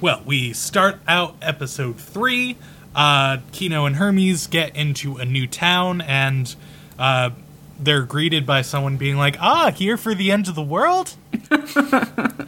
Well, 0.00 0.22
we 0.24 0.54
start 0.54 0.98
out 1.06 1.36
episode 1.42 1.98
three. 1.98 2.56
Uh, 2.94 3.38
Kino 3.52 3.84
and 3.84 3.96
Hermes 3.96 4.46
get 4.46 4.74
into 4.74 5.16
a 5.18 5.26
new 5.26 5.46
town, 5.46 6.00
and 6.00 6.54
uh, 6.98 7.30
they're 7.78 8.04
greeted 8.04 8.46
by 8.46 8.62
someone 8.62 8.96
being 8.96 9.16
like, 9.16 9.36
"Ah, 9.40 9.70
here 9.70 9.98
for 9.98 10.14
the 10.14 10.32
end 10.32 10.48
of 10.48 10.54
the 10.54 10.62
world." 10.62 11.16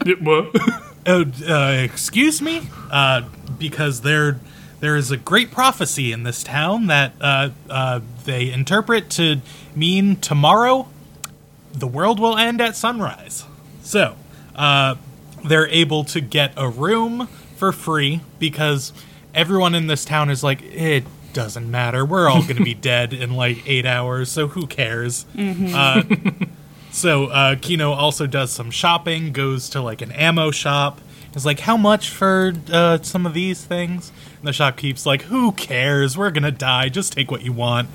Yeah, 0.05 0.15
what? 0.19 0.49
Oh, 1.05 1.23
uh, 1.47 1.81
excuse 1.81 2.41
me, 2.41 2.61
uh, 2.91 3.21
because 3.57 4.01
there 4.01 4.41
there 4.81 4.97
is 4.97 5.11
a 5.11 5.17
great 5.17 5.49
prophecy 5.49 6.11
in 6.11 6.23
this 6.23 6.43
town 6.43 6.87
that 6.87 7.13
uh, 7.21 7.51
uh, 7.69 8.01
they 8.25 8.51
interpret 8.51 9.09
to 9.11 9.39
mean 9.75 10.15
tomorrow 10.17 10.87
the 11.73 11.87
world 11.87 12.19
will 12.19 12.37
end 12.37 12.61
at 12.61 12.75
sunrise. 12.75 13.45
So 13.81 14.15
uh, 14.55 14.95
they're 15.43 15.67
able 15.67 16.03
to 16.05 16.21
get 16.21 16.53
a 16.55 16.69
room 16.69 17.27
for 17.57 17.71
free 17.71 18.21
because 18.39 18.93
everyone 19.33 19.75
in 19.75 19.87
this 19.87 20.05
town 20.05 20.29
is 20.29 20.43
like, 20.43 20.61
it 20.61 21.03
doesn't 21.33 21.69
matter. 21.69 22.05
We're 22.05 22.29
all 22.29 22.43
going 22.43 22.57
to 22.57 22.63
be 22.63 22.73
dead 22.93 23.13
in 23.13 23.35
like 23.35 23.67
eight 23.67 23.85
hours, 23.85 24.31
so 24.31 24.47
who 24.49 24.67
cares? 24.67 25.25
Uh, 25.37 26.03
so 26.91 27.25
uh, 27.27 27.55
Kino 27.59 27.91
also 27.91 28.27
does 28.27 28.51
some 28.51 28.69
shopping, 28.69 29.33
goes 29.33 29.69
to 29.69 29.81
like 29.81 30.01
an 30.01 30.11
ammo 30.11 30.51
shop. 30.51 31.01
Is 31.35 31.45
like, 31.45 31.61
how 31.61 31.77
much 31.77 32.09
for 32.09 32.53
uh, 32.71 32.99
some 33.01 33.25
of 33.25 33.33
these 33.33 33.63
things? 33.63 34.11
And 34.37 34.47
the 34.47 34.53
shopkeep's 34.53 35.05
like, 35.05 35.23
who 35.23 35.51
cares? 35.53 36.17
We're 36.17 36.31
gonna 36.31 36.51
die. 36.51 36.89
Just 36.89 37.13
take 37.13 37.31
what 37.31 37.41
you 37.41 37.53
want. 37.53 37.89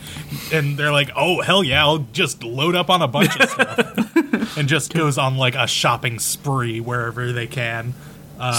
And 0.53 0.77
they're 0.77 0.93
like, 0.93 1.11
oh 1.15 1.41
hell 1.43 1.63
yeah, 1.63 1.85
I'll 1.85 2.07
just 2.13 2.43
load 2.43 2.75
up 2.75 2.91
on 2.91 3.01
a 3.03 3.09
bunch 3.09 3.39
of 3.39 3.49
stuff. 3.49 4.57
and 4.59 4.69
just 4.69 4.93
goes 4.93 5.19
on 5.19 5.37
like 5.37 5.55
a 5.55 5.67
shopping 5.67 6.19
spree 6.19 6.81
wherever 6.81 7.33
they 7.33 7.47
can. 7.47 7.95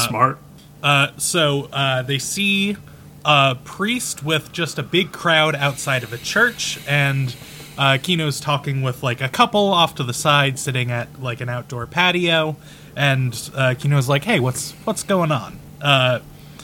Smart. 0.08 0.40
Uh, 0.82 1.10
so 1.18 1.70
uh, 1.74 2.02
they 2.04 2.20
see 2.20 2.78
a 3.26 3.58
priest 3.64 4.24
with 4.24 4.52
just 4.52 4.78
a 4.80 4.84
big 4.84 5.12
crowd 5.12 5.56
outside 5.56 6.04
of 6.04 6.14
a 6.14 6.18
church, 6.18 6.80
and 6.88 7.36
uh, 7.80 7.98
Kino's 7.98 8.42
talking 8.42 8.82
with 8.82 9.02
like 9.04 9.22
a 9.22 9.30
couple 9.30 9.70
off 9.70 9.96
to 9.96 10.04
the 10.04 10.14
side, 10.14 10.60
sitting 10.60 10.92
at 10.92 11.22
like 11.22 11.40
an 11.40 11.48
outdoor 11.48 11.88
patio, 11.88 12.58
and 12.94 13.50
uh, 13.56 13.74
Kino's 13.80 14.10
like, 14.10 14.26
"Hey, 14.26 14.42
what's 14.42 14.74
what's 14.84 15.02
going 15.02 15.32
on?" 15.32 15.58
Uh, 15.82 16.20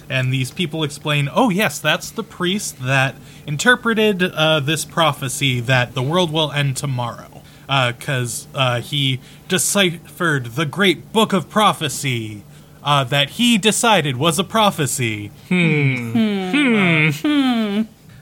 and 0.09 0.34
these 0.34 0.51
people 0.51 0.84
explain, 0.84 1.30
"Oh 1.32 1.49
yes, 1.49 1.80
that's 1.80 2.11
the 2.11 2.22
priest 2.22 2.84
that 2.84 3.16
interpreted 3.47 4.24
uh, 4.24 4.59
this 4.59 4.84
prophecy 4.84 5.61
that 5.61 5.93
the 5.93 6.03
world 6.03 6.34
will 6.34 6.51
end 6.51 6.76
tomorrow." 6.76 7.41
Because 7.66 8.47
uh, 8.53 8.82
he 8.82 9.22
deciphered 9.47 10.47
the 10.47 10.66
great 10.66 11.13
book 11.13 11.32
of 11.34 11.49
prophecy, 11.49 12.43
uh, 12.84 13.05
that 13.05 13.32
he 13.32 13.57
decided 13.57 14.18
was 14.18 14.38
a 14.38 14.43
prophecy. 14.43 15.32
Hmm. 15.47 16.11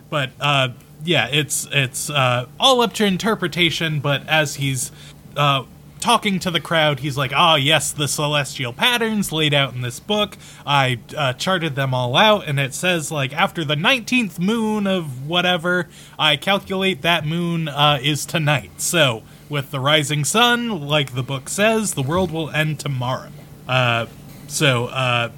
But 0.09 0.29
uh, 0.39 0.69
yeah, 1.03 1.27
it's 1.31 1.67
it's 1.71 2.09
uh, 2.09 2.47
all 2.59 2.81
up 2.81 2.93
to 2.93 3.05
interpretation. 3.05 3.99
But 3.99 4.27
as 4.27 4.55
he's 4.55 4.91
uh, 5.35 5.63
talking 5.99 6.39
to 6.39 6.51
the 6.51 6.59
crowd, 6.59 6.99
he's 6.99 7.17
like, 7.17 7.31
"Ah, 7.33 7.55
yes, 7.55 7.91
the 7.91 8.07
celestial 8.07 8.73
patterns 8.73 9.31
laid 9.31 9.53
out 9.53 9.73
in 9.73 9.81
this 9.81 9.99
book. 9.99 10.37
I 10.65 10.99
uh, 11.17 11.33
charted 11.33 11.75
them 11.75 11.93
all 11.93 12.15
out, 12.15 12.47
and 12.47 12.59
it 12.59 12.73
says 12.73 13.11
like 13.11 13.33
after 13.33 13.63
the 13.65 13.75
nineteenth 13.75 14.39
moon 14.39 14.87
of 14.87 15.27
whatever, 15.27 15.87
I 16.17 16.35
calculate 16.37 17.01
that 17.01 17.25
moon 17.25 17.67
uh, 17.67 17.99
is 18.01 18.25
tonight. 18.25 18.81
So." 18.81 19.23
With 19.49 19.69
the 19.69 19.79
rising 19.79 20.23
sun, 20.25 20.87
like 20.87 21.13
the 21.13 21.21
book 21.21 21.47
says, 21.47 21.93
the 21.93 22.01
world 22.01 22.31
will 22.31 22.49
end 22.49 22.79
tomorrow. 22.79 23.29
Uh, 23.67 24.07
so, 24.47 24.85
uh, 24.85 25.29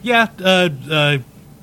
yeah, 0.00 0.28
uh, 0.40 0.70
uh, 0.90 1.18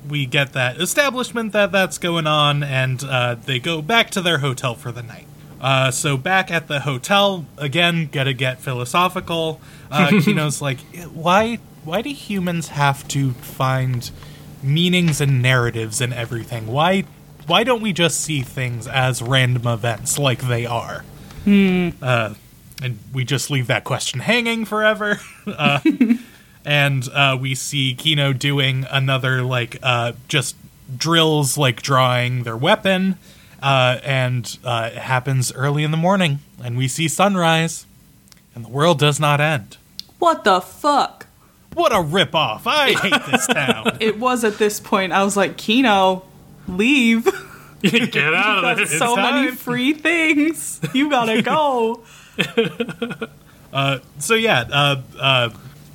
we 0.08 0.26
get 0.26 0.52
that 0.52 0.80
establishment 0.80 1.52
that 1.52 1.72
that's 1.72 1.98
going 1.98 2.26
on, 2.26 2.62
and 2.62 3.02
uh, 3.04 3.34
they 3.34 3.58
go 3.58 3.82
back 3.82 4.10
to 4.10 4.20
their 4.20 4.38
hotel 4.38 4.74
for 4.74 4.92
the 4.92 5.02
night. 5.02 5.26
Uh, 5.60 5.90
so 5.90 6.16
back 6.16 6.50
at 6.50 6.68
the 6.68 6.80
hotel 6.80 7.44
again, 7.58 8.08
gotta 8.10 8.32
get 8.32 8.60
philosophical. 8.60 9.60
Uh, 9.90 10.08
Kino's 10.22 10.62
like, 10.62 10.80
why? 11.12 11.56
Why 11.84 12.02
do 12.02 12.10
humans 12.10 12.68
have 12.68 13.06
to 13.08 13.32
find 13.32 14.10
meanings 14.62 15.20
and 15.20 15.42
narratives 15.42 16.00
and 16.00 16.12
everything? 16.14 16.66
Why? 16.66 17.04
Why 17.46 17.64
don't 17.64 17.82
we 17.82 17.92
just 17.92 18.20
see 18.20 18.42
things 18.42 18.86
as 18.86 19.22
random 19.22 19.66
events 19.66 20.18
like 20.18 20.42
they 20.42 20.66
are? 20.66 21.04
Uh, 21.46 22.34
and 22.82 22.98
we 23.12 23.24
just 23.24 23.50
leave 23.50 23.66
that 23.66 23.84
question 23.84 24.20
hanging 24.20 24.64
forever. 24.64 25.18
uh, 26.64 26.68
and 26.68 27.08
uh, 27.12 27.38
we 27.40 27.54
see 27.54 27.94
Kino 27.94 28.32
doing 28.32 28.86
another 28.90 29.42
like 29.42 29.78
uh, 29.82 30.12
just 30.28 30.56
drills, 30.96 31.56
like 31.58 31.82
drawing 31.82 32.42
their 32.42 32.56
weapon, 32.56 33.16
uh, 33.62 33.98
and 34.02 34.58
uh, 34.64 34.90
it 34.92 34.98
happens 34.98 35.52
early 35.52 35.84
in 35.84 35.90
the 35.90 35.96
morning, 35.96 36.40
and 36.62 36.76
we 36.76 36.88
see 36.88 37.08
sunrise, 37.08 37.86
and 38.54 38.64
the 38.64 38.68
world 38.68 38.98
does 38.98 39.20
not 39.20 39.40
end. 39.40 39.76
What 40.18 40.44
the 40.44 40.60
fuck? 40.60 41.26
What 41.74 41.92
a 41.92 41.96
ripoff! 41.96 42.62
I 42.66 42.92
hate 42.92 43.30
this 43.30 43.46
town. 43.46 43.96
It 44.00 44.18
was 44.18 44.44
at 44.44 44.58
this 44.58 44.80
point 44.80 45.12
I 45.12 45.22
was 45.24 45.36
like, 45.36 45.56
Kino, 45.56 46.24
leave. 46.66 47.24
Get 47.82 48.34
out 48.34 48.64
of 48.64 48.76
There's 48.76 48.90
there. 48.90 48.98
so 48.98 49.16
many 49.16 49.52
free 49.52 49.94
things. 49.94 50.80
You 50.92 51.08
gotta 51.08 51.40
go. 51.40 52.02
so 54.18 54.34
yeah, 54.34 54.64
uh, 54.70 55.00
uh, 55.18 55.50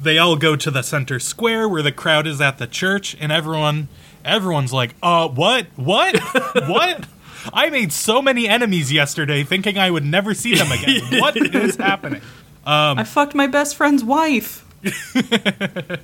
they 0.06 0.18
all 0.18 0.38
go 0.38 0.56
to 0.56 0.72
the 0.72 0.82
center 0.82 1.20
square 1.20 1.68
where 1.68 1.82
the 1.82 1.92
crowd 1.92 2.26
is 2.28 2.40
at 2.40 2.58
the 2.58 2.68
church, 2.68 3.18
and 3.20 3.32
everyone, 3.32 3.90
everyone's 4.24 4.72
like, 4.72 4.96
"Uh, 5.04 5.28
what, 5.28 5.68
what, 5.76 6.18
what?" 6.68 7.06
I 7.54 7.70
made 7.70 7.92
so 7.92 8.22
many 8.22 8.48
enemies 8.48 8.92
yesterday, 8.92 9.44
thinking 9.44 9.78
I 9.78 9.92
would 9.92 10.06
never 10.06 10.34
see 10.34 10.56
them 10.56 10.72
again. 10.72 11.02
what 11.20 11.36
is 11.36 11.76
happening? 11.76 12.22
I 12.66 13.04
fucked 13.04 13.36
my 13.36 13.48
best 13.48 13.76
friend's 13.76 14.04
wife. 14.04 14.66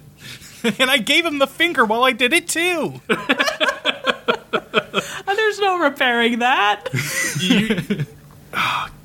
And 0.64 0.92
I 0.92 1.00
gave 1.00 1.26
him 1.26 1.40
the 1.40 1.48
finger 1.48 1.86
while 1.86 2.04
I 2.04 2.12
did 2.12 2.34
it 2.34 2.48
too. 2.48 3.02
There's 5.26 5.60
no 5.60 5.80
repairing 5.80 6.38
that. 6.40 6.88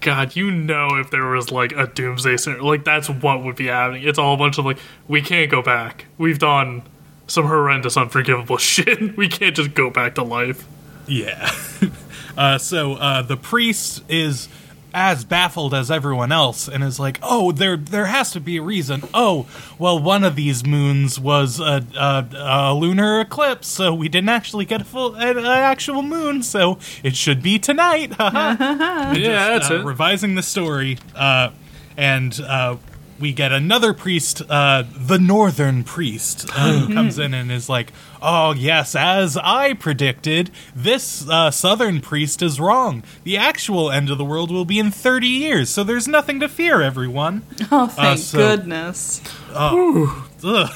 God, 0.00 0.36
you 0.36 0.50
know 0.50 0.96
if 0.96 1.10
there 1.10 1.24
was 1.24 1.50
like 1.50 1.72
a 1.72 1.86
doomsday 1.86 2.36
scenario, 2.36 2.64
like 2.64 2.84
that's 2.84 3.08
what 3.08 3.42
would 3.42 3.56
be 3.56 3.66
happening. 3.66 4.02
It's 4.04 4.18
all 4.18 4.34
a 4.34 4.36
bunch 4.36 4.58
of 4.58 4.64
like, 4.64 4.78
we 5.08 5.22
can't 5.22 5.50
go 5.50 5.62
back. 5.62 6.06
We've 6.18 6.38
done 6.38 6.82
some 7.26 7.46
horrendous, 7.46 7.96
unforgivable 7.96 8.56
shit. 8.58 9.16
We 9.16 9.28
can't 9.28 9.54
just 9.54 9.74
go 9.74 9.90
back 9.90 10.14
to 10.16 10.22
life. 10.22 10.64
Yeah. 11.06 11.50
Uh, 12.36 12.58
so 12.58 12.92
uh, 12.96 13.22
the 13.22 13.36
priest 13.36 14.02
is 14.10 14.50
as 14.96 15.26
baffled 15.26 15.74
as 15.74 15.90
everyone 15.90 16.32
else 16.32 16.66
and 16.66 16.82
is 16.82 16.98
like, 16.98 17.18
"Oh, 17.22 17.52
there 17.52 17.76
there 17.76 18.06
has 18.06 18.30
to 18.30 18.40
be 18.40 18.56
a 18.56 18.62
reason. 18.62 19.02
Oh, 19.12 19.46
well, 19.78 19.98
one 19.98 20.24
of 20.24 20.36
these 20.36 20.64
moons 20.64 21.20
was 21.20 21.60
a, 21.60 21.84
a, 21.94 22.26
a 22.34 22.74
lunar 22.74 23.20
eclipse, 23.20 23.68
so 23.68 23.92
we 23.92 24.08
didn't 24.08 24.30
actually 24.30 24.64
get 24.64 24.80
a 24.80 24.84
full 24.84 25.14
an, 25.14 25.36
actual 25.36 26.00
moon, 26.00 26.42
so 26.42 26.78
it 27.02 27.14
should 27.14 27.42
be 27.42 27.58
tonight." 27.58 28.14
Yeah, 29.16 29.48
that's 29.50 29.70
uh, 29.70 29.80
it. 29.80 29.84
revising 29.84 30.34
the 30.34 30.42
story, 30.42 30.98
uh, 31.14 31.50
and 31.96 32.38
uh, 32.40 32.76
we 33.18 33.32
get 33.32 33.52
another 33.52 33.92
priest, 33.92 34.42
uh, 34.48 34.84
the 34.94 35.18
Northern 35.18 35.84
priest, 35.84 36.48
uh, 36.54 36.72
who 36.80 36.94
comes 36.94 37.18
in 37.18 37.34
and 37.34 37.50
is 37.50 37.68
like, 37.68 37.92
"Oh 38.20 38.52
yes, 38.52 38.94
as 38.94 39.36
I 39.36 39.72
predicted, 39.74 40.50
this 40.74 41.28
uh, 41.28 41.50
Southern 41.50 42.00
priest 42.00 42.42
is 42.42 42.58
wrong. 42.60 43.02
The 43.24 43.36
actual 43.36 43.90
end 43.90 44.10
of 44.10 44.18
the 44.18 44.24
world 44.24 44.50
will 44.50 44.64
be 44.64 44.78
in 44.78 44.90
thirty 44.90 45.28
years, 45.28 45.70
so 45.70 45.82
there's 45.84 46.06
nothing 46.08 46.40
to 46.40 46.48
fear, 46.48 46.82
everyone." 46.82 47.42
Oh, 47.72 47.86
thank 47.88 48.18
so- 48.20 48.38
goodness. 48.38 49.20
Ugh. 49.54 50.24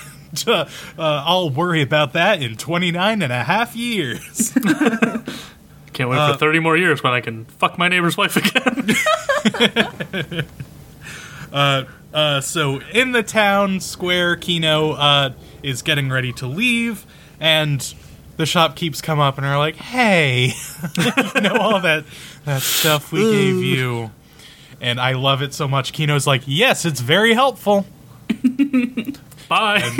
Uh, 0.46 0.64
I'll 0.96 1.50
worry 1.50 1.82
about 1.82 2.12
that 2.12 2.40
in 2.40 2.56
29 2.56 3.20
and 3.20 3.32
a 3.32 3.42
half 3.42 3.74
years. 3.74 4.52
Can't 5.92 6.08
wait 6.08 6.32
for 6.32 6.36
30 6.38 6.60
more 6.60 6.76
years 6.76 7.02
when 7.02 7.12
I 7.12 7.20
can 7.20 7.46
fuck 7.46 7.76
my 7.78 7.88
neighbor's 7.88 8.16
wife 8.16 8.36
again. 8.36 8.94
Uh, 12.12 12.40
so 12.40 12.80
in 12.92 13.12
the 13.12 13.22
town 13.22 13.80
square, 13.80 14.36
Kino 14.36 14.92
uh, 14.92 15.32
is 15.62 15.82
getting 15.82 16.10
ready 16.10 16.32
to 16.34 16.46
leave, 16.46 17.06
and 17.38 17.94
the 18.36 18.46
shopkeepers 18.46 19.00
come 19.00 19.20
up 19.20 19.36
and 19.38 19.46
are 19.46 19.58
like, 19.58 19.76
"Hey, 19.76 20.52
you 21.34 21.40
know 21.40 21.56
all 21.56 21.80
that 21.80 22.04
that 22.46 22.62
stuff 22.62 23.12
we 23.12 23.20
gave 23.22 23.56
you." 23.56 24.10
And 24.80 24.98
I 24.98 25.12
love 25.12 25.42
it 25.42 25.52
so 25.54 25.68
much. 25.68 25.92
Kino's 25.92 26.26
like, 26.26 26.42
"Yes, 26.46 26.84
it's 26.84 27.00
very 27.00 27.34
helpful." 27.34 27.86
Bye. 29.48 29.82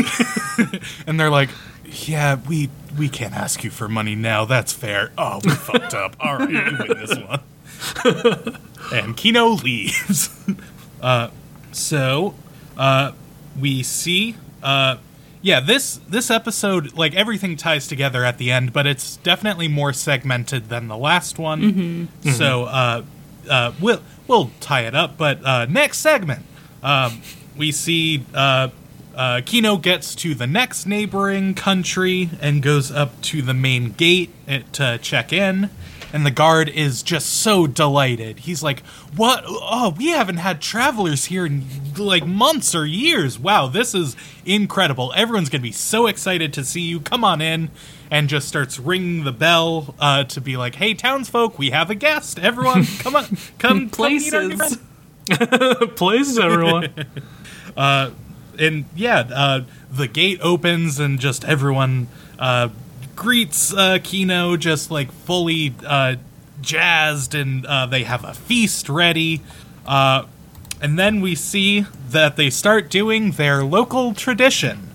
And 1.06 1.18
they're 1.18 1.30
like, 1.30 1.50
"Yeah, 1.84 2.38
we 2.48 2.70
we 2.98 3.08
can't 3.08 3.34
ask 3.34 3.62
you 3.64 3.70
for 3.70 3.88
money 3.88 4.14
now. 4.14 4.44
That's 4.44 4.72
fair." 4.72 5.12
Oh, 5.16 5.40
we 5.44 5.50
fucked 5.52 5.94
up. 5.94 6.16
All 6.20 6.36
right, 6.38 6.50
you 6.50 6.76
win 6.78 6.98
this 6.98 7.16
one. 7.18 8.60
and 8.92 9.16
Kino 9.16 9.48
leaves. 9.50 10.28
uh, 11.00 11.28
so, 11.72 12.34
uh, 12.76 13.12
we 13.58 13.82
see, 13.82 14.36
uh, 14.62 14.96
yeah, 15.42 15.60
this 15.60 16.00
this 16.08 16.30
episode, 16.30 16.96
like 16.96 17.14
everything 17.14 17.56
ties 17.56 17.86
together 17.86 18.24
at 18.24 18.38
the 18.38 18.50
end, 18.52 18.72
but 18.72 18.86
it's 18.86 19.16
definitely 19.18 19.68
more 19.68 19.92
segmented 19.92 20.68
than 20.68 20.88
the 20.88 20.96
last 20.96 21.38
one. 21.38 22.08
So, 22.32 22.64
uh, 22.64 23.02
uh, 23.48 23.72
we'll 23.80 24.02
we'll 24.28 24.50
tie 24.60 24.82
it 24.82 24.94
up. 24.94 25.16
But 25.16 25.44
uh, 25.44 25.66
next 25.66 25.98
segment, 25.98 26.44
um, 26.82 27.22
we 27.56 27.72
see 27.72 28.24
uh, 28.34 28.68
uh, 29.14 29.40
Kino 29.44 29.76
gets 29.76 30.14
to 30.16 30.34
the 30.34 30.46
next 30.46 30.86
neighboring 30.86 31.54
country 31.54 32.30
and 32.40 32.62
goes 32.62 32.90
up 32.92 33.20
to 33.22 33.42
the 33.42 33.54
main 33.54 33.92
gate 33.92 34.30
uh, 34.48 34.60
to 34.72 34.98
check 34.98 35.32
in. 35.32 35.70
And 36.12 36.26
the 36.26 36.30
guard 36.30 36.68
is 36.68 37.02
just 37.02 37.28
so 37.28 37.66
delighted. 37.66 38.40
He's 38.40 38.62
like, 38.62 38.80
"What? 39.14 39.44
Oh, 39.46 39.94
we 39.96 40.08
haven't 40.08 40.38
had 40.38 40.60
travelers 40.60 41.26
here 41.26 41.46
in 41.46 41.64
like 41.96 42.26
months 42.26 42.74
or 42.74 42.84
years. 42.84 43.38
Wow, 43.38 43.68
this 43.68 43.94
is 43.94 44.16
incredible! 44.44 45.12
Everyone's 45.14 45.48
gonna 45.48 45.62
be 45.62 45.72
so 45.72 46.06
excited 46.06 46.52
to 46.54 46.64
see 46.64 46.80
you. 46.80 47.00
Come 47.00 47.24
on 47.24 47.40
in!" 47.40 47.70
And 48.10 48.28
just 48.28 48.48
starts 48.48 48.78
ringing 48.78 49.22
the 49.22 49.32
bell 49.32 49.94
uh, 50.00 50.24
to 50.24 50.40
be 50.40 50.56
like, 50.56 50.74
"Hey, 50.74 50.94
townsfolk, 50.94 51.58
we 51.58 51.70
have 51.70 51.90
a 51.90 51.94
guest. 51.94 52.38
Everyone, 52.40 52.84
come 52.98 53.14
on, 53.14 53.24
come 53.58 53.88
come 53.88 53.90
Places. 53.90 54.54
friend." 54.54 54.80
Places, 55.96 56.38
everyone. 56.38 56.92
and 57.76 58.84
yeah, 58.94 59.20
uh, 59.32 59.60
the 59.90 60.06
gate 60.06 60.38
opens 60.42 60.98
and 60.98 61.18
just 61.18 61.44
everyone 61.44 62.08
uh, 62.38 62.68
greets 63.20 63.74
uh, 63.74 63.98
Kino 64.02 64.56
just 64.56 64.90
like 64.90 65.12
fully 65.12 65.74
uh, 65.86 66.16
jazzed, 66.62 67.34
and 67.34 67.66
uh, 67.66 67.84
they 67.84 68.02
have 68.04 68.24
a 68.24 68.32
feast 68.32 68.88
ready. 68.88 69.42
Uh, 69.86 70.24
and 70.80 70.98
then 70.98 71.20
we 71.20 71.34
see 71.34 71.84
that 72.08 72.36
they 72.36 72.48
start 72.48 72.88
doing 72.88 73.32
their 73.32 73.62
local 73.62 74.14
tradition, 74.14 74.88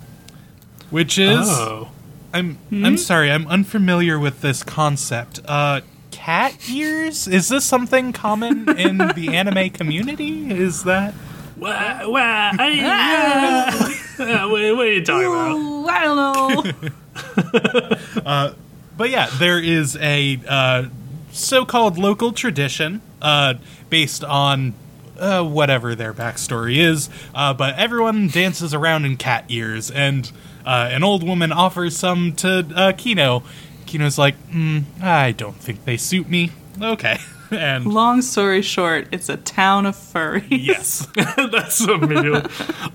which 0.90 1.18
is 1.18 1.46
oh. 1.48 1.88
I'm 2.34 2.58
I'm 2.72 2.96
sorry, 2.98 3.30
I'm 3.30 3.46
unfamiliar 3.46 4.18
with 4.18 4.40
this 4.40 4.64
concept. 4.64 5.38
Uh, 5.46 5.82
cat 6.10 6.68
ears? 6.68 7.28
Is 7.28 7.48
this 7.48 7.64
something 7.64 8.12
common 8.12 8.68
in 8.76 8.98
the 8.98 9.28
anime 9.32 9.70
community? 9.70 10.50
Is 10.50 10.82
that? 10.82 11.14
Wah, 11.56 12.08
wah, 12.08 12.50
I, 12.58 13.86
uh, 14.18 14.48
wait, 14.50 14.72
what 14.72 14.86
are 14.86 14.92
you 14.92 15.04
talking 15.04 15.26
about? 15.26 15.52
Ooh, 15.52 15.86
I 15.86 16.04
don't 16.04 16.82
know. 16.82 16.90
But 18.96 19.10
yeah, 19.10 19.28
there 19.38 19.58
is 19.58 19.96
a 19.96 20.40
uh, 20.48 20.84
so-called 21.30 21.98
local 21.98 22.32
tradition 22.32 23.02
uh, 23.20 23.54
based 23.90 24.24
on 24.24 24.74
uh, 25.18 25.44
whatever 25.44 25.94
their 25.94 26.14
backstory 26.14 26.76
is. 26.78 27.10
Uh, 27.34 27.52
but 27.52 27.78
everyone 27.78 28.28
dances 28.28 28.72
around 28.72 29.04
in 29.04 29.16
cat 29.16 29.44
ears, 29.48 29.90
and 29.90 30.32
uh, 30.64 30.88
an 30.90 31.04
old 31.04 31.22
woman 31.22 31.52
offers 31.52 31.96
some 31.96 32.32
to 32.36 32.66
uh, 32.74 32.92
Kino. 32.92 33.42
Kino's 33.84 34.18
like, 34.18 34.34
mm, 34.48 34.84
I 35.02 35.32
don't 35.32 35.56
think 35.56 35.84
they 35.84 35.96
suit 35.96 36.28
me. 36.28 36.50
Okay, 36.80 37.18
and 37.50 37.86
Long 37.86 38.22
story 38.22 38.62
short, 38.62 39.08
it's 39.12 39.28
a 39.28 39.36
town 39.36 39.86
of 39.86 39.94
furries. 39.96 40.46
yes, 40.50 41.06
That's 41.14 41.80
immediately. 41.80 42.50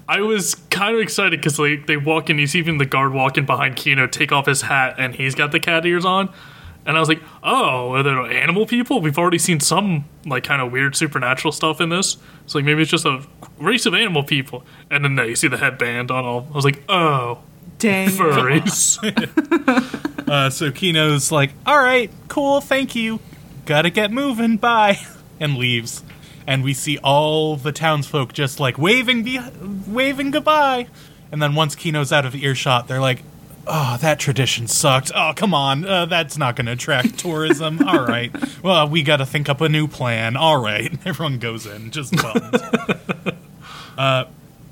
I 0.07 0.21
was 0.21 0.55
kind 0.69 0.95
of 0.95 1.01
excited 1.01 1.39
because 1.39 1.59
like 1.59 1.87
they 1.87 1.97
walk 1.97 2.29
in, 2.29 2.37
you 2.37 2.47
see 2.47 2.59
even 2.59 2.77
the 2.77 2.85
guard 2.85 3.13
walking 3.13 3.45
behind 3.45 3.75
Kino, 3.75 4.07
take 4.07 4.31
off 4.31 4.45
his 4.45 4.61
hat, 4.63 4.95
and 4.97 5.15
he's 5.15 5.35
got 5.35 5.51
the 5.51 5.59
cat 5.59 5.85
ears 5.85 6.05
on. 6.05 6.33
And 6.83 6.97
I 6.97 6.99
was 6.99 7.09
like, 7.09 7.21
oh, 7.43 7.93
are 7.93 8.01
there 8.01 8.19
animal 8.21 8.65
people? 8.65 9.01
We've 9.01 9.17
already 9.19 9.37
seen 9.37 9.59
some 9.59 10.05
like 10.25 10.43
kind 10.43 10.63
of 10.63 10.71
weird 10.71 10.95
supernatural 10.95 11.51
stuff 11.51 11.79
in 11.79 11.89
this. 11.89 12.17
So 12.47 12.57
like 12.57 12.65
maybe 12.65 12.81
it's 12.81 12.89
just 12.89 13.05
a 13.05 13.21
race 13.59 13.85
of 13.85 13.93
animal 13.93 14.23
people. 14.23 14.63
And 14.89 15.03
then 15.05 15.13
no, 15.13 15.21
you 15.23 15.35
see 15.35 15.47
the 15.47 15.57
headband 15.57 16.09
on 16.09 16.25
all. 16.25 16.47
I 16.51 16.55
was 16.55 16.65
like, 16.65 16.81
oh, 16.89 17.39
Dang. 17.77 18.09
furries. 18.09 18.97
Uh, 20.27 20.49
so 20.49 20.71
Kino's 20.71 21.29
like, 21.31 21.51
"All 21.65 21.77
right, 21.77 22.09
cool, 22.29 22.61
thank 22.61 22.95
you. 22.95 23.19
Gotta 23.65 23.89
get 23.89 24.11
moving. 24.11 24.57
Bye," 24.57 24.99
and 25.39 25.57
leaves. 25.57 26.03
And 26.47 26.63
we 26.63 26.73
see 26.73 26.97
all 26.99 27.55
the 27.55 27.71
townsfolk 27.71 28.33
just 28.33 28.59
like 28.59 28.77
waving, 28.77 29.23
be- 29.23 29.39
waving 29.87 30.31
goodbye. 30.31 30.87
And 31.31 31.41
then 31.41 31.55
once 31.55 31.75
Kino's 31.75 32.11
out 32.11 32.25
of 32.25 32.35
earshot, 32.35 32.87
they're 32.87 32.99
like, 32.99 33.23
"Oh, 33.67 33.97
that 34.01 34.19
tradition 34.19 34.67
sucked. 34.67 35.11
Oh, 35.15 35.33
come 35.35 35.53
on, 35.53 35.85
uh, 35.85 36.05
that's 36.07 36.37
not 36.37 36.55
going 36.55 36.65
to 36.65 36.73
attract 36.73 37.17
tourism. 37.19 37.87
all 37.87 38.05
right, 38.05 38.31
well, 38.63 38.89
we 38.89 39.03
got 39.03 39.17
to 39.17 39.25
think 39.25 39.47
up 39.49 39.61
a 39.61 39.69
new 39.69 39.87
plan. 39.87 40.35
All 40.35 40.61
right." 40.61 40.91
Everyone 41.05 41.37
goes 41.39 41.65
in, 41.65 41.91
just 41.91 42.13
bummed. 42.17 42.57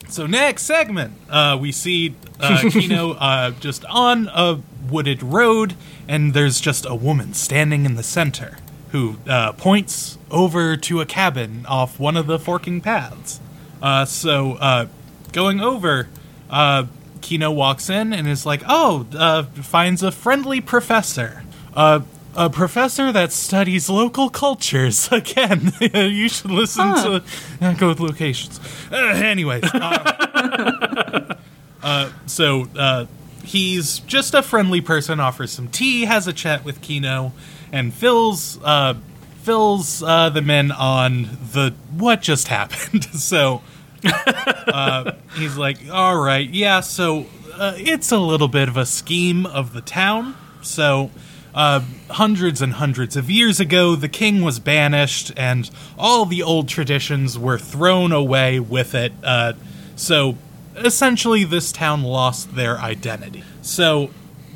So 0.09 0.25
next 0.25 0.63
segment, 0.63 1.13
uh, 1.29 1.55
we 1.61 1.71
see 1.71 2.15
uh, 2.39 2.63
Kino 2.71 3.11
uh, 3.11 3.51
just 3.51 3.85
on 3.85 4.27
a 4.33 4.59
wooded 4.89 5.21
road, 5.21 5.75
and 6.07 6.33
there's 6.33 6.59
just 6.59 6.83
a 6.87 6.95
woman 6.95 7.35
standing 7.35 7.85
in 7.85 7.93
the 7.93 8.01
center 8.01 8.57
who 8.91 9.17
uh, 9.27 9.51
points 9.53 10.17
over 10.31 10.75
to 10.77 11.01
a 11.01 11.05
cabin 11.05 11.65
off 11.67 11.99
one 11.99 12.17
of 12.17 12.27
the 12.27 12.39
forking 12.39 12.81
paths. 12.81 13.39
Uh, 13.81 14.05
so 14.05 14.53
uh, 14.53 14.87
going 15.31 15.61
over, 15.61 16.07
uh, 16.49 16.85
Kino 17.21 17.51
walks 17.51 17.89
in 17.89 18.13
and 18.13 18.27
is 18.27 18.45
like, 18.45 18.63
"Oh," 18.67 19.05
uh, 19.15 19.43
finds 19.43 20.01
a 20.03 20.11
friendly 20.11 20.59
professor. 20.61 21.43
Uh, 21.73 22.01
a 22.35 22.49
professor 22.49 23.11
that 23.11 23.31
studies 23.33 23.89
local 23.89 24.29
cultures. 24.29 25.07
Again, 25.11 25.73
you 25.93 26.29
should 26.29 26.51
listen 26.51 26.87
Huh. 26.87 27.19
to 27.59 27.65
uh, 27.65 27.73
go 27.77 27.89
with 27.89 27.99
locations. 27.99 28.59
Uh, 28.91 28.95
anyways, 28.95 29.63
uh, 29.65 31.35
uh, 31.81 32.09
so 32.25 32.67
uh, 32.77 33.05
he's 33.43 33.99
just 33.99 34.33
a 34.33 34.41
friendly 34.41 34.81
person. 34.81 35.19
Offers 35.19 35.51
some 35.51 35.67
tea, 35.67 36.05
has 36.05 36.27
a 36.27 36.33
chat 36.33 36.63
with 36.65 36.81
Kino, 36.81 37.33
and 37.71 37.93
fills 37.93 38.59
uh, 38.63 38.95
fills 39.41 40.03
uh, 40.03 40.29
the 40.29 40.41
men 40.41 40.71
on 40.71 41.23
the 41.53 41.73
what 41.95 42.21
just 42.21 42.47
happened. 42.59 43.05
so 43.05 43.61
uh, 44.03 45.13
he's 45.35 45.57
like, 45.57 45.77
"All 45.91 46.17
right, 46.17 46.49
yeah." 46.49 46.81
So 46.81 47.25
uh, 47.55 47.73
it's 47.77 48.11
a 48.11 48.17
little 48.17 48.47
bit 48.47 48.69
of 48.69 48.77
a 48.77 48.85
scheme 48.85 49.45
of 49.45 49.73
the 49.73 49.81
town. 49.81 50.35
So. 50.61 51.11
Uh, 51.51 51.81
hundreds 52.11 52.61
and 52.61 52.73
hundreds 52.73 53.15
of 53.15 53.27
years 53.27 53.59
ago, 53.59 53.95
the 53.95 54.07
king 54.07 54.43
was 54.43 54.59
banished, 54.59 55.31
and 55.35 55.67
all 55.97 56.23
the 56.23 56.43
old 56.43 56.67
traditions 56.69 57.39
were 57.39 57.57
thrown 57.57 58.11
away 58.11 58.59
with 58.59 58.93
it. 58.93 59.11
Uh, 59.23 59.53
so, 59.95 60.37
essentially, 60.75 61.43
this 61.43 61.71
town 61.71 62.03
lost 62.03 62.55
their 62.55 62.77
identity. 62.77 63.43
So, 63.63 64.11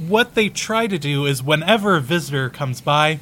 what 0.08 0.36
they 0.36 0.50
try 0.50 0.88
to 0.88 0.98
do 0.98 1.26
is 1.26 1.44
whenever 1.44 1.96
a 1.96 2.02
visitor 2.02 2.50
comes 2.50 2.82
by, 2.82 3.20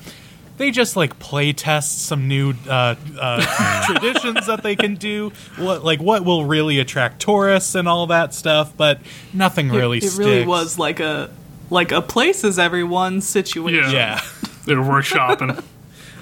they 0.58 0.72
just 0.72 0.96
like 0.96 1.18
play 1.20 1.54
test 1.54 2.06
some 2.06 2.28
new 2.28 2.54
uh, 2.68 2.96
uh, 3.20 3.86
traditions 3.86 4.46
that 4.48 4.62
they 4.64 4.76
can 4.76 4.96
do, 4.96 5.32
what, 5.58 5.84
like 5.84 6.02
what 6.02 6.24
will 6.24 6.46
really 6.46 6.80
attract 6.80 7.20
tourists 7.20 7.76
and 7.76 7.88
all 7.88 8.08
that 8.08 8.34
stuff. 8.34 8.76
But 8.76 9.02
nothing 9.34 9.70
really. 9.70 9.98
it, 9.98 10.06
it 10.06 10.18
really 10.18 10.46
was 10.46 10.78
like 10.78 11.00
a 11.00 11.32
like 11.70 11.92
a 11.92 12.02
places 12.02 12.60
everyone 12.60 13.22
situation. 13.22 13.92
Yeah. 13.92 14.22
Yeah. 14.22 14.22
They're 14.66 14.78
workshopping. 14.78 15.64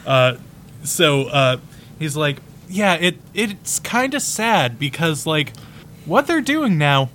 so 0.84 1.24
uh, 1.24 1.58
he's 1.98 2.16
like, 2.16 2.38
yeah, 2.70 2.96
it 2.96 3.18
it's 3.34 3.80
kind 3.80 4.14
of 4.14 4.22
sad 4.22 4.80
because 4.80 5.26
like 5.26 5.54
what 6.06 6.28
they're 6.28 6.42
doing 6.42 6.78
now 6.78 7.10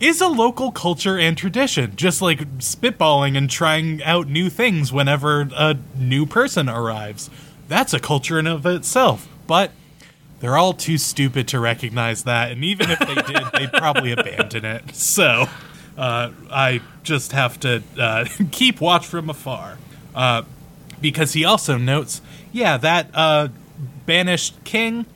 is 0.00 0.20
a 0.20 0.28
local 0.28 0.70
culture 0.70 1.18
and 1.18 1.36
tradition, 1.36 1.94
just 1.96 2.22
like 2.22 2.40
spitballing 2.58 3.36
and 3.36 3.50
trying 3.50 4.02
out 4.04 4.28
new 4.28 4.48
things 4.48 4.92
whenever 4.92 5.48
a 5.56 5.76
new 5.96 6.26
person 6.26 6.68
arrives. 6.68 7.30
That's 7.68 7.92
a 7.92 8.00
culture 8.00 8.38
in 8.38 8.46
of 8.46 8.64
itself, 8.64 9.28
but 9.46 9.72
they're 10.40 10.56
all 10.56 10.72
too 10.72 10.98
stupid 10.98 11.48
to 11.48 11.60
recognize 11.60 12.24
that, 12.24 12.52
and 12.52 12.64
even 12.64 12.90
if 12.90 12.98
they 13.00 13.14
did, 13.32 13.42
they'd 13.52 13.72
probably 13.72 14.12
abandon 14.12 14.64
it. 14.64 14.94
So 14.94 15.46
uh, 15.96 16.30
I 16.50 16.80
just 17.02 17.32
have 17.32 17.58
to 17.60 17.82
uh, 17.98 18.26
keep 18.50 18.80
watch 18.80 19.06
from 19.06 19.28
afar. 19.28 19.78
Uh, 20.14 20.42
because 21.00 21.32
he 21.32 21.44
also 21.44 21.76
notes, 21.76 22.20
yeah, 22.52 22.76
that 22.76 23.08
uh, 23.14 23.48
banished 24.06 24.64
king, 24.64 25.06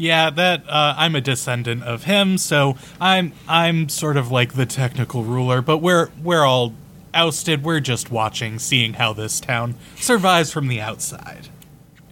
yeah, 0.00 0.30
that 0.30 0.64
uh, 0.66 0.94
I'm 0.96 1.14
a 1.14 1.20
descendant 1.20 1.82
of 1.84 2.04
him, 2.04 2.38
so 2.38 2.76
I'm 3.00 3.32
I'm 3.46 3.88
sort 3.90 4.16
of 4.16 4.30
like 4.30 4.54
the 4.54 4.64
technical 4.64 5.24
ruler, 5.24 5.60
but 5.60 5.78
we're 5.78 6.08
we're 6.22 6.44
all 6.44 6.72
ousted. 7.12 7.62
We're 7.62 7.80
just 7.80 8.10
watching, 8.10 8.58
seeing 8.58 8.94
how 8.94 9.12
this 9.12 9.40
town 9.40 9.74
survives 9.96 10.50
from 10.50 10.68
the 10.68 10.80
outside. 10.80 11.48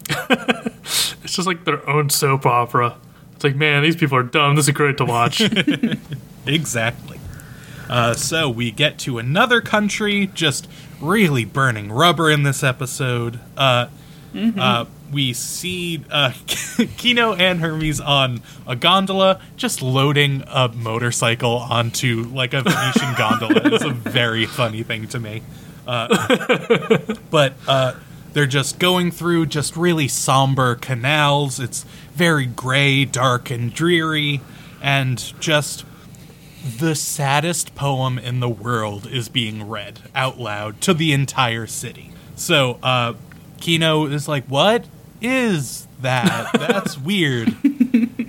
It's 1.25 1.35
just 1.35 1.47
like 1.47 1.67
their 1.67 1.87
own 1.87 2.09
soap 2.09 2.47
opera. 2.47 2.97
It's 3.35 3.45
like, 3.45 3.55
man, 3.55 3.83
these 3.83 3.97
people 3.97 4.17
are 4.17 4.23
dumb. 4.23 4.57
This 4.57 4.67
is 4.67 4.75
great 4.75 4.97
to 4.99 5.05
watch. 5.05 5.43
Exactly. 6.47 7.21
Uh, 7.91 8.15
so 8.15 8.49
we 8.49 8.71
get 8.71 8.99
to 9.01 9.19
another 9.19 9.61
country, 9.61 10.31
just 10.33 10.67
really 10.99 11.45
burning 11.45 11.93
rubber 11.93 12.31
in 12.31 12.43
this 12.45 12.63
episode. 12.65 13.39
Uh, 13.55 13.89
uh, 14.35 14.87
we 15.13 15.33
see 15.33 16.05
uh, 16.11 16.33
Kino 16.97 17.35
and 17.35 17.61
Hermes 17.61 18.01
on 18.01 18.43
a 18.67 18.77
gondola, 18.77 19.41
just 19.57 19.83
loading 19.83 20.43
a 20.47 20.69
motorcycle 20.69 21.57
onto 21.57 22.25
like 22.33 22.55
a 22.55 22.63
Venetian 22.63 23.15
gondola. 23.19 23.61
It's 23.75 23.85
a 23.85 23.91
very 23.91 24.47
funny 24.47 24.83
thing 24.83 25.09
to 25.09 25.21
me. 25.21 25.43
Uh, 25.87 26.99
but 27.31 27.55
uh, 27.67 27.95
they're 28.33 28.47
just 28.47 28.79
going 28.79 29.11
through 29.11 29.47
just 29.47 29.77
really 29.77 30.09
somber 30.09 30.75
canals. 30.75 31.59
It's 31.59 31.85
very 32.15 32.47
gray, 32.47 33.05
dark, 33.05 33.51
and 33.51 33.73
dreary, 33.73 34.41
and 34.83 35.19
just 35.41 35.85
the 36.79 36.95
saddest 36.95 37.75
poem 37.75 38.19
in 38.19 38.41
the 38.41 38.49
world 38.49 39.07
is 39.07 39.29
being 39.29 39.67
read 39.69 40.01
out 40.15 40.39
loud 40.39 40.81
to 40.83 40.93
the 40.93 41.13
entire 41.13 41.67
city. 41.67 42.11
So, 42.35 42.79
uh, 42.83 43.15
Kino 43.61 44.07
is 44.07 44.29
like, 44.29 44.45
"What 44.47 44.85
is 45.21 45.87
that? 46.01 46.51
That's 46.55 46.99
weird." 47.11 47.49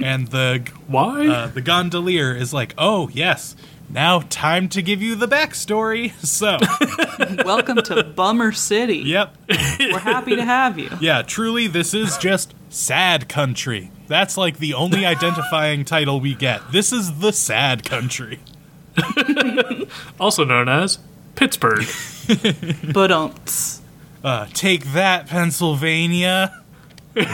And 0.01 0.27
the 0.29 0.69
Why? 0.87 1.27
uh, 1.27 1.47
the 1.47 1.61
gondolier 1.61 2.33
is 2.33 2.53
like, 2.53 2.73
"Oh 2.77 3.09
yes, 3.13 3.55
now 3.89 4.21
time 4.29 4.69
to 4.69 4.81
give 4.81 5.01
you 5.01 5.15
the 5.15 5.27
backstory." 5.27 6.13
So, 6.25 6.57
Welcome 7.45 7.81
to 7.83 8.03
Bummer 8.03 8.51
City. 8.53 8.99
yep, 8.99 9.35
We're 9.49 9.99
happy 9.99 10.35
to 10.35 10.43
have 10.45 10.79
you. 10.79 10.89
yeah, 11.01 11.21
truly, 11.21 11.67
this 11.67 11.93
is 11.93 12.17
just 12.17 12.53
sad 12.69 13.27
country. 13.29 13.91
That's 14.07 14.37
like 14.37 14.57
the 14.57 14.73
only 14.73 15.05
identifying 15.05 15.85
title 15.85 16.19
we 16.19 16.33
get. 16.35 16.71
This 16.71 16.91
is 16.93 17.19
the 17.19 17.31
sad 17.33 17.83
country. 17.83 18.39
also 20.19 20.43
known 20.43 20.67
as 20.69 20.99
Pittsburgh. 21.35 21.85
But 22.93 23.11
um 23.11 23.33
Uh, 24.23 24.47
take 24.53 24.93
that, 24.93 25.27
Pennsylvania. 25.27 26.58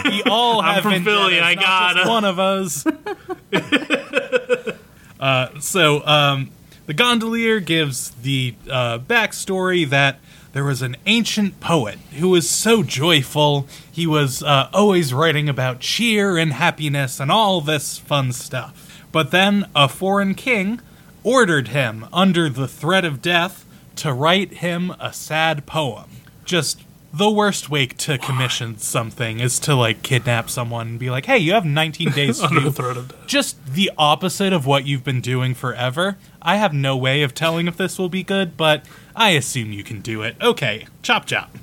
We 0.06 0.24
all 0.24 0.62
I'm 0.62 0.76
have 0.76 0.84
from 0.84 1.04
Philly, 1.04 1.40
I 1.40 1.56
gotta. 1.56 2.10
one 2.10 2.26
of 2.26 2.40
us. 2.40 2.86
uh, 5.20 5.60
so 5.60 6.06
um, 6.06 6.52
the 6.86 6.94
gondolier 6.94 7.60
gives 7.60 8.12
the 8.12 8.56
uh, 8.70 9.00
backstory 9.00 9.88
that 9.90 10.20
there 10.54 10.64
was 10.64 10.82
an 10.82 10.96
ancient 11.06 11.60
poet 11.60 12.00
who 12.18 12.30
was 12.30 12.50
so 12.50 12.82
joyful. 12.82 13.68
He 13.92 14.08
was 14.08 14.42
uh, 14.42 14.70
always 14.74 15.14
writing 15.14 15.50
about 15.50 15.82
cheer 15.82 16.38
and 16.38 16.54
happiness 16.54 17.20
and 17.20 17.32
all 17.32 17.60
this 17.60 17.98
fun 17.98 18.32
stuff. 18.32 19.04
But 19.12 19.32
then 19.32 19.68
a 19.76 19.90
foreign 19.90 20.34
king 20.34 20.82
ordered 21.24 21.70
him, 21.70 22.06
under 22.14 22.50
the 22.50 22.68
threat 22.68 23.04
of 23.04 23.22
death, 23.22 23.66
to 23.98 24.14
write 24.14 24.56
him 24.56 24.92
a 25.00 25.12
sad 25.12 25.66
poem. 25.66 26.10
Just 26.46 26.84
the 27.18 27.30
worst 27.30 27.70
way 27.70 27.86
to 27.86 28.18
commission 28.18 28.78
something 28.78 29.40
is 29.40 29.58
to 29.60 29.74
like 29.74 30.02
kidnap 30.02 30.50
someone 30.50 30.88
and 30.88 31.00
be 31.00 31.10
like, 31.10 31.26
"Hey, 31.26 31.38
you 31.38 31.54
have 31.54 31.66
19 31.66 32.12
days 32.14 32.40
to 32.40 32.48
do 32.50 32.70
threat 32.72 32.98
of 32.98 33.08
death. 33.10 33.28
just 33.28 33.66
the 33.66 33.92
opposite 33.98 34.52
of 34.52 34.66
what 34.66 34.86
you've 34.86 35.04
been 35.04 35.22
doing 35.22 35.54
forever. 35.54 36.18
I 36.42 36.58
have 36.58 36.74
no 36.74 36.98
way 36.98 37.24
of 37.24 37.34
telling 37.34 37.68
if 37.68 37.78
this 37.78 37.98
will 37.98 38.10
be 38.10 38.24
good, 38.24 38.58
but 38.58 38.86
I 39.16 39.30
assume 39.32 39.72
you 39.72 39.84
can 39.84 40.02
do 40.02 40.24
it. 40.24 40.36
Okay, 40.42 40.88
chop 41.04 41.26
chop. 41.26 41.56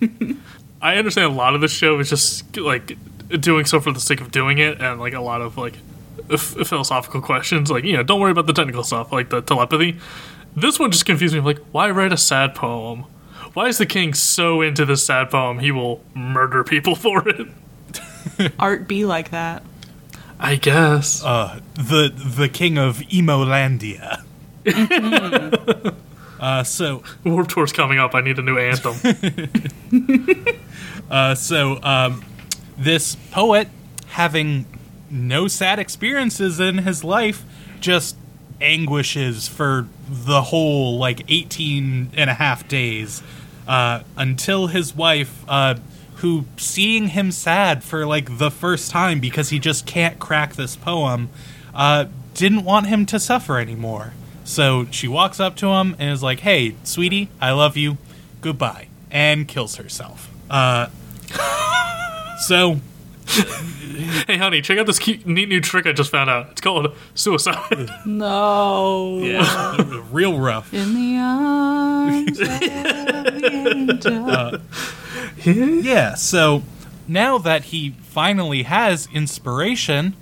I 0.82 0.96
understand 0.96 1.32
a 1.32 1.34
lot 1.34 1.54
of 1.54 1.60
the 1.60 1.68
show 1.68 1.98
is 2.00 2.10
just 2.10 2.56
like 2.56 2.96
doing 3.40 3.64
so 3.64 3.80
for 3.80 3.92
the 3.92 4.00
sake 4.00 4.20
of 4.20 4.30
doing 4.30 4.58
it, 4.58 4.80
and 4.80 5.00
like 5.00 5.14
a 5.14 5.20
lot 5.20 5.40
of 5.40 5.56
like 5.56 5.78
f- 6.30 6.66
philosophical 6.66 7.22
questions. 7.22 7.70
Like 7.70 7.84
you 7.84 7.94
know, 7.94 8.02
don't 8.02 8.20
worry 8.20 8.32
about 8.32 8.46
the 8.46 8.52
technical 8.52 8.84
stuff, 8.84 9.10
like 9.12 9.30
the 9.30 9.40
telepathy. 9.40 9.96
This 10.54 10.78
one 10.78 10.90
just 10.90 11.06
confused 11.06 11.34
me. 11.34 11.40
Like, 11.40 11.60
why 11.70 11.90
write 11.90 12.12
a 12.12 12.16
sad 12.18 12.54
poem? 12.54 13.06
Why 13.54 13.68
is 13.68 13.78
the 13.78 13.86
king 13.86 14.14
so 14.14 14.62
into 14.62 14.84
this 14.84 15.04
sad 15.04 15.30
poem 15.30 15.58
he 15.58 15.70
will 15.70 16.02
murder 16.14 16.64
people 16.64 16.94
for 16.96 17.28
it? 17.28 17.48
art 18.58 18.88
be 18.88 19.04
like 19.04 19.30
that. 19.30 19.62
I 20.38 20.56
guess. 20.56 21.22
Uh, 21.24 21.60
the 21.74 22.12
the 22.14 22.48
king 22.48 22.78
of 22.78 22.98
Emolandia. 22.98 24.24
uh, 26.40 26.64
so 26.64 27.02
Warped 27.24 27.50
Tour's 27.50 27.72
coming 27.72 27.98
up. 27.98 28.14
I 28.14 28.20
need 28.20 28.38
a 28.38 28.42
new 28.42 28.58
anthem. 28.58 28.96
Uh, 31.10 31.34
so 31.34 31.78
um, 31.82 32.24
this 32.78 33.16
poet, 33.32 33.68
having 34.06 34.64
no 35.10 35.46
sad 35.46 35.78
experiences 35.78 36.58
in 36.58 36.78
his 36.78 37.04
life, 37.04 37.44
just 37.80 38.16
anguishes 38.62 39.46
for 39.46 39.86
the 40.08 40.40
whole 40.40 40.96
like 40.96 41.20
18 41.28 42.12
and 42.16 42.30
a 42.30 42.34
half 42.34 42.66
days 42.66 43.22
uh, 43.66 44.02
until 44.16 44.68
his 44.68 44.94
wife, 44.94 45.44
uh, 45.48 45.76
who 46.16 46.44
seeing 46.56 47.08
him 47.08 47.32
sad 47.32 47.82
for 47.82 48.06
like 48.06 48.38
the 48.38 48.50
first 48.50 48.90
time 48.90 49.20
because 49.20 49.50
he 49.50 49.58
just 49.58 49.86
can't 49.86 50.18
crack 50.18 50.54
this 50.54 50.76
poem, 50.76 51.28
uh, 51.74 52.06
didn't 52.34 52.64
want 52.64 52.86
him 52.86 53.06
to 53.06 53.18
suffer 53.18 53.58
anymore. 53.58 54.12
So 54.44 54.86
she 54.90 55.08
walks 55.08 55.40
up 55.40 55.56
to 55.56 55.68
him 55.68 55.96
and 55.98 56.10
is 56.10 56.22
like, 56.22 56.40
"Hey, 56.40 56.74
sweetie, 56.84 57.28
I 57.40 57.52
love 57.52 57.76
you. 57.76 57.98
Goodbye," 58.40 58.88
and 59.10 59.46
kills 59.46 59.76
herself. 59.76 60.30
Uh, 60.50 60.88
so 62.46 62.80
Hey, 64.26 64.36
honey, 64.36 64.60
check 64.62 64.78
out 64.78 64.86
this 64.86 64.98
cute, 64.98 65.26
neat 65.26 65.48
new 65.48 65.60
trick 65.60 65.86
I 65.86 65.92
just 65.92 66.10
found 66.10 66.28
out. 66.30 66.50
It's 66.52 66.60
called 66.60 66.94
suicide. 67.14 67.90
No. 68.06 69.18
yeah, 69.18 70.02
real 70.10 70.38
rough. 70.38 70.72
In 70.74 70.94
the 70.94 71.16
arms 71.18 72.40
of 72.40 72.48
the 72.48 73.50
angel. 73.66 74.60
Yeah, 75.82 76.14
so 76.14 76.62
now 77.08 77.38
that 77.38 77.64
he 77.64 77.90
finally 78.02 78.62
has 78.64 79.08
inspiration 79.12 80.14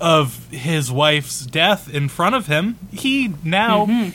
of 0.00 0.46
his 0.50 0.90
wife's 0.90 1.44
death 1.44 1.92
in 1.92 2.08
front 2.08 2.34
of 2.34 2.46
him, 2.46 2.78
he 2.90 3.34
now 3.44 4.10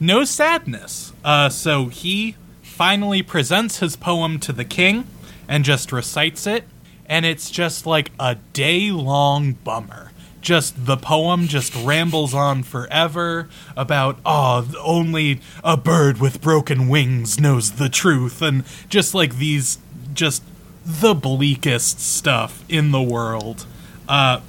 knows 0.00 0.28
sadness. 0.28 1.12
Uh, 1.24 1.48
so 1.48 1.86
he 1.86 2.36
finally 2.62 3.22
presents 3.22 3.78
his 3.78 3.96
poem 3.96 4.38
to 4.40 4.52
the 4.52 4.64
king 4.64 5.06
and 5.48 5.64
just 5.64 5.92
recites 5.92 6.46
it, 6.46 6.64
and 7.06 7.24
it's 7.26 7.50
just 7.50 7.86
like 7.86 8.10
a 8.18 8.36
day 8.52 8.90
long 8.90 9.52
bummer. 9.52 10.10
Just 10.40 10.86
the 10.86 10.96
poem 10.96 11.46
just 11.46 11.72
rambles 11.76 12.34
on 12.34 12.64
forever 12.64 13.48
about, 13.76 14.18
oh, 14.26 14.66
only 14.80 15.40
a 15.62 15.76
bird 15.76 16.18
with 16.18 16.40
broken 16.40 16.88
wings 16.88 17.38
knows 17.38 17.72
the 17.72 17.88
truth, 17.88 18.42
and 18.42 18.64
just 18.88 19.14
like 19.14 19.36
these, 19.36 19.78
just 20.14 20.42
the 20.84 21.14
bleakest 21.14 22.00
stuff 22.00 22.64
in 22.68 22.90
the 22.90 23.02
world. 23.02 23.66
Uh, 24.08 24.40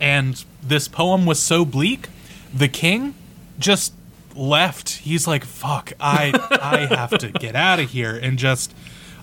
And 0.00 0.44
this 0.62 0.88
poem 0.88 1.26
was 1.26 1.38
so 1.40 1.64
bleak, 1.64 2.08
the 2.54 2.68
king 2.68 3.14
just 3.58 3.92
left. 4.34 4.90
He's 4.98 5.26
like, 5.26 5.44
"Fuck, 5.44 5.92
I 6.00 6.32
I 6.62 6.86
have 6.94 7.18
to 7.18 7.28
get 7.30 7.56
out 7.56 7.80
of 7.80 7.90
here," 7.90 8.14
and 8.16 8.38
just 8.38 8.72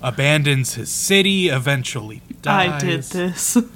abandons 0.02 0.76
his 0.76 0.90
city. 0.90 1.50
Eventually, 1.50 2.22
dies. 2.42 2.84
I 2.84 2.86
did 2.86 3.04
this. 3.04 3.58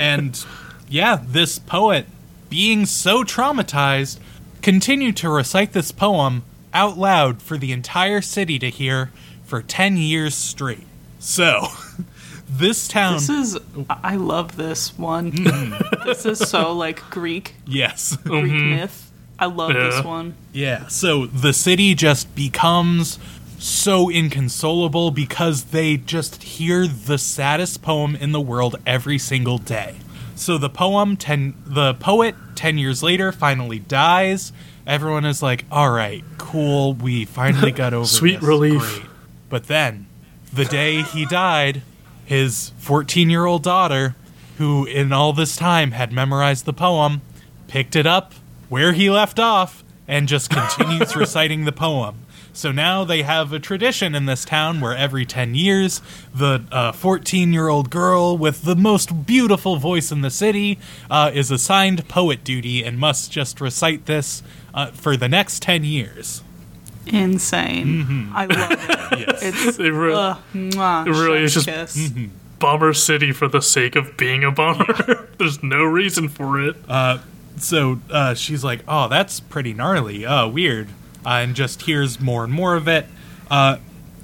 And 0.00 0.44
yeah, 0.88 1.18
this 1.24 1.58
poet, 1.58 2.06
being 2.50 2.86
so 2.86 3.24
traumatized, 3.24 4.18
continued 4.60 5.16
to 5.18 5.30
recite 5.30 5.72
this 5.72 5.92
poem 5.92 6.44
out 6.74 6.98
loud 6.98 7.40
for 7.40 7.56
the 7.56 7.72
entire 7.72 8.20
city 8.20 8.58
to 8.58 8.68
hear 8.68 9.10
for 9.44 9.62
10 9.62 9.96
years 9.96 10.34
straight. 10.34 10.86
So, 11.18 11.68
this 12.48 12.88
town. 12.88 13.14
This 13.14 13.28
is. 13.28 13.58
I 13.88 14.16
love 14.16 14.56
this 14.56 14.98
one. 14.98 15.32
Mm-hmm. 15.32 16.04
this 16.04 16.26
is 16.26 16.38
so 16.38 16.72
like 16.72 17.00
Greek, 17.10 17.54
yes. 17.66 18.16
Greek 18.16 18.52
mm-hmm. 18.52 18.70
myth. 18.70 19.10
I 19.38 19.46
love 19.46 19.72
Yeah. 19.72 19.90
this 19.90 20.04
one. 20.04 20.34
Yeah, 20.52 20.86
so 20.88 21.26
the 21.26 21.52
city 21.52 21.94
just 21.94 22.32
becomes 22.34 23.18
so 23.62 24.08
inconsolable 24.10 25.10
because 25.10 25.64
they 25.64 25.96
just 25.96 26.42
hear 26.42 26.86
the 26.86 27.16
saddest 27.18 27.80
poem 27.82 28.16
in 28.16 28.32
the 28.32 28.40
world 28.40 28.76
every 28.84 29.18
single 29.18 29.58
day. 29.58 29.96
So 30.34 30.58
the 30.58 30.68
poem 30.70 31.16
ten 31.16 31.54
the 31.64 31.94
poet 31.94 32.34
10 32.56 32.78
years 32.78 33.02
later 33.02 33.30
finally 33.32 33.78
dies. 33.78 34.52
Everyone 34.86 35.24
is 35.24 35.42
like, 35.42 35.64
"All 35.70 35.90
right, 35.90 36.24
cool, 36.38 36.94
we 36.94 37.24
finally 37.24 37.70
got 37.82 37.94
over 37.94 38.06
Sweet 38.06 38.40
this. 38.40 38.48
relief. 38.48 38.80
Great." 38.80 39.10
But 39.48 39.68
then, 39.68 40.06
the 40.52 40.64
day 40.64 41.02
he 41.02 41.24
died, 41.26 41.82
his 42.24 42.72
14-year-old 42.80 43.62
daughter, 43.62 44.16
who 44.58 44.86
in 44.86 45.12
all 45.12 45.32
this 45.32 45.54
time 45.54 45.92
had 45.92 46.12
memorized 46.12 46.64
the 46.64 46.72
poem, 46.72 47.20
picked 47.68 47.94
it 47.94 48.06
up 48.06 48.34
where 48.68 48.92
he 48.92 49.08
left 49.10 49.38
off 49.38 49.84
and 50.08 50.26
just 50.26 50.50
continues 50.50 51.14
reciting 51.16 51.64
the 51.64 51.72
poem. 51.72 52.16
So 52.54 52.70
now 52.70 53.04
they 53.04 53.22
have 53.22 53.52
a 53.52 53.58
tradition 53.58 54.14
in 54.14 54.26
this 54.26 54.44
town 54.44 54.80
where 54.80 54.94
every 54.96 55.24
10 55.24 55.54
years, 55.54 56.02
the 56.34 56.92
14 56.94 57.52
year 57.52 57.68
old 57.68 57.88
girl 57.90 58.36
with 58.36 58.62
the 58.62 58.76
most 58.76 59.24
beautiful 59.26 59.76
voice 59.76 60.12
in 60.12 60.20
the 60.20 60.30
city 60.30 60.78
uh, 61.10 61.30
is 61.32 61.50
assigned 61.50 62.06
poet 62.08 62.44
duty 62.44 62.84
and 62.84 62.98
must 62.98 63.32
just 63.32 63.60
recite 63.60 64.04
this 64.06 64.42
uh, 64.74 64.86
for 64.92 65.16
the 65.16 65.28
next 65.28 65.62
10 65.62 65.84
years. 65.84 66.42
Insane. 67.06 68.30
I 68.34 68.46
love 68.46 68.70
it. 68.72 68.78
It's 69.42 69.78
It, 69.78 69.90
re- 69.90 70.14
uh, 70.14 70.36
mwah, 70.54 71.06
It 71.06 71.10
really 71.10 71.42
is 71.44 71.52
chef's 71.52 71.94
just- 71.94 72.14
kiss. 72.14 72.26
bummer 72.58 72.92
city 72.92 73.32
for 73.32 73.48
the 73.48 73.60
sake 73.60 73.96
of 73.96 74.16
being 74.16 74.44
a 74.44 74.50
bummer. 74.52 75.28
There's 75.38 75.62
no 75.62 75.84
reason 75.84 76.28
for 76.28 76.60
it. 76.60 76.76
So 77.58 78.00
uh, 78.10 78.34
she's 78.34 78.64
like, 78.64 78.80
"Oh, 78.88 79.08
that's 79.08 79.38
pretty 79.40 79.74
gnarly. 79.74 80.24
Oh, 80.26 80.48
weird," 80.48 80.88
uh, 80.88 80.92
and 81.24 81.54
just 81.54 81.82
hears 81.82 82.20
more 82.20 82.44
and 82.44 82.52
more 82.52 82.74
of 82.74 82.88
it. 82.88 83.06
Uh, 83.50 83.76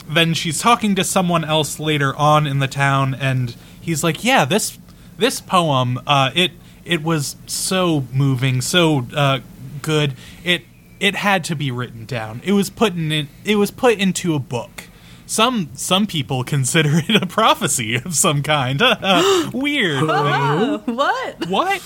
then 0.08 0.34
she's 0.34 0.60
talking 0.60 0.94
to 0.94 1.04
someone 1.04 1.44
else 1.44 1.78
later 1.78 2.16
on 2.16 2.46
in 2.46 2.58
the 2.60 2.68
town, 2.68 3.14
and 3.14 3.54
he's 3.80 4.02
like, 4.02 4.24
"Yeah, 4.24 4.44
this 4.44 4.78
this 5.18 5.40
poem, 5.40 6.00
uh, 6.06 6.30
it 6.34 6.52
it 6.84 7.02
was 7.02 7.36
so 7.46 8.04
moving, 8.12 8.60
so 8.60 9.06
uh, 9.14 9.40
good. 9.82 10.14
It 10.44 10.62
it 10.98 11.14
had 11.14 11.44
to 11.44 11.54
be 11.56 11.70
written 11.70 12.06
down. 12.06 12.40
It 12.44 12.52
was 12.52 12.70
put 12.70 12.94
in 12.94 13.12
it, 13.12 13.26
it 13.44 13.56
was 13.56 13.70
put 13.70 13.98
into 13.98 14.34
a 14.34 14.38
book." 14.38 14.84
Some 15.26 15.68
some 15.74 16.06
people 16.06 16.42
consider 16.42 16.90
it 17.06 17.22
a 17.22 17.26
prophecy 17.26 17.96
of 17.96 18.14
some 18.14 18.42
kind. 18.42 18.82
Weird. 19.52 20.04
What? 20.86 21.48
what? 21.48 21.82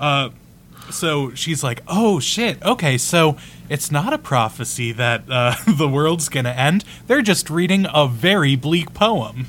Uh, 0.00 0.30
so 0.90 1.34
she's 1.34 1.62
like, 1.62 1.82
"Oh 1.88 2.20
shit. 2.20 2.62
Okay, 2.62 2.98
so 2.98 3.36
it's 3.68 3.90
not 3.90 4.12
a 4.12 4.18
prophecy 4.18 4.92
that 4.92 5.24
uh, 5.28 5.54
the 5.66 5.88
world's 5.88 6.28
gonna 6.28 6.50
end. 6.50 6.84
They're 7.06 7.22
just 7.22 7.50
reading 7.50 7.86
a 7.92 8.06
very 8.08 8.56
bleak 8.56 8.94
poem." 8.94 9.46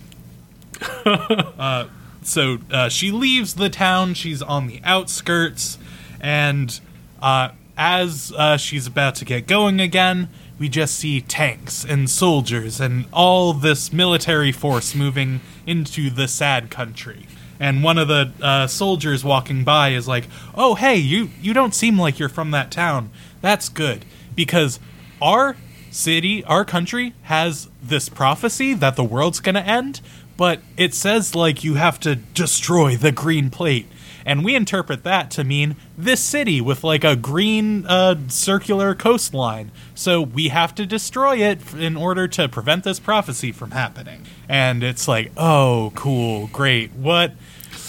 uh, 1.05 1.87
so 2.21 2.57
uh, 2.71 2.89
she 2.89 3.11
leaves 3.11 3.55
the 3.55 3.69
town. 3.69 4.13
She's 4.13 4.41
on 4.41 4.67
the 4.67 4.81
outskirts, 4.83 5.77
and 6.19 6.79
uh, 7.21 7.49
as 7.77 8.33
uh, 8.37 8.57
she's 8.57 8.87
about 8.87 9.15
to 9.15 9.25
get 9.25 9.47
going 9.47 9.79
again, 9.79 10.29
we 10.57 10.69
just 10.69 10.95
see 10.95 11.21
tanks 11.21 11.83
and 11.83 12.09
soldiers 12.09 12.79
and 12.79 13.05
all 13.11 13.53
this 13.53 13.91
military 13.91 14.51
force 14.51 14.95
moving 14.95 15.41
into 15.67 16.09
the 16.09 16.27
sad 16.27 16.69
country. 16.69 17.27
And 17.59 17.83
one 17.83 17.97
of 17.97 18.07
the 18.07 18.31
uh, 18.41 18.67
soldiers 18.67 19.23
walking 19.23 19.63
by 19.63 19.89
is 19.89 20.07
like, 20.07 20.27
"Oh, 20.55 20.75
hey, 20.75 20.95
you 20.97 21.29
you 21.41 21.53
don't 21.53 21.73
seem 21.73 21.99
like 21.99 22.19
you're 22.19 22.29
from 22.29 22.51
that 22.51 22.71
town. 22.71 23.09
That's 23.41 23.69
good 23.69 24.05
because 24.35 24.79
our 25.21 25.55
city, 25.91 26.43
our 26.43 26.65
country 26.65 27.13
has 27.23 27.69
this 27.81 28.09
prophecy 28.09 28.73
that 28.73 28.95
the 28.95 29.03
world's 29.03 29.39
going 29.39 29.55
to 29.55 29.65
end, 29.65 30.01
but 30.35 30.59
it 30.75 30.93
says 30.93 31.33
like 31.33 31.63
you 31.63 31.75
have 31.75 31.99
to 32.01 32.15
destroy 32.15 32.95
the 32.95 33.11
green 33.11 33.49
plate." 33.49 33.87
And 34.25 34.43
we 34.43 34.55
interpret 34.55 35.03
that 35.03 35.29
to 35.31 35.43
mean 35.43 35.75
this 35.95 36.19
city 36.19 36.59
with 36.59 36.83
like 36.83 37.03
a 37.03 37.15
green 37.15 37.85
uh, 37.85 38.15
circular 38.27 38.95
coastline. 38.95 39.71
So 39.93 40.19
we 40.21 40.47
have 40.47 40.73
to 40.75 40.85
destroy 40.87 41.37
it 41.37 41.73
in 41.75 41.95
order 41.95 42.27
to 42.29 42.49
prevent 42.49 42.83
this 42.83 42.99
prophecy 42.99 43.51
from 43.51 43.71
happening. 43.71 44.25
And 44.49 44.83
it's 44.83 45.07
like, 45.07 45.31
oh, 45.37 45.91
cool, 45.95 46.47
great. 46.47 46.91
What, 46.93 47.33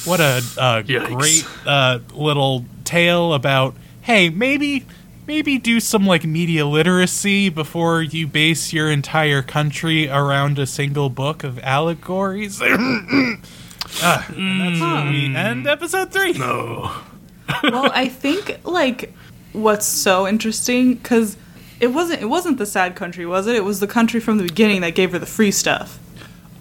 what 0.04 0.20
a, 0.20 0.42
uh 0.58 0.82
Yikes. 0.82 1.16
great 1.16 1.46
uh, 1.66 2.00
little 2.14 2.66
tale 2.84 3.32
about. 3.32 3.74
Hey, 4.02 4.28
maybe, 4.28 4.84
maybe 5.26 5.58
do 5.58 5.80
some 5.80 6.06
like 6.06 6.24
media 6.24 6.66
literacy 6.66 7.48
before 7.48 8.02
you 8.02 8.26
base 8.26 8.72
your 8.74 8.90
entire 8.90 9.42
country 9.42 10.08
around 10.08 10.58
a 10.58 10.66
single 10.66 11.08
book 11.08 11.42
of 11.42 11.58
allegories. 11.60 12.60
Ah, 14.02 14.26
and 14.36 14.60
that's 14.60 14.80
where 14.80 15.10
we 15.12 15.34
end 15.34 15.66
episode 15.66 16.12
three. 16.12 16.32
no. 16.32 16.90
well, 17.62 17.90
I 17.94 18.08
think 18.08 18.58
like 18.64 19.12
what's 19.52 19.86
so 19.86 20.26
interesting 20.26 20.94
because 20.94 21.36
it 21.80 21.88
wasn't 21.88 22.20
it 22.22 22.26
wasn't 22.26 22.58
the 22.58 22.66
sad 22.66 22.96
country, 22.96 23.24
was 23.26 23.46
it? 23.46 23.54
It 23.54 23.64
was 23.64 23.80
the 23.80 23.86
country 23.86 24.18
from 24.20 24.38
the 24.38 24.44
beginning 24.44 24.80
that 24.80 24.94
gave 24.94 25.12
her 25.12 25.18
the 25.18 25.26
free 25.26 25.50
stuff. 25.52 25.98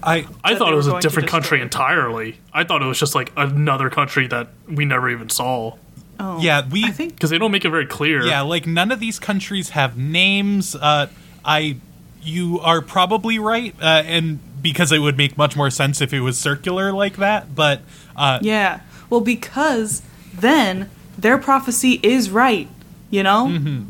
I 0.04 0.28
I 0.44 0.56
thought 0.56 0.72
it 0.72 0.76
was 0.76 0.88
a 0.88 1.00
different 1.00 1.28
country 1.30 1.62
entirely. 1.62 2.38
I 2.54 2.64
thought 2.64 2.84
it 2.84 2.86
was 2.86 3.00
just 3.00 3.16
like 3.16 3.32
another 3.36 3.90
country 3.90 4.28
that 4.28 4.50
we 4.68 4.86
never 4.86 5.10
even 5.10 5.30
saw. 5.30 5.78
Oh, 6.20 6.40
Yeah, 6.40 6.66
we- 6.70 6.86
I 6.86 6.92
think 6.92 7.16
Because 7.16 7.30
they 7.32 7.38
don't 7.40 7.52
make 7.52 7.66
it 7.66 7.70
very 7.72 7.88
clear. 7.88 8.24
yeah, 8.26 8.42
like 8.42 8.66
none 8.68 8.92
of 8.92 9.00
these 9.02 9.18
countries 9.20 9.70
have 9.72 9.98
names. 9.98 10.74
Uh, 10.76 11.08
I, 11.44 11.78
you 12.22 12.60
are 12.62 12.82
probably 12.82 13.38
right, 13.40 13.76
uh, 13.82 14.04
and 14.06 14.40
because 14.66 14.92
it 14.92 14.98
would 15.00 15.16
make 15.16 15.38
much 15.38 15.56
more 15.56 15.70
sense 15.70 16.02
if 16.02 16.12
it 16.12 16.22
was 16.22 16.38
circular 16.40 16.92
like 16.92 17.18
that. 17.18 17.54
But 17.54 17.82
uh, 18.16 18.40
yeah. 18.42 18.82
Well, 19.12 19.22
because 19.22 20.02
then 20.34 20.90
their 21.18 21.38
prophecy 21.38 22.00
is 22.02 22.30
right, 22.32 22.68
you 23.12 23.22
know, 23.22 23.46
Mm-hmm. 23.48 23.84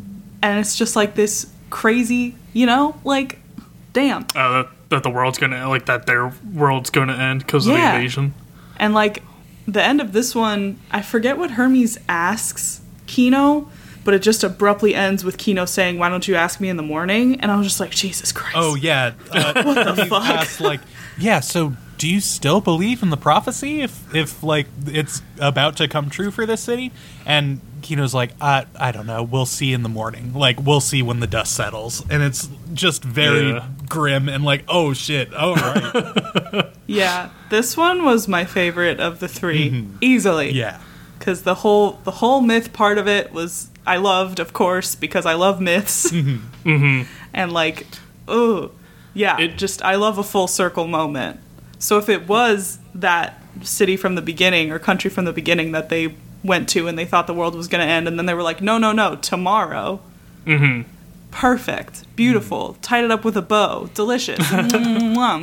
and 0.44 0.60
it's 0.60 0.76
just 0.76 0.96
like 0.98 1.16
this 1.16 1.50
crazy, 1.70 2.36
you 2.54 2.66
know, 2.66 3.00
like 3.06 3.40
damn. 3.94 4.24
Uh, 4.36 4.64
that, 4.64 4.68
that 4.90 5.04
the 5.04 5.10
world's 5.10 5.38
gonna 5.38 5.70
like 5.70 5.86
that 5.86 6.06
their 6.06 6.34
world's 6.54 6.90
gonna 6.90 7.16
end 7.16 7.40
because 7.40 7.66
of 7.68 7.74
the 7.74 7.80
invasion. 7.96 8.34
And 8.78 8.94
like 8.94 9.24
the 9.68 9.82
end 9.82 10.02
of 10.02 10.12
this 10.12 10.36
one, 10.36 10.78
I 10.92 11.02
forget 11.02 11.38
what 11.38 11.52
Hermes 11.52 11.98
asks 12.10 12.82
Kino, 13.08 13.70
but 14.06 14.14
it 14.14 14.20
just 14.22 14.44
abruptly 14.46 14.96
ends 14.96 15.26
with 15.26 15.38
Kino 15.38 15.66
saying, 15.66 16.00
"Why 16.00 16.08
don't 16.08 16.26
you 16.28 16.36
ask 16.36 16.62
me 16.62 16.70
in 16.70 16.78
the 16.78 16.84
morning?" 16.84 17.42
And 17.42 17.52
I 17.52 17.58
was 17.58 17.68
just 17.68 17.80
like, 17.82 17.92
"Jesus 17.92 18.32
Christ!" 18.32 18.56
Oh 18.58 18.76
yeah. 18.76 19.12
Uh, 19.32 19.64
what 19.64 19.96
the 19.98 20.06
fuck? 20.06 20.24
asked, 20.24 20.62
like, 20.62 20.80
yeah. 21.20 21.42
So, 21.42 21.74
do 21.98 22.08
you 22.10 22.22
still 22.22 22.62
believe 22.62 23.04
in 23.04 23.10
the 23.10 23.18
prophecy? 23.18 23.82
If 23.82 24.16
if 24.16 24.42
like 24.44 24.68
it's 24.88 25.22
about 25.40 25.76
to 25.78 25.88
come 25.90 26.10
true 26.10 26.32
for 26.32 26.46
this 26.46 26.62
city? 26.62 26.92
And 27.26 27.60
Kino's 27.82 28.14
like, 28.14 28.32
I 28.40 28.66
I 28.80 28.92
don't 28.92 29.06
know. 29.08 29.22
We'll 29.24 29.46
see 29.46 29.74
in 29.74 29.84
the 29.84 29.90
morning. 29.90 30.34
Like, 30.34 30.60
we'll 30.62 30.80
see 30.82 31.02
when 31.02 31.20
the 31.20 31.28
dust 31.28 31.54
settles. 31.56 32.04
And 32.10 32.22
it's 32.24 32.48
just 32.74 33.04
very 33.04 33.50
Yeah. 33.50 33.68
grim 33.90 34.30
and 34.30 34.44
like, 34.44 34.64
oh 34.68 34.94
shit. 34.94 35.30
Oh 35.36 35.56
right. 35.56 36.68
Yeah, 36.88 37.30
this 37.50 37.76
one 37.76 38.04
was 38.06 38.28
my 38.28 38.46
favorite 38.46 39.00
of 39.00 39.20
the 39.20 39.28
3 39.28 39.88
easily. 40.02 40.52
yeah. 40.52 40.80
Because 41.26 41.42
the 41.42 41.56
whole 41.56 41.94
the 42.04 42.12
whole 42.12 42.40
myth 42.40 42.72
part 42.72 43.00
of 43.00 43.08
it 43.08 43.34
was 43.34 43.72
I 43.88 43.98
loved, 43.98 44.40
of 44.40 44.54
course, 44.54 44.94
because 44.94 45.26
I 45.26 45.34
love 45.34 45.60
myths. 45.60 46.12
Mm-hmm. 46.12 46.52
Mm-hmm. 46.66 47.04
And 47.32 47.52
like, 47.52 47.86
oh, 48.28 48.72
yeah, 49.14 49.40
It- 49.40 49.56
just 49.56 49.84
I 49.84 49.96
love 49.96 50.18
a 50.18 50.24
full 50.24 50.48
circle 50.48 50.88
moment. 50.88 51.40
So 51.78 52.00
if 52.00 52.10
it 52.10 52.28
was 52.28 52.80
that 52.96 53.40
city 53.62 53.98
from 53.98 54.16
the 54.16 54.22
beginning 54.24 54.72
or 54.72 54.80
country 54.80 55.12
from 55.12 55.26
the 55.26 55.34
beginning 55.34 55.72
that 55.74 55.90
they 55.90 56.16
went 56.44 56.68
to 56.70 56.88
and 56.88 56.98
they 56.98 57.06
thought 57.06 57.28
the 57.28 57.36
world 57.36 57.54
was 57.54 57.68
going 57.68 57.86
to 57.86 57.92
end, 57.92 58.08
and 58.08 58.18
then 58.18 58.26
they 58.26 58.34
were 58.34 58.42
like, 58.42 58.62
no, 58.62 58.80
no, 58.80 58.92
no, 58.92 59.16
tomorrow. 59.16 60.00
Mm-hmm. 60.48 60.90
Perfect, 61.30 62.16
beautiful, 62.16 62.70
mm-hmm. 62.70 62.82
tied 62.82 63.04
it 63.04 63.12
up 63.12 63.24
with 63.24 63.38
a 63.38 63.44
bow, 63.44 63.90
delicious. 63.94 64.40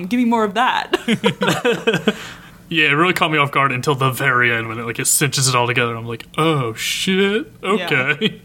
Give 0.09 0.19
me 0.19 0.25
more 0.25 0.43
of 0.43 0.55
that. 0.55 2.17
Yeah, 2.73 2.87
it 2.87 2.93
really 2.93 3.13
caught 3.13 3.31
me 3.31 3.37
off 3.37 3.51
guard 3.51 3.71
until 3.71 3.95
the 3.95 4.11
very 4.11 4.51
end 4.51 4.67
when 4.67 4.79
it 4.79 4.85
like 4.85 4.99
it 4.99 5.07
cinches 5.07 5.47
it 5.47 5.55
all 5.55 5.67
together. 5.67 5.95
I'm 5.95 6.07
like, 6.07 6.27
oh 6.39 6.73
shit, 6.73 7.53
okay. 7.63 8.41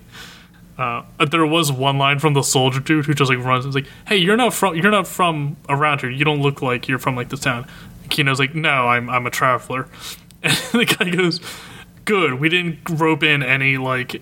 Uh, 0.78 1.04
there 1.32 1.46
was 1.46 1.72
one 1.72 1.98
line 1.98 2.20
from 2.20 2.34
the 2.34 2.44
soldier 2.44 2.82
dude 2.82 3.06
who 3.06 3.14
just 3.14 3.32
like 3.32 3.40
runs 3.40 3.64
and 3.64 3.72
is 3.72 3.76
like, 3.76 3.88
"Hey, 4.06 4.18
you're 4.18 4.36
not 4.36 4.54
from 4.54 4.76
you're 4.76 4.92
not 4.92 5.08
from 5.08 5.56
around 5.70 6.02
here. 6.02 6.10
You 6.10 6.26
don't 6.26 6.42
look 6.42 6.62
like 6.62 6.90
you're 6.90 7.00
from 7.00 7.16
like 7.16 7.30
this 7.30 7.40
town." 7.40 7.68
And 8.04 8.12
Kino's 8.12 8.38
like, 8.38 8.54
"No, 8.54 8.90
I'm 8.90 9.10
I'm 9.10 9.26
a 9.26 9.30
traveler," 9.32 9.88
and 10.44 10.56
the 10.74 10.84
guy 10.86 11.10
goes, 11.10 11.40
"Good, 12.04 12.34
we 12.34 12.50
didn't 12.50 12.80
rope 12.90 13.24
in 13.24 13.42
any 13.42 13.78
like 13.78 14.22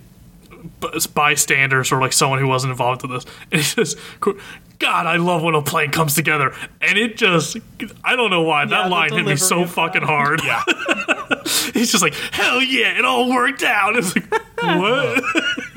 bystanders 1.14 1.92
or 1.92 2.00
like 2.00 2.12
someone 2.12 2.38
who 2.38 2.46
wasn't 2.48 2.70
involved 2.70 3.04
in 3.04 3.10
this." 3.10 3.24
And 3.52 3.60
he 3.60 3.62
says, 3.62 3.96
"God, 4.20 5.06
I 5.06 5.16
love 5.16 5.42
when 5.42 5.54
a 5.54 5.62
plane 5.62 5.90
comes 5.90 6.14
together," 6.14 6.54
and 6.80 6.98
it 6.98 7.16
just 7.16 7.56
I 8.04 8.16
don't 8.16 8.30
know 8.30 8.42
why 8.42 8.62
Yeah, 8.62 8.68
that 8.70 8.90
line 8.90 9.12
hit 9.12 9.24
me 9.26 9.36
so 9.36 9.64
fucking 9.66 10.02
that. 10.02 10.06
hard. 10.06 10.40
Yeah. 10.44 10.62
He's 11.74 11.90
just 11.92 12.02
like, 12.02 12.14
hell 12.14 12.62
yeah, 12.62 12.98
it 12.98 13.04
all 13.04 13.28
worked 13.30 13.62
out. 13.62 13.96
It's 13.96 14.14
like, 14.14 14.30
what? 14.62 15.22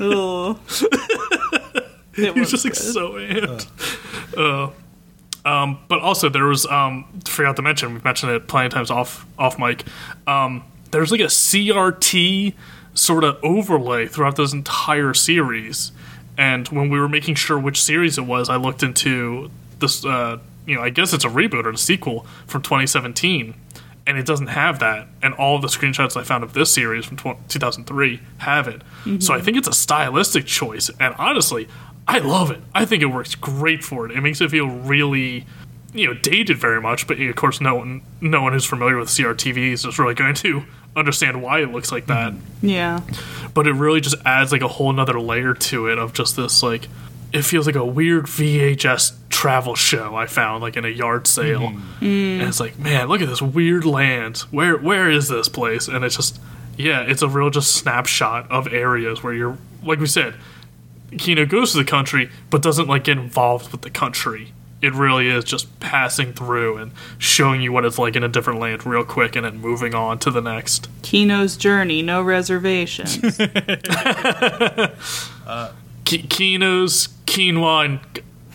Ugh. 0.00 0.58
It 2.14 2.34
He 2.34 2.40
was 2.40 2.52
was 2.52 2.62
just 2.62 2.64
like 2.64 2.74
good. 2.74 2.92
so 2.92 3.12
amped. 3.12 4.36
Uh, 4.36 5.48
um, 5.48 5.78
but 5.88 6.00
also 6.00 6.28
there 6.28 6.44
was 6.46 6.66
um, 6.66 7.20
forgot 7.24 7.56
to 7.56 7.62
mention—we've 7.62 8.04
mentioned 8.04 8.32
it 8.32 8.46
plenty 8.48 8.66
of 8.66 8.72
times 8.72 8.90
off 8.90 9.26
off 9.38 9.58
mic. 9.58 9.84
Um, 10.26 10.64
there's 10.90 11.10
like 11.12 11.20
a 11.20 11.24
CRT 11.24 12.54
sort 12.94 13.24
of 13.24 13.38
overlay 13.42 14.06
throughout 14.06 14.36
this 14.36 14.52
entire 14.52 15.14
series, 15.14 15.92
and 16.36 16.68
when 16.68 16.90
we 16.90 16.98
were 16.98 17.08
making 17.08 17.34
sure 17.34 17.58
which 17.58 17.82
series 17.82 18.18
it 18.18 18.22
was, 18.26 18.48
I 18.48 18.56
looked 18.56 18.82
into 18.82 19.50
this. 19.78 20.04
Uh, 20.04 20.38
you 20.66 20.76
know, 20.76 20.82
I 20.82 20.90
guess 20.90 21.12
it's 21.12 21.24
a 21.24 21.28
reboot 21.28 21.64
or 21.64 21.70
a 21.70 21.76
sequel 21.78 22.26
from 22.46 22.62
2017. 22.62 23.54
And 24.06 24.18
it 24.18 24.26
doesn't 24.26 24.48
have 24.48 24.78
that, 24.80 25.06
and 25.22 25.34
all 25.34 25.58
the 25.60 25.68
screenshots 25.68 26.16
I 26.16 26.24
found 26.24 26.42
of 26.42 26.52
this 26.52 26.72
series 26.72 27.04
from 27.04 27.16
tw- 27.16 27.48
2003 27.48 28.20
have 28.38 28.66
it. 28.66 28.82
So 29.20 29.34
I 29.34 29.40
think 29.40 29.56
it's 29.56 29.68
a 29.68 29.72
stylistic 29.72 30.46
choice, 30.46 30.90
and 30.98 31.14
honestly, 31.16 31.68
I 32.08 32.18
love 32.18 32.50
it. 32.50 32.60
I 32.74 32.86
think 32.86 33.02
it 33.02 33.06
works 33.06 33.34
great 33.36 33.84
for 33.84 34.06
it. 34.06 34.12
It 34.16 34.20
makes 34.22 34.40
it 34.40 34.50
feel 34.50 34.66
really, 34.66 35.46
you 35.92 36.06
know, 36.08 36.14
dated 36.14 36.56
very 36.56 36.80
much. 36.80 37.06
But 37.06 37.20
of 37.20 37.36
course, 37.36 37.60
no 37.60 37.76
one, 37.76 38.02
no 38.20 38.42
one 38.42 38.52
who's 38.52 38.64
familiar 38.64 38.96
with 38.96 39.10
CRTVs 39.10 39.86
is 39.86 39.98
really 39.98 40.14
going 40.14 40.34
to 40.36 40.64
understand 40.96 41.42
why 41.42 41.60
it 41.60 41.70
looks 41.70 41.92
like 41.92 42.06
that. 42.06 42.34
Yeah. 42.62 43.00
But 43.54 43.66
it 43.66 43.72
really 43.72 44.00
just 44.00 44.16
adds 44.24 44.52
like 44.52 44.62
a 44.62 44.68
whole 44.68 44.92
nother 44.92 45.20
layer 45.20 45.54
to 45.54 45.88
it 45.88 45.98
of 45.98 46.12
just 46.12 46.36
this 46.36 46.62
like, 46.62 46.88
it 47.32 47.42
feels 47.42 47.66
like 47.66 47.76
a 47.76 47.84
weird 47.84 48.26
VHS 48.26 49.12
travel 49.28 49.74
show 49.74 50.16
I 50.16 50.26
found 50.26 50.62
like 50.62 50.76
in 50.76 50.84
a 50.84 50.88
yard 50.88 51.26
sale, 51.26 51.60
mm-hmm. 51.60 52.04
mm. 52.04 52.40
and 52.40 52.48
it's 52.48 52.60
like, 52.60 52.78
man, 52.78 53.08
look 53.08 53.22
at 53.22 53.28
this 53.28 53.40
weird 53.40 53.84
land. 53.84 54.38
Where 54.50 54.76
where 54.76 55.10
is 55.10 55.28
this 55.28 55.48
place? 55.48 55.86
And 55.86 56.04
it's 56.04 56.16
just, 56.16 56.40
yeah, 56.76 57.02
it's 57.02 57.22
a 57.22 57.28
real 57.28 57.50
just 57.50 57.74
snapshot 57.74 58.50
of 58.50 58.72
areas 58.72 59.22
where 59.22 59.32
you're 59.32 59.56
like 59.82 60.00
we 60.00 60.06
said, 60.06 60.34
Kino 61.16 61.46
goes 61.46 61.72
to 61.72 61.78
the 61.78 61.84
country, 61.84 62.30
but 62.50 62.62
doesn't 62.62 62.88
like 62.88 63.04
get 63.04 63.16
involved 63.16 63.72
with 63.72 63.82
the 63.82 63.90
country. 63.90 64.52
It 64.82 64.94
really 64.94 65.28
is 65.28 65.44
just 65.44 65.78
passing 65.80 66.32
through 66.32 66.78
and 66.78 66.92
showing 67.18 67.60
you 67.60 67.70
what 67.70 67.84
it's 67.84 67.98
like 67.98 68.16
in 68.16 68.22
a 68.24 68.28
different 68.28 68.60
land 68.60 68.86
real 68.86 69.04
quick, 69.04 69.36
and 69.36 69.44
then 69.44 69.58
moving 69.58 69.94
on 69.94 70.18
to 70.20 70.30
the 70.30 70.40
next. 70.40 70.88
Kino's 71.02 71.56
journey, 71.56 72.00
no 72.02 72.22
reservations. 72.22 73.18
Uh, 75.46 75.72
Ki- 76.04 76.22
Kino's 76.28 77.08
quinoa 77.26 77.84
and 77.84 78.00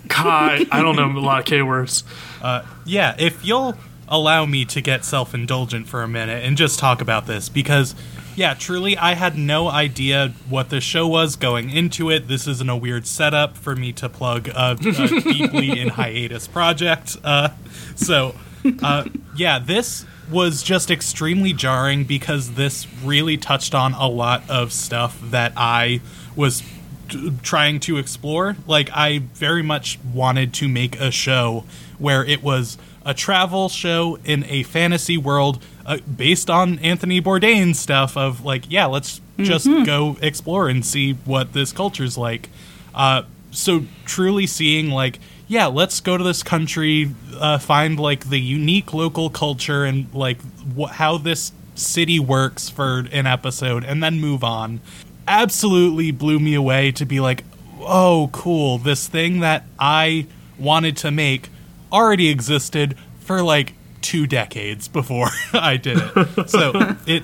kai. 0.07 0.65
I 0.71 0.81
don't 0.81 0.95
know 0.95 1.07
a 1.07 1.19
lot 1.19 1.39
of 1.39 1.45
K 1.45 1.61
words. 1.61 2.03
Uh, 2.41 2.63
yeah, 2.85 3.15
if 3.19 3.43
you'll 3.45 3.75
allow 4.07 4.45
me 4.45 4.63
to 4.65 4.79
get 4.81 5.03
self 5.03 5.33
indulgent 5.33 5.87
for 5.89 6.03
a 6.03 6.07
minute 6.07 6.43
and 6.45 6.55
just 6.55 6.79
talk 6.79 7.01
about 7.01 7.27
this, 7.27 7.49
because, 7.49 7.93
yeah, 8.35 8.53
truly, 8.53 8.97
I 8.97 9.13
had 9.13 9.37
no 9.37 9.69
idea 9.69 10.33
what 10.49 10.69
the 10.69 10.81
show 10.81 11.07
was 11.07 11.35
going 11.35 11.69
into 11.69 12.09
it. 12.09 12.27
This 12.27 12.47
isn't 12.47 12.69
a 12.69 12.75
weird 12.75 13.07
setup 13.07 13.55
for 13.57 13.75
me 13.75 13.93
to 13.93 14.09
plug 14.09 14.49
a, 14.49 14.71
a 14.71 14.75
deeply 15.21 15.79
in 15.79 15.89
hiatus 15.89 16.47
project. 16.47 17.17
Uh, 17.23 17.49
so, 17.95 18.35
uh, 18.83 19.05
yeah, 19.35 19.59
this 19.59 20.05
was 20.29 20.63
just 20.63 20.91
extremely 20.91 21.53
jarring 21.53 22.03
because 22.03 22.53
this 22.53 22.87
really 23.03 23.37
touched 23.37 23.73
on 23.73 23.93
a 23.93 24.07
lot 24.07 24.47
of 24.49 24.73
stuff 24.73 25.19
that 25.31 25.53
I 25.55 26.01
was 26.35 26.63
t- 27.09 27.31
trying 27.41 27.79
to 27.81 27.97
explore. 27.97 28.57
Like, 28.67 28.89
I 28.91 29.19
very 29.33 29.63
much 29.63 29.99
wanted 30.13 30.53
to 30.55 30.67
make 30.67 30.99
a 30.99 31.11
show 31.11 31.63
where 31.99 32.25
it 32.25 32.43
was 32.43 32.77
a 33.05 33.13
travel 33.13 33.69
show 33.69 34.17
in 34.25 34.43
a 34.45 34.63
fantasy 34.63 35.17
world 35.17 35.63
uh, 35.85 35.97
based 35.99 36.49
on 36.49 36.79
Anthony 36.79 37.21
Bourdain's 37.21 37.79
stuff 37.79 38.17
of 38.17 38.43
like, 38.43 38.65
yeah, 38.69 38.85
let's 38.85 39.21
just 39.37 39.67
go 39.85 40.17
explore 40.21 40.69
and 40.69 40.85
see 40.85 41.13
what 41.13 41.53
this 41.53 41.71
culture's 41.71 42.17
like. 42.17 42.49
Uh, 42.93 43.23
so 43.51 43.85
truly 44.05 44.47
seeing 44.47 44.89
like, 44.89 45.19
yeah, 45.47 45.67
let's 45.67 45.99
go 45.99 46.17
to 46.17 46.23
this 46.23 46.41
country, 46.41 47.13
uh, 47.37 47.57
find 47.57 47.99
like 47.99 48.29
the 48.29 48.39
unique 48.39 48.93
local 48.93 49.29
culture 49.29 49.83
and 49.83 50.11
like 50.13 50.39
wh- 50.77 50.89
how 50.89 51.17
this 51.17 51.51
city 51.75 52.19
works 52.19 52.69
for 52.69 52.99
an 53.11 53.27
episode, 53.27 53.83
and 53.83 54.01
then 54.01 54.19
move 54.19 54.43
on. 54.43 54.79
Absolutely 55.27 56.11
blew 56.11 56.39
me 56.39 56.53
away 56.53 56.91
to 56.93 57.05
be 57.05 57.19
like, 57.19 57.43
oh, 57.81 58.29
cool, 58.31 58.77
this 58.77 59.07
thing 59.07 59.41
that 59.41 59.65
I 59.77 60.27
wanted 60.57 60.95
to 60.97 61.11
make 61.11 61.49
already 61.91 62.29
existed 62.29 62.97
for 63.19 63.41
like 63.41 63.73
two 64.05 64.27
decades 64.27 64.87
before 64.87 65.29
I 65.53 65.77
did 65.77 65.97
it. 65.99 66.49
So 66.49 66.95
it 67.07 67.23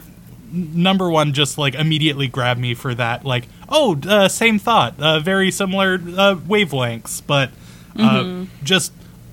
number 0.52 1.10
one 1.10 1.32
just 1.32 1.58
like 1.58 1.76
immediately 1.76 2.28
grabbed 2.28 2.60
me 2.60 2.74
for 2.74 2.94
that 2.94 3.24
like 3.24 3.48
oh 3.70 3.98
uh, 4.06 4.28
same 4.28 4.60
thought 4.60 5.00
uh, 5.00 5.18
very 5.18 5.50
similar 5.50 5.94
uh, 5.94 6.36
wavelengths 6.36 7.26
but 7.26 7.50
uh, 7.98 8.44
just 8.62 8.92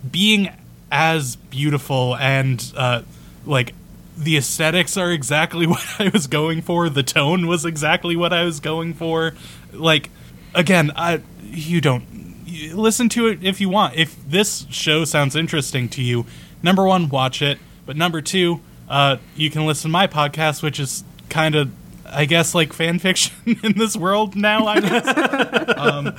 being 0.08 0.48
as 0.92 1.34
beautiful 1.36 2.14
and 2.16 2.72
uh, 2.76 3.02
like 3.46 3.74
the 4.16 4.36
aesthetics 4.36 4.96
are 4.96 5.10
exactly 5.10 5.66
what 5.72 5.84
I 5.98 6.08
was 6.08 6.26
going 6.26 6.62
for 6.62 6.88
the 6.88 7.02
tone 7.02 7.46
was 7.46 7.64
exactly 7.64 8.16
what 8.16 8.32
I 8.32 8.44
was 8.44 8.60
going 8.60 8.94
for. 8.94 9.34
Like 9.72 10.10
again 10.54 10.92
I 10.94 11.22
you 11.42 11.80
don't 11.80 12.04
you 12.44 12.76
listen 12.76 13.08
to 13.10 13.26
it 13.26 13.44
if 13.44 13.60
you 13.60 13.68
want. 13.68 13.96
If 13.96 14.16
this 14.28 14.66
show 14.70 15.04
sounds 15.04 15.36
interesting 15.36 15.88
to 15.90 16.02
you 16.02 16.26
number 16.62 16.84
one 16.84 17.08
watch 17.08 17.42
it. 17.42 17.58
But 17.86 17.96
number 17.96 18.20
two 18.20 18.60
uh, 18.88 19.16
you 19.36 19.50
can 19.50 19.66
listen 19.66 19.90
to 19.90 19.92
my 19.92 20.06
podcast 20.06 20.62
which 20.62 20.80
is 20.80 21.04
kind 21.28 21.54
of 21.54 21.70
i 22.06 22.24
guess 22.24 22.54
like 22.54 22.72
fan 22.72 22.98
fiction 23.06 23.34
in 23.62 23.76
this 23.76 23.96
world 23.96 24.34
now 24.34 24.66
i 24.66 24.80
guess. 24.80 25.74
Um, 25.78 26.14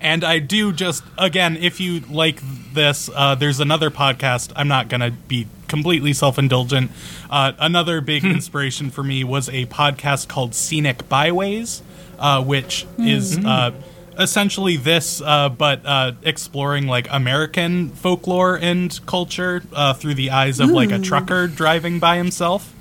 and 0.00 0.24
i 0.24 0.38
do 0.40 0.72
just 0.72 1.04
again 1.16 1.56
if 1.56 1.80
you 1.80 2.00
like 2.00 2.40
this 2.72 3.08
uh, 3.14 3.34
there's 3.36 3.60
another 3.60 3.90
podcast. 3.90 4.52
I'm 4.56 4.68
not 4.68 4.88
gonna 4.88 5.10
be 5.12 5.46
completely 5.68 6.12
self-indulgent. 6.12 6.90
Uh, 7.30 7.52
another 7.58 8.00
big 8.00 8.24
inspiration 8.24 8.90
for 8.90 9.02
me 9.04 9.22
was 9.24 9.48
a 9.48 9.66
podcast 9.66 10.28
called 10.28 10.54
scenic 10.54 11.08
byways 11.08 11.82
uh, 12.18 12.42
which 12.42 12.86
is 12.98 13.38
uh, 13.38 13.70
essentially 14.18 14.76
this, 14.76 15.20
uh, 15.20 15.48
but 15.48 15.84
uh, 15.84 16.12
exploring 16.22 16.86
like 16.86 17.06
American 17.10 17.90
folklore 17.90 18.56
and 18.56 18.98
culture 19.06 19.62
uh, 19.72 19.94
through 19.94 20.14
the 20.14 20.30
eyes 20.30 20.60
of 20.60 20.70
like 20.70 20.90
a 20.90 20.98
trucker 20.98 21.46
driving 21.46 21.98
by 21.98 22.16
himself. 22.16 22.74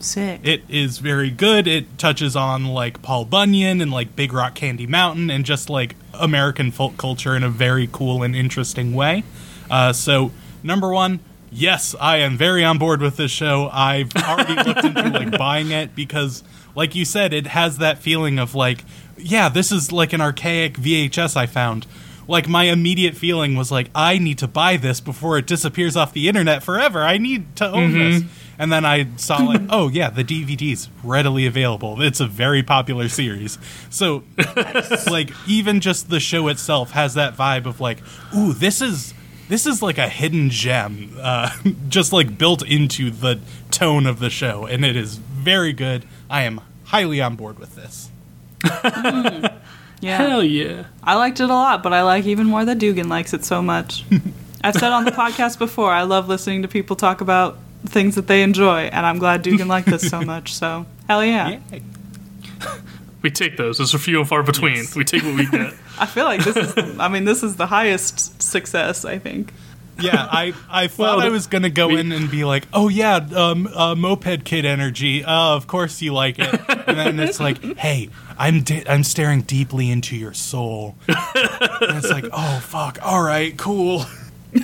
Sick. 0.00 0.40
It 0.44 0.62
is 0.68 0.98
very 0.98 1.30
good. 1.30 1.66
It 1.66 1.98
touches 1.98 2.36
on 2.36 2.66
like 2.66 3.02
Paul 3.02 3.24
Bunyan 3.24 3.80
and 3.80 3.90
like 3.90 4.16
Big 4.16 4.32
Rock 4.32 4.54
Candy 4.54 4.86
Mountain 4.86 5.30
and 5.30 5.44
just 5.44 5.70
like 5.70 5.94
American 6.14 6.70
folk 6.70 6.96
culture 6.96 7.34
in 7.34 7.42
a 7.42 7.48
very 7.48 7.88
cool 7.90 8.22
and 8.22 8.34
interesting 8.34 8.94
way. 8.94 9.24
Uh, 9.70 9.92
so, 9.92 10.32
number 10.62 10.92
one, 10.92 11.20
yes, 11.50 11.94
I 12.00 12.18
am 12.18 12.36
very 12.36 12.64
on 12.64 12.78
board 12.78 13.00
with 13.00 13.16
this 13.16 13.30
show. 13.30 13.68
I've 13.72 14.14
already 14.16 14.54
looked 14.54 14.84
into 14.84 15.08
like 15.08 15.30
buying 15.38 15.70
it 15.70 15.94
because, 15.94 16.42
like 16.74 16.94
you 16.94 17.04
said, 17.04 17.32
it 17.32 17.46
has 17.48 17.78
that 17.78 17.98
feeling 17.98 18.38
of 18.38 18.54
like, 18.54 18.84
yeah, 19.18 19.48
this 19.48 19.72
is 19.72 19.92
like 19.92 20.12
an 20.12 20.20
archaic 20.20 20.74
VHS 20.74 21.36
I 21.36 21.46
found. 21.46 21.86
Like 22.28 22.48
my 22.48 22.64
immediate 22.64 23.16
feeling 23.16 23.54
was 23.54 23.70
like, 23.70 23.88
I 23.94 24.18
need 24.18 24.38
to 24.38 24.48
buy 24.48 24.76
this 24.76 25.00
before 25.00 25.38
it 25.38 25.46
disappears 25.46 25.96
off 25.96 26.12
the 26.12 26.28
internet 26.28 26.62
forever. 26.62 27.02
I 27.02 27.18
need 27.18 27.54
to 27.56 27.70
own 27.70 27.92
this. 27.92 28.22
And 28.58 28.72
then 28.72 28.84
I 28.84 29.06
saw 29.16 29.36
like, 29.36 29.62
oh 29.70 29.88
yeah, 29.88 30.10
the 30.10 30.24
DVD's 30.24 30.88
readily 31.04 31.46
available. 31.46 32.02
It's 32.02 32.20
a 32.20 32.26
very 32.26 32.62
popular 32.62 33.08
series. 33.08 33.58
So 33.90 34.24
like 35.06 35.30
even 35.46 35.80
just 35.80 36.10
the 36.10 36.20
show 36.20 36.48
itself 36.48 36.90
has 36.92 37.14
that 37.14 37.36
vibe 37.36 37.66
of 37.66 37.80
like, 37.80 38.02
ooh, 38.34 38.52
this 38.52 38.80
is 38.80 39.14
this 39.48 39.66
is 39.66 39.80
like 39.80 39.98
a 39.98 40.08
hidden 40.08 40.50
gem, 40.50 41.16
uh, 41.20 41.50
just 41.88 42.12
like 42.12 42.36
built 42.36 42.66
into 42.66 43.10
the 43.10 43.40
tone 43.70 44.06
of 44.06 44.18
the 44.18 44.30
show, 44.30 44.66
and 44.66 44.84
it 44.84 44.96
is 44.96 45.16
very 45.16 45.72
good. 45.72 46.04
I 46.28 46.42
am 46.42 46.60
highly 46.84 47.20
on 47.20 47.36
board 47.36 47.58
with 47.58 47.76
this. 47.76 48.05
Mm. 48.60 49.52
yeah. 50.00 50.16
Hell 50.16 50.42
yeah. 50.42 50.84
I 51.02 51.14
liked 51.16 51.40
it 51.40 51.44
a 51.44 51.54
lot, 51.54 51.82
but 51.82 51.92
I 51.92 52.02
like 52.02 52.26
even 52.26 52.46
more 52.46 52.64
that 52.64 52.78
Dugan 52.78 53.08
likes 53.08 53.32
it 53.32 53.44
so 53.44 53.62
much. 53.62 54.04
I've 54.64 54.74
said 54.74 54.92
on 54.92 55.04
the 55.04 55.12
podcast 55.12 55.58
before, 55.58 55.90
I 55.90 56.02
love 56.02 56.28
listening 56.28 56.62
to 56.62 56.68
people 56.68 56.96
talk 56.96 57.20
about 57.20 57.58
things 57.84 58.14
that 58.16 58.26
they 58.26 58.42
enjoy, 58.42 58.84
and 58.84 59.06
I'm 59.06 59.18
glad 59.18 59.42
Dugan 59.42 59.68
liked 59.68 59.88
this 59.88 60.08
so 60.08 60.20
much. 60.22 60.54
So, 60.54 60.86
hell 61.06 61.24
yeah. 61.24 61.60
Yay. 61.70 61.82
We 63.22 63.30
take 63.32 63.56
those. 63.56 63.78
Those 63.78 63.92
are 63.92 63.98
few 63.98 64.20
and 64.20 64.28
far 64.28 64.44
between. 64.44 64.84
We 64.94 65.02
take 65.02 65.24
what 65.24 65.34
we 65.34 65.46
get. 65.46 65.74
I 65.98 66.06
feel 66.06 66.26
like 66.26 66.44
this 66.44 66.56
is, 66.56 66.98
I 67.00 67.08
mean, 67.08 67.24
this 67.24 67.42
is 67.42 67.56
the 67.56 67.66
highest 67.66 68.40
success, 68.40 69.04
I 69.04 69.18
think. 69.18 69.52
Yeah, 69.98 70.28
I, 70.30 70.52
I 70.68 70.88
thought 70.88 71.18
Well, 71.18 71.20
I 71.26 71.28
was 71.30 71.46
gonna 71.46 71.70
go 71.70 71.88
we- 71.88 71.98
in 72.00 72.12
and 72.12 72.30
be 72.30 72.44
like, 72.44 72.66
oh 72.72 72.88
yeah, 72.88 73.16
um, 73.34 73.66
uh, 73.68 73.94
moped 73.94 74.44
kid 74.44 74.64
energy. 74.64 75.24
Uh, 75.24 75.54
of 75.54 75.66
course 75.66 76.02
you 76.02 76.12
like 76.12 76.38
it. 76.38 76.60
And 76.86 76.98
then 76.98 77.18
it's 77.18 77.40
like, 77.40 77.62
hey, 77.78 78.10
I'm 78.38 78.62
di- 78.62 78.84
I'm 78.88 79.04
staring 79.04 79.42
deeply 79.42 79.90
into 79.90 80.14
your 80.16 80.34
soul. 80.34 80.96
and 81.08 81.96
it's 81.96 82.10
like, 82.10 82.26
oh 82.32 82.60
fuck, 82.62 82.98
all 83.02 83.22
right, 83.22 83.56
cool. 83.56 84.04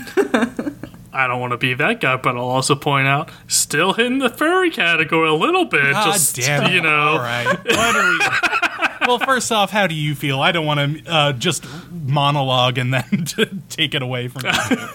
I 1.14 1.26
don't 1.26 1.40
want 1.40 1.50
to 1.52 1.58
be 1.58 1.74
that 1.74 2.00
guy, 2.00 2.16
but 2.16 2.36
I'll 2.36 2.44
also 2.44 2.74
point 2.74 3.06
out, 3.06 3.28
still 3.46 3.92
hitting 3.92 4.18
the 4.18 4.30
furry 4.30 4.70
category 4.70 5.28
a 5.28 5.34
little 5.34 5.66
bit. 5.66 5.92
God 5.92 6.12
just 6.12 6.36
damn 6.36 6.64
it. 6.64 6.72
you 6.72 6.80
know, 6.80 6.88
All 6.88 7.18
right. 7.18 7.46
What 7.46 7.96
are 7.96 8.10
we? 8.10 9.06
well, 9.06 9.18
first 9.18 9.52
off, 9.52 9.70
how 9.70 9.86
do 9.86 9.94
you 9.94 10.14
feel? 10.14 10.40
I 10.40 10.52
don't 10.52 10.64
want 10.64 11.04
to 11.04 11.12
uh, 11.12 11.32
just 11.34 11.66
monologue 11.90 12.78
and 12.78 12.94
then 12.94 13.24
to 13.26 13.46
take 13.68 13.94
it 13.94 14.00
away 14.02 14.28
from 14.28 14.46
you. 14.46 14.88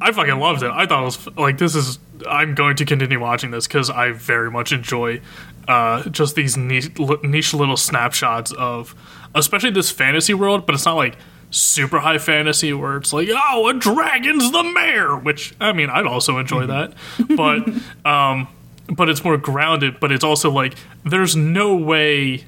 I 0.00 0.12
fucking 0.12 0.38
loved 0.38 0.62
it. 0.62 0.70
I 0.70 0.86
thought 0.86 1.02
it 1.02 1.04
was 1.04 1.36
like 1.36 1.58
this 1.58 1.74
is. 1.74 1.98
I'm 2.28 2.54
going 2.54 2.76
to 2.76 2.84
continue 2.84 3.20
watching 3.20 3.52
this 3.52 3.66
because 3.66 3.90
I 3.90 4.10
very 4.10 4.50
much 4.50 4.72
enjoy 4.72 5.20
uh, 5.68 6.08
just 6.08 6.34
these 6.34 6.56
niche, 6.56 6.90
niche 7.22 7.54
little 7.54 7.76
snapshots 7.76 8.52
of, 8.52 8.94
especially 9.34 9.70
this 9.70 9.90
fantasy 9.90 10.34
world. 10.34 10.66
But 10.66 10.74
it's 10.74 10.84
not 10.84 10.96
like 10.96 11.16
super 11.50 12.00
high 12.00 12.18
fantasy 12.18 12.72
where 12.72 12.96
it's 12.96 13.12
like, 13.12 13.28
oh, 13.30 13.68
a 13.68 13.74
dragon's 13.74 14.50
the 14.50 14.62
mayor. 14.62 15.16
Which 15.16 15.54
I 15.60 15.72
mean, 15.72 15.90
I'd 15.90 16.06
also 16.06 16.38
enjoy 16.38 16.66
that, 16.66 16.94
but 17.36 17.68
um, 18.08 18.48
but 18.88 19.08
it's 19.08 19.24
more 19.24 19.36
grounded. 19.36 20.00
But 20.00 20.12
it's 20.12 20.24
also 20.24 20.50
like 20.50 20.74
there's 21.04 21.36
no 21.36 21.76
way 21.76 22.44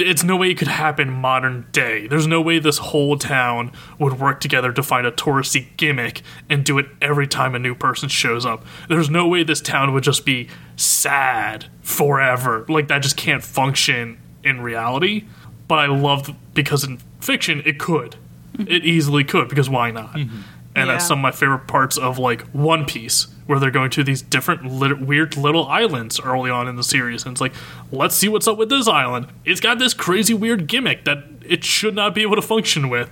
it's 0.00 0.24
no 0.24 0.36
way 0.36 0.50
it 0.50 0.58
could 0.58 0.68
happen 0.68 1.10
modern 1.10 1.66
day. 1.72 2.06
There's 2.06 2.26
no 2.26 2.40
way 2.40 2.58
this 2.58 2.78
whole 2.78 3.18
town 3.18 3.72
would 3.98 4.18
work 4.20 4.40
together 4.40 4.72
to 4.72 4.82
find 4.82 5.06
a 5.06 5.12
touristy 5.12 5.76
gimmick 5.76 6.22
and 6.48 6.64
do 6.64 6.78
it 6.78 6.86
every 7.00 7.26
time 7.26 7.54
a 7.54 7.58
new 7.58 7.74
person 7.74 8.08
shows 8.08 8.44
up. 8.44 8.64
There's 8.88 9.10
no 9.10 9.26
way 9.26 9.42
this 9.42 9.60
town 9.60 9.92
would 9.94 10.04
just 10.04 10.24
be 10.24 10.48
sad 10.76 11.66
forever. 11.82 12.64
Like 12.68 12.88
that 12.88 12.98
just 12.98 13.16
can't 13.16 13.42
function 13.42 14.18
in 14.42 14.60
reality. 14.60 15.24
But 15.66 15.78
I 15.78 15.86
love 15.86 16.34
because 16.52 16.84
in 16.84 16.98
fiction 17.20 17.62
it 17.64 17.78
could. 17.78 18.16
Mm-hmm. 18.56 18.70
It 18.70 18.84
easily 18.84 19.24
could 19.24 19.48
because 19.48 19.68
why 19.70 19.90
not? 19.90 20.12
Mm-hmm. 20.12 20.40
And 20.76 20.90
that's 20.90 21.06
some 21.06 21.20
of 21.20 21.22
my 21.22 21.30
favorite 21.30 21.66
parts 21.68 21.96
of 21.96 22.18
like 22.18 22.42
One 22.48 22.84
Piece, 22.84 23.28
where 23.46 23.60
they're 23.60 23.70
going 23.70 23.90
to 23.90 24.02
these 24.04 24.22
different 24.22 24.64
lit- 24.64 25.00
weird 25.00 25.36
little 25.36 25.66
islands 25.66 26.18
early 26.20 26.50
on 26.50 26.66
in 26.68 26.76
the 26.76 26.82
series, 26.84 27.24
and 27.24 27.32
it's 27.32 27.40
like, 27.40 27.52
let's 27.92 28.14
see 28.14 28.28
what's 28.28 28.48
up 28.48 28.56
with 28.56 28.68
this 28.70 28.88
island. 28.88 29.26
It's 29.44 29.60
got 29.60 29.78
this 29.78 29.92
crazy 29.94 30.34
weird 30.34 30.66
gimmick 30.66 31.04
that 31.04 31.24
it 31.46 31.64
should 31.64 31.94
not 31.94 32.14
be 32.14 32.22
able 32.22 32.36
to 32.36 32.42
function 32.42 32.88
with. 32.88 33.10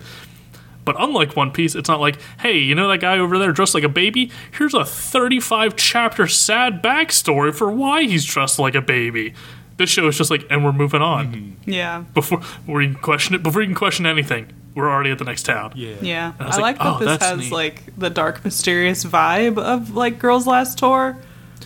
But 0.85 0.97
unlike 0.99 1.37
One 1.37 1.53
Piece, 1.53 1.75
it's 1.75 1.89
not 1.89 2.01
like, 2.01 2.19
hey, 2.41 2.59
you 2.59 2.75
know 2.75 2.89
that 2.89 2.99
guy 2.99 3.19
over 3.19 3.39
there 3.39 3.53
dressed 3.53 3.75
like 3.75 3.85
a 3.85 3.89
baby? 3.89 4.31
Here's 4.53 4.75
a 4.75 4.85
35 4.85 5.77
chapter 5.77 6.27
sad 6.27 6.83
backstory 6.83 7.55
for 7.55 7.71
why 7.71 8.03
he's 8.05 8.25
dressed 8.25 8.59
like 8.59 8.75
a 8.75 8.81
baby. 8.83 9.35
This 9.77 9.91
show 9.91 10.09
is 10.09 10.19
just 10.19 10.31
like, 10.31 10.45
and 10.51 10.65
we're 10.65 10.73
moving 10.73 11.03
on. 11.03 11.33
Mm-hmm. 11.33 11.71
Yeah. 11.71 12.05
Before 12.15 12.41
we 12.67 12.87
can 12.87 12.95
question 12.97 13.35
it, 13.35 13.43
before 13.43 13.63
you 13.63 13.69
can 13.69 13.77
question 13.77 14.07
anything, 14.07 14.53
we're 14.75 14.91
already 14.91 15.11
at 15.11 15.19
the 15.19 15.25
next 15.25 15.45
town. 15.45 15.73
Yeah. 15.75 15.95
Yeah. 16.01 16.33
I 16.39 16.43
I, 16.43 16.47
was 16.47 16.59
like, 16.59 16.63
like, 16.63 16.79
that 16.79 16.87
oh, 16.87 16.99
this 16.99 17.23
has 17.23 17.39
neat. 17.39 17.53
like 17.53 17.99
the 17.99 18.11
dark, 18.11 18.45
mysterious 18.45 19.05
vibe 19.05 19.59
of 19.59 19.95
like 19.95 20.19
Girls 20.19 20.47
Last 20.47 20.79
Tour. 20.79 21.17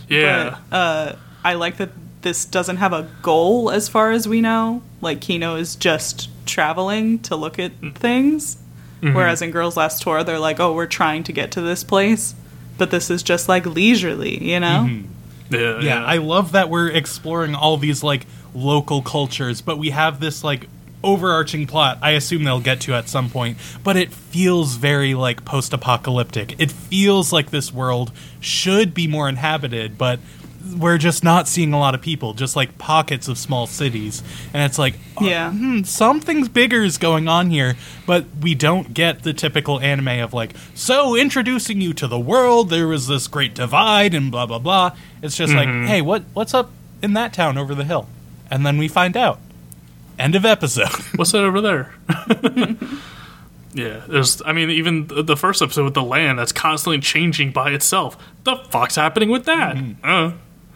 Yeah. 0.09 0.57
But 0.69 0.75
uh, 0.75 1.15
I 1.43 1.53
like 1.53 1.77
that 1.77 1.89
this 2.21 2.45
doesn't 2.45 2.77
have 2.77 2.93
a 2.93 3.09
goal 3.21 3.69
as 3.71 3.87
far 3.87 4.11
as 4.11 4.27
we 4.27 4.41
know. 4.41 4.81
Like 5.01 5.21
Kino 5.21 5.55
is 5.55 5.75
just 5.75 6.29
traveling 6.45 7.19
to 7.19 7.35
look 7.35 7.59
at 7.59 7.79
Mm. 7.81 7.95
things. 7.95 8.57
Mm-hmm. 9.01 9.15
Whereas 9.15 9.41
in 9.43 9.51
Girls 9.51 9.77
Last 9.77 10.01
Tour, 10.01 10.23
they're 10.23 10.39
like, 10.39 10.59
oh, 10.59 10.73
we're 10.73 10.87
trying 10.87 11.23
to 11.25 11.31
get 11.31 11.51
to 11.51 11.61
this 11.61 11.83
place. 11.83 12.33
But 12.79 12.89
this 12.89 13.09
is 13.11 13.21
just 13.21 13.47
like 13.47 13.65
leisurely, 13.65 14.43
you 14.43 14.59
know? 14.59 14.89
yeah, 15.49 15.79
yeah, 15.79 16.03
I 16.03 16.17
love 16.17 16.51
that 16.53 16.69
we're 16.69 16.89
exploring 16.89 17.53
all 17.55 17.77
these 17.77 18.03
like 18.03 18.25
local 18.53 19.01
cultures, 19.03 19.61
but 19.61 19.77
we 19.77 19.91
have 19.91 20.19
this 20.19 20.43
like 20.43 20.67
overarching 21.07 21.65
plot. 21.67 21.97
I 22.01 22.11
assume 22.11 22.43
they'll 22.43 22.59
get 22.59 22.81
to 22.81 22.93
at 22.93 23.07
some 23.09 23.29
point, 23.29 23.57
but 23.83 23.95
it 23.95 24.11
feels 24.11 24.75
very 24.75 25.13
like 25.15 25.45
post-apocalyptic. 25.45 26.59
It 26.59 26.71
feels 26.71 27.31
like 27.31 27.49
this 27.49 27.73
world 27.73 28.11
should 28.39 28.93
be 28.93 29.07
more 29.07 29.29
inhabited, 29.29 29.97
but 29.97 30.19
we're 30.77 30.97
just 30.97 31.23
not 31.23 31.47
seeing 31.47 31.71
a 31.71 31.79
lot 31.79 31.95
of 31.95 32.01
people, 32.01 32.33
just 32.33 32.57
like 32.57 32.77
pockets 32.77 33.29
of 33.29 33.37
small 33.37 33.67
cities. 33.67 34.21
And 34.53 34.63
it's 34.63 34.77
like, 34.77 34.95
Yeah. 35.21 35.51
hmm, 35.51 35.83
something's 35.83 36.49
bigger 36.49 36.83
is 36.83 36.97
going 36.97 37.29
on 37.29 37.49
here, 37.51 37.77
but 38.05 38.25
we 38.41 38.53
don't 38.53 38.93
get 38.93 39.23
the 39.23 39.31
typical 39.33 39.79
anime 39.79 40.19
of 40.19 40.33
like, 40.33 40.53
so 40.75 41.15
introducing 41.15 41.79
you 41.79 41.93
to 41.93 42.07
the 42.07 42.19
world, 42.19 42.69
there 42.69 42.87
was 42.87 43.07
this 43.07 43.29
great 43.29 43.53
divide 43.53 44.13
and 44.13 44.29
blah 44.29 44.45
blah 44.45 44.59
blah. 44.59 44.91
It's 45.23 45.37
just 45.37 45.53
like, 45.53 45.69
hey, 45.69 46.01
what 46.01 46.23
what's 46.33 46.53
up 46.53 46.69
in 47.01 47.13
that 47.13 47.31
town 47.31 47.57
over 47.57 47.73
the 47.73 47.85
hill? 47.85 48.09
And 48.51 48.65
then 48.65 48.77
we 48.77 48.89
find 48.89 49.15
out. 49.15 49.39
End 50.19 50.35
of 50.35 50.45
episode. 50.45 50.89
What's 51.15 51.31
that 51.31 51.43
over 51.43 51.61
there? 51.61 51.93
yeah, 53.73 54.01
there's. 54.07 54.41
I 54.45 54.53
mean, 54.53 54.69
even 54.71 55.07
the 55.07 55.37
first 55.37 55.61
episode 55.61 55.83
with 55.85 55.93
the 55.93 56.03
land 56.03 56.39
that's 56.39 56.51
constantly 56.51 56.99
changing 56.99 57.51
by 57.51 57.71
itself. 57.71 58.17
The 58.43 58.55
fuck's 58.69 58.95
happening 58.95 59.29
with 59.29 59.45
that? 59.45 59.77
Uh, 60.03 60.31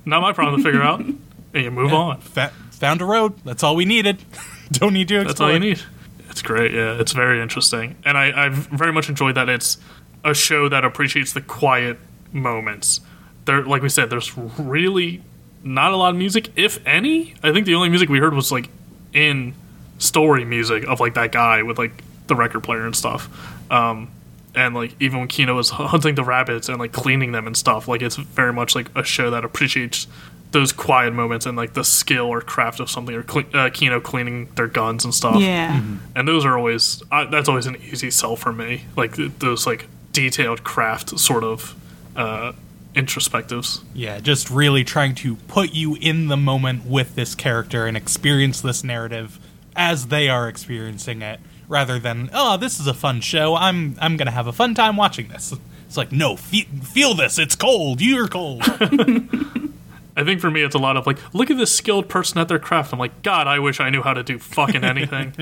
not 0.06 0.22
my 0.22 0.34
problem 0.34 0.62
to 0.62 0.64
figure 0.64 0.84
out. 0.84 1.04
And 1.54 1.66
you 1.66 1.70
move 1.70 1.92
on. 1.92 2.22
Fa- 2.22 2.54
found 2.72 3.02
a 3.02 3.06
road. 3.06 3.34
That's 3.44 3.62
all 3.62 3.76
we 3.76 3.84
needed. 3.84 4.24
don't 4.72 4.94
need 4.94 5.10
to 5.10 5.16
explore. 5.16 5.28
That's 5.28 5.42
all 5.42 5.52
you 5.52 5.60
need. 5.60 5.82
It's 6.30 6.42
great. 6.42 6.72
Yeah, 6.74 6.98
it's 6.98 7.12
very 7.12 7.42
interesting, 7.42 7.98
and 8.06 8.18
I 8.18 8.46
I 8.46 8.48
very 8.48 8.94
much 8.94 9.10
enjoyed 9.10 9.36
that 9.36 9.50
it's 9.50 9.78
a 10.24 10.34
show 10.34 10.70
that 10.70 10.86
appreciates 10.86 11.34
the 11.34 11.42
quiet 11.42 11.98
moments. 12.32 13.02
There, 13.44 13.66
like 13.66 13.82
we 13.82 13.90
said, 13.90 14.10
there's 14.10 14.38
really 14.38 15.22
not 15.62 15.92
a 15.92 15.98
lot 15.98 16.12
of 16.12 16.16
music, 16.16 16.52
if 16.56 16.80
any. 16.88 17.34
I 17.44 17.52
think 17.52 17.66
the 17.66 17.76
only 17.76 17.90
music 17.90 18.08
we 18.08 18.20
heard 18.20 18.34
was 18.34 18.50
like 18.50 18.70
in 19.14 19.54
story 20.00 20.46
music 20.46 20.84
of 20.88 21.00
like 21.00 21.14
that 21.16 21.32
guy 21.32 21.64
with 21.64 21.78
like 21.78 22.04
the 22.28 22.36
record 22.36 22.62
player 22.62 22.86
and 22.86 22.96
stuff. 22.96 23.30
Um, 23.72 24.10
and 24.56 24.76
like 24.76 24.96
even 25.00 25.20
when 25.20 25.28
Kino 25.28 25.56
was 25.56 25.70
hunting 25.72 26.16
the 26.16 26.24
rabbits 26.24 26.70
and 26.70 26.78
like 26.80 26.92
cleaning 26.92 27.32
them 27.32 27.48
and 27.48 27.56
stuff, 27.56 27.88
like 27.88 28.02
it's 28.02 28.16
very 28.18 28.52
much 28.54 28.76
like 28.76 28.88
a 28.96 29.04
show 29.04 29.30
that 29.32 29.46
appreciates 29.46 30.08
those 30.52 30.74
quiet 30.74 31.14
moments 31.14 31.46
and 31.46 31.56
like 31.56 31.74
the 31.76 31.84
skill 31.84 32.26
or 32.26 32.42
craft 32.42 32.82
of 32.82 32.90
something 32.90 33.16
or 33.16 33.24
cle- 33.24 33.44
uh, 33.54 33.70
Kino 33.70 34.02
cleaning 34.02 34.48
their 34.56 34.68
guns 34.68 35.06
and 35.06 35.14
stuff 35.16 35.38
Yeah. 35.40 35.82
and 36.14 36.28
those 36.28 36.44
are 36.44 36.58
always 36.58 37.02
I, 37.10 37.24
that's 37.24 37.48
always 37.48 37.68
an 37.68 37.78
easy 37.78 38.12
sell 38.12 38.36
for 38.36 38.52
me 38.52 38.84
like 38.98 39.16
th- 39.16 39.32
those 39.40 39.66
like 39.66 39.88
detailed 40.12 40.66
craft 40.66 41.18
sort 41.18 41.46
of 41.46 41.74
uh 42.18 42.52
introspectives 42.94 43.82
Yeah, 43.94 44.20
just 44.20 44.50
really 44.50 44.84
trying 44.84 45.16
to 45.16 45.36
put 45.36 45.74
you 45.74 45.96
in 45.96 46.28
the 46.28 46.38
moment 46.38 46.86
with 46.86 47.16
this 47.16 47.36
character 47.36 47.86
and 47.86 47.96
experience 47.96 48.62
this 48.62 48.84
narrative 48.84 49.40
as 49.76 50.08
they 50.08 50.28
are 50.30 50.50
experiencing 50.50 51.22
it, 51.22 51.40
rather 51.68 51.98
than 52.00 52.30
oh, 52.34 52.58
this 52.58 52.80
is 52.80 52.88
a 52.88 52.94
fun 52.94 53.22
show. 53.22 53.56
I'm 53.56 53.96
I'm 54.00 54.18
gonna 54.18 54.32
have 54.32 54.48
a 54.48 54.54
fun 54.54 54.76
time 54.76 54.98
watching 54.98 55.30
this. 55.30 55.54
It's 55.88 55.98
like 55.98 56.12
no, 56.12 56.36
fe- 56.36 56.68
feel 56.84 57.14
this. 57.14 57.38
It's 57.40 57.56
cold. 57.56 58.02
You're 58.02 58.28
cold. 58.28 58.64
I 60.16 60.24
think 60.26 60.42
for 60.42 60.52
me, 60.52 60.62
it's 60.62 60.76
a 60.76 60.80
lot 60.80 60.98
of 60.98 61.08
like, 61.08 61.18
look 61.34 61.50
at 61.50 61.58
this 61.58 61.74
skilled 61.74 62.10
person 62.10 62.38
at 62.40 62.48
their 62.50 62.60
craft. 62.60 62.92
I'm 62.92 63.00
like, 63.00 63.22
God, 63.24 63.48
I 63.48 63.60
wish 63.60 63.80
I 63.80 63.90
knew 63.90 64.02
how 64.02 64.14
to 64.14 64.24
do 64.24 64.38
fucking 64.40 64.84
anything. 64.84 65.34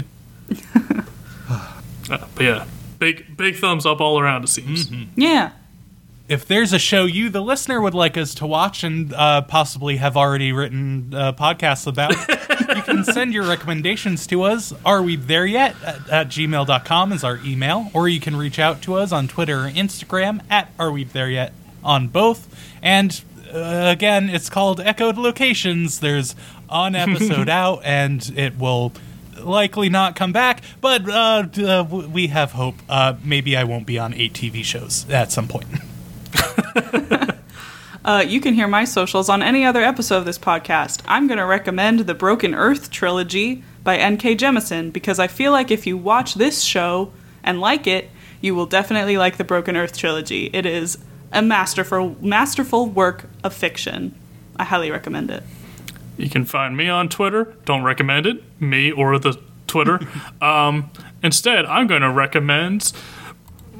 Uh, 2.11 2.25
but 2.33 2.43
yeah, 2.43 2.65
big 2.97 3.37
big 3.37 3.55
thumbs 3.55 3.85
up 3.85 4.01
all 4.01 4.19
around. 4.19 4.43
It 4.43 4.47
seems. 4.47 4.89
Yeah. 5.15 5.51
If 6.29 6.45
there's 6.45 6.73
a 6.73 6.79
show 6.79 7.05
you, 7.05 7.29
the 7.29 7.41
listener, 7.41 7.81
would 7.81 7.95
like 7.95 8.15
us 8.15 8.35
to 8.35 8.45
watch 8.45 8.83
and 8.83 9.11
uh, 9.13 9.41
possibly 9.41 9.97
have 9.97 10.15
already 10.15 10.51
written 10.51 11.11
uh, 11.11 11.33
podcasts 11.33 11.87
about, 11.87 12.11
you 12.75 12.83
can 12.83 13.03
send 13.03 13.33
your 13.33 13.45
recommendations 13.45 14.27
to 14.27 14.43
us. 14.43 14.71
Are 14.85 15.01
we 15.01 15.15
there 15.15 15.47
yet? 15.47 15.75
At, 15.83 16.09
at 16.09 16.27
gmail.com 16.27 17.13
is 17.13 17.23
our 17.23 17.39
email. 17.43 17.89
Or 17.95 18.07
you 18.07 18.19
can 18.19 18.35
reach 18.35 18.59
out 18.59 18.83
to 18.83 18.93
us 18.93 19.11
on 19.11 19.27
Twitter 19.27 19.65
or 19.65 19.71
Instagram 19.71 20.41
at 20.51 20.71
Are 20.77 20.91
We 20.91 21.03
There 21.03 21.31
Yet 21.31 21.51
on 21.83 22.09
both. 22.09 22.47
And 22.83 23.19
uh, 23.51 23.89
again, 23.91 24.29
it's 24.29 24.51
called 24.51 24.79
Echoed 24.79 25.17
Locations. 25.17 25.99
There's 25.99 26.35
an 26.69 26.93
episode 26.93 27.49
out, 27.49 27.81
and 27.83 28.31
it 28.37 28.55
will 28.59 28.93
likely 29.39 29.89
not 29.89 30.15
come 30.15 30.31
back, 30.31 30.61
but 30.79 31.09
uh, 31.09 31.47
uh, 31.57 31.83
we 31.89 32.27
have 32.27 32.51
hope. 32.51 32.75
Uh, 32.87 33.15
maybe 33.23 33.57
I 33.57 33.63
won't 33.63 33.87
be 33.87 33.97
on 33.97 34.13
eight 34.13 34.33
TV 34.33 34.63
shows 34.63 35.09
at 35.09 35.31
some 35.31 35.47
point. 35.47 35.65
Uh, 38.09 38.21
you 38.21 38.39
can 38.39 38.53
hear 38.53 38.67
my 38.67 38.85
socials 38.85 39.29
on 39.29 39.43
any 39.43 39.65
other 39.65 39.83
episode 39.83 40.17
of 40.17 40.25
this 40.25 40.39
podcast. 40.39 41.01
I'm 41.05 41.27
going 41.27 41.37
to 41.37 41.45
recommend 41.45 41.99
the 41.99 42.15
Broken 42.15 42.55
Earth 42.55 42.89
trilogy 42.89 43.63
by 43.83 43.97
N.K. 43.97 44.35
Jemisin 44.35 44.91
because 44.91 45.19
I 45.19 45.27
feel 45.27 45.51
like 45.51 45.69
if 45.69 45.85
you 45.85 45.97
watch 45.97 46.33
this 46.33 46.61
show 46.61 47.11
and 47.43 47.59
like 47.59 47.87
it, 47.87 48.09
you 48.41 48.55
will 48.55 48.65
definitely 48.65 49.17
like 49.17 49.37
the 49.37 49.43
Broken 49.43 49.75
Earth 49.75 49.97
trilogy. 49.97 50.49
It 50.53 50.65
is 50.65 50.97
a 51.31 51.41
masterful, 51.41 52.15
masterful 52.21 52.87
work 52.87 53.25
of 53.43 53.53
fiction. 53.53 54.15
I 54.55 54.63
highly 54.63 54.91
recommend 54.91 55.29
it. 55.29 55.43
You 56.17 56.29
can 56.29 56.45
find 56.45 56.75
me 56.75 56.89
on 56.89 57.09
Twitter. 57.09 57.53
Don't 57.65 57.83
recommend 57.83 58.25
it, 58.25 58.43
me 58.61 58.91
or 58.91 59.19
the 59.19 59.39
Twitter. 59.67 59.99
um, 60.41 60.89
instead, 61.21 61.65
I'm 61.65 61.87
going 61.87 62.01
to 62.01 62.11
recommend. 62.11 62.91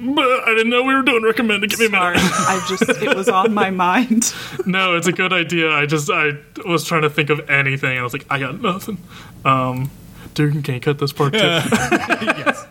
But 0.02 0.26
I 0.48 0.54
didn't 0.56 0.70
know 0.70 0.84
we 0.84 0.94
were 0.96 1.02
doing 1.02 1.24
recommended. 1.24 1.70
Give 1.70 1.80
me 1.80 1.86
a 1.88 1.90
minute. 1.90 2.18
I 2.22 2.66
just 2.70 2.84
it 2.88 3.16
was 3.16 3.28
on 3.28 3.54
my 3.54 3.70
mind. 3.88 4.34
no, 4.66 4.96
it's 4.96 5.08
a 5.08 5.12
good 5.12 5.34
idea. 5.34 5.70
I 5.72 5.86
just 5.86 6.10
I 6.10 6.34
was 6.66 6.86
trying 6.86 7.02
to 7.02 7.10
think 7.10 7.30
of 7.30 7.50
anything, 7.50 7.92
and 7.92 8.00
I 8.00 8.04
was 8.04 8.14
like, 8.14 8.26
I 8.30 8.40
got 8.40 8.62
nothing. 8.62 8.98
Um, 9.44 9.92
Dugan, 10.36 10.64
can 10.64 10.76
you 10.76 10.80
cut 10.80 11.00
this 11.00 11.12
part 11.12 11.34
too? 11.34 11.40
yes. 11.40 12.66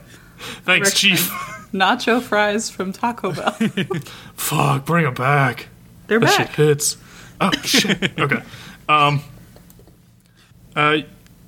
Thanks, 0.65 0.89
Recommend. 0.89 0.95
Chief. 0.95 1.29
Nacho 1.73 2.23
fries 2.23 2.71
from 2.71 2.93
Taco 2.93 3.33
Bell. 3.33 3.51
Fuck, 4.37 4.87
bring 4.87 5.05
them 5.05 5.13
back. 5.15 5.69
They're 6.07 6.21
That 6.21 6.31
shit 6.31 6.47
back. 6.47 6.57
hits. 6.57 6.97
Oh 7.41 7.51
shit. 7.63 8.19
okay. 8.19 8.43
Um. 8.89 9.21
Uh, 10.75 10.99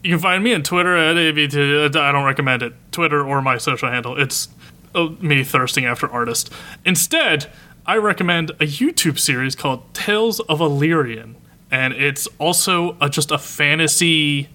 you 0.02 0.10
can 0.10 0.18
find 0.18 0.42
me 0.42 0.54
on 0.54 0.62
Twitter 0.62 0.96
at 0.96 1.16
AVT. 1.16 1.94
I 1.96 2.12
don't 2.12 2.24
recommend 2.24 2.62
it. 2.62 2.72
Twitter 2.92 3.24
or 3.26 3.40
my 3.42 3.58
social 3.58 3.88
handle. 3.90 4.20
It's 4.20 4.48
uh, 4.48 4.50
Uh, 4.94 5.10
me 5.20 5.44
thirsting 5.44 5.84
after 5.84 6.10
artist. 6.10 6.50
Instead, 6.84 7.50
I 7.86 7.96
recommend 7.96 8.50
a 8.50 8.66
YouTube 8.66 9.18
series 9.18 9.54
called 9.54 9.82
Tales 9.94 10.40
of 10.40 10.58
Alethrion, 10.58 11.34
and 11.70 11.92
it's 11.92 12.26
also 12.38 12.96
a, 13.00 13.08
just 13.08 13.30
a 13.30 13.38
fantasy 13.38 14.48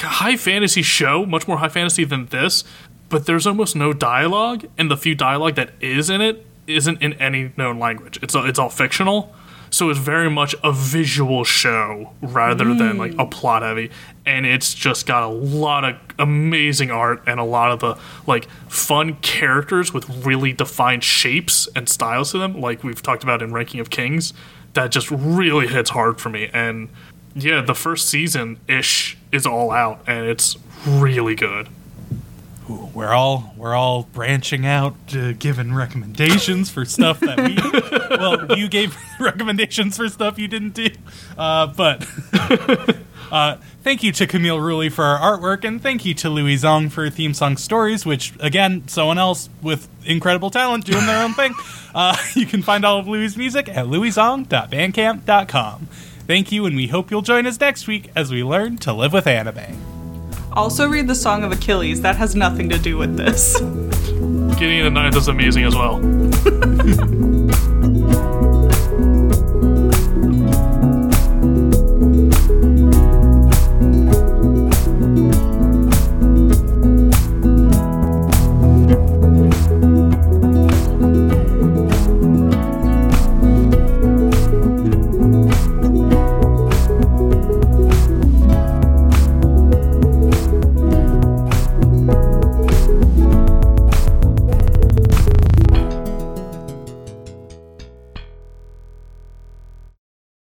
high 0.00 0.36
fantasy 0.36 0.82
show, 0.82 1.24
much 1.24 1.48
more 1.48 1.58
high 1.58 1.68
fantasy 1.68 2.04
than 2.04 2.26
this, 2.26 2.64
but 3.08 3.26
there's 3.26 3.46
almost 3.46 3.74
no 3.74 3.92
dialogue, 3.92 4.66
and 4.76 4.90
the 4.90 4.96
few 4.96 5.14
dialogue 5.14 5.54
that 5.54 5.70
is 5.80 6.10
in 6.10 6.20
it 6.20 6.44
isn't 6.66 7.00
in 7.00 7.14
any 7.14 7.52
known 7.56 7.78
language. 7.78 8.18
It's 8.22 8.34
it's 8.34 8.58
all 8.58 8.68
fictional. 8.68 9.34
So 9.70 9.90
it's 9.90 9.98
very 9.98 10.30
much 10.30 10.54
a 10.62 10.72
visual 10.72 11.44
show 11.44 12.12
rather 12.22 12.74
than 12.74 12.96
like 12.98 13.12
a 13.12 13.26
mm. 13.26 13.30
plot 13.30 13.62
heavy, 13.62 13.90
and 14.24 14.46
it's 14.46 14.74
just 14.74 15.06
got 15.06 15.22
a 15.22 15.28
lot 15.28 15.84
of 15.84 15.96
amazing 16.18 16.90
art 16.90 17.22
and 17.26 17.38
a 17.38 17.44
lot 17.44 17.70
of 17.70 17.80
the 17.80 17.98
like 18.26 18.48
fun 18.68 19.14
characters 19.16 19.92
with 19.92 20.08
really 20.24 20.52
defined 20.52 21.04
shapes 21.04 21.68
and 21.76 21.88
styles 21.88 22.32
to 22.32 22.38
them, 22.38 22.60
like 22.60 22.82
we've 22.82 23.02
talked 23.02 23.22
about 23.22 23.42
in 23.42 23.52
Ranking 23.52 23.80
of 23.80 23.90
Kings. 23.90 24.32
That 24.74 24.90
just 24.90 25.10
really 25.10 25.66
hits 25.66 25.90
hard 25.90 26.20
for 26.20 26.28
me, 26.28 26.50
and 26.52 26.88
yeah, 27.34 27.60
the 27.60 27.74
first 27.74 28.08
season 28.08 28.58
ish 28.68 29.16
is 29.32 29.46
all 29.46 29.70
out, 29.70 30.02
and 30.06 30.26
it's 30.26 30.56
really 30.86 31.34
good. 31.34 31.68
We're 32.68 33.12
all 33.12 33.54
we're 33.56 33.74
all 33.74 34.04
branching 34.12 34.66
out, 34.66 34.94
uh, 35.14 35.32
giving 35.32 35.74
recommendations 35.74 36.70
for 36.70 36.84
stuff 36.84 37.18
that 37.20 37.38
we. 37.38 37.56
well, 38.18 38.58
you 38.58 38.68
gave 38.68 38.96
recommendations 39.20 39.96
for 39.96 40.08
stuff 40.08 40.38
you 40.38 40.48
didn't 40.48 40.74
do, 40.74 40.88
uh, 41.36 41.66
but. 41.68 42.06
Uh, 43.30 43.58
thank 43.82 44.02
you 44.02 44.10
to 44.10 44.26
Camille 44.26 44.56
Rulli 44.56 44.90
for 44.90 45.04
our 45.04 45.38
artwork, 45.38 45.62
and 45.62 45.82
thank 45.82 46.06
you 46.06 46.14
to 46.14 46.30
Louis 46.30 46.56
Zong 46.56 46.90
for 46.90 47.10
theme 47.10 47.34
song 47.34 47.58
stories, 47.58 48.06
which, 48.06 48.32
again, 48.40 48.88
someone 48.88 49.18
else 49.18 49.50
with 49.60 49.86
incredible 50.06 50.50
talent 50.50 50.86
doing 50.86 51.04
their 51.04 51.22
own 51.22 51.34
thing. 51.34 51.52
Uh, 51.94 52.16
you 52.34 52.46
can 52.46 52.62
find 52.62 52.86
all 52.86 52.98
of 52.98 53.06
Louis' 53.06 53.36
music 53.36 53.68
at 53.68 53.84
louiszong.bandcamp.com. 53.84 55.88
Thank 56.26 56.52
you, 56.52 56.66
and 56.66 56.76
we 56.76 56.86
hope 56.86 57.10
you'll 57.10 57.22
join 57.22 57.46
us 57.46 57.60
next 57.60 57.86
week 57.86 58.10
as 58.16 58.30
we 58.30 58.42
learn 58.42 58.78
to 58.78 58.92
live 58.92 59.12
with 59.12 59.26
anime. 59.26 59.97
Also, 60.52 60.88
read 60.88 61.06
the 61.06 61.14
Song 61.14 61.44
of 61.44 61.52
Achilles. 61.52 62.00
That 62.00 62.16
has 62.16 62.34
nothing 62.34 62.68
to 62.70 62.78
do 62.78 62.96
with 62.96 63.16
this. 63.16 63.58
Gideon 64.58 64.84
the 64.84 64.90
Ninth 64.90 65.16
is 65.16 65.28
amazing 65.28 65.64
as 65.64 65.74
well. 65.74 65.98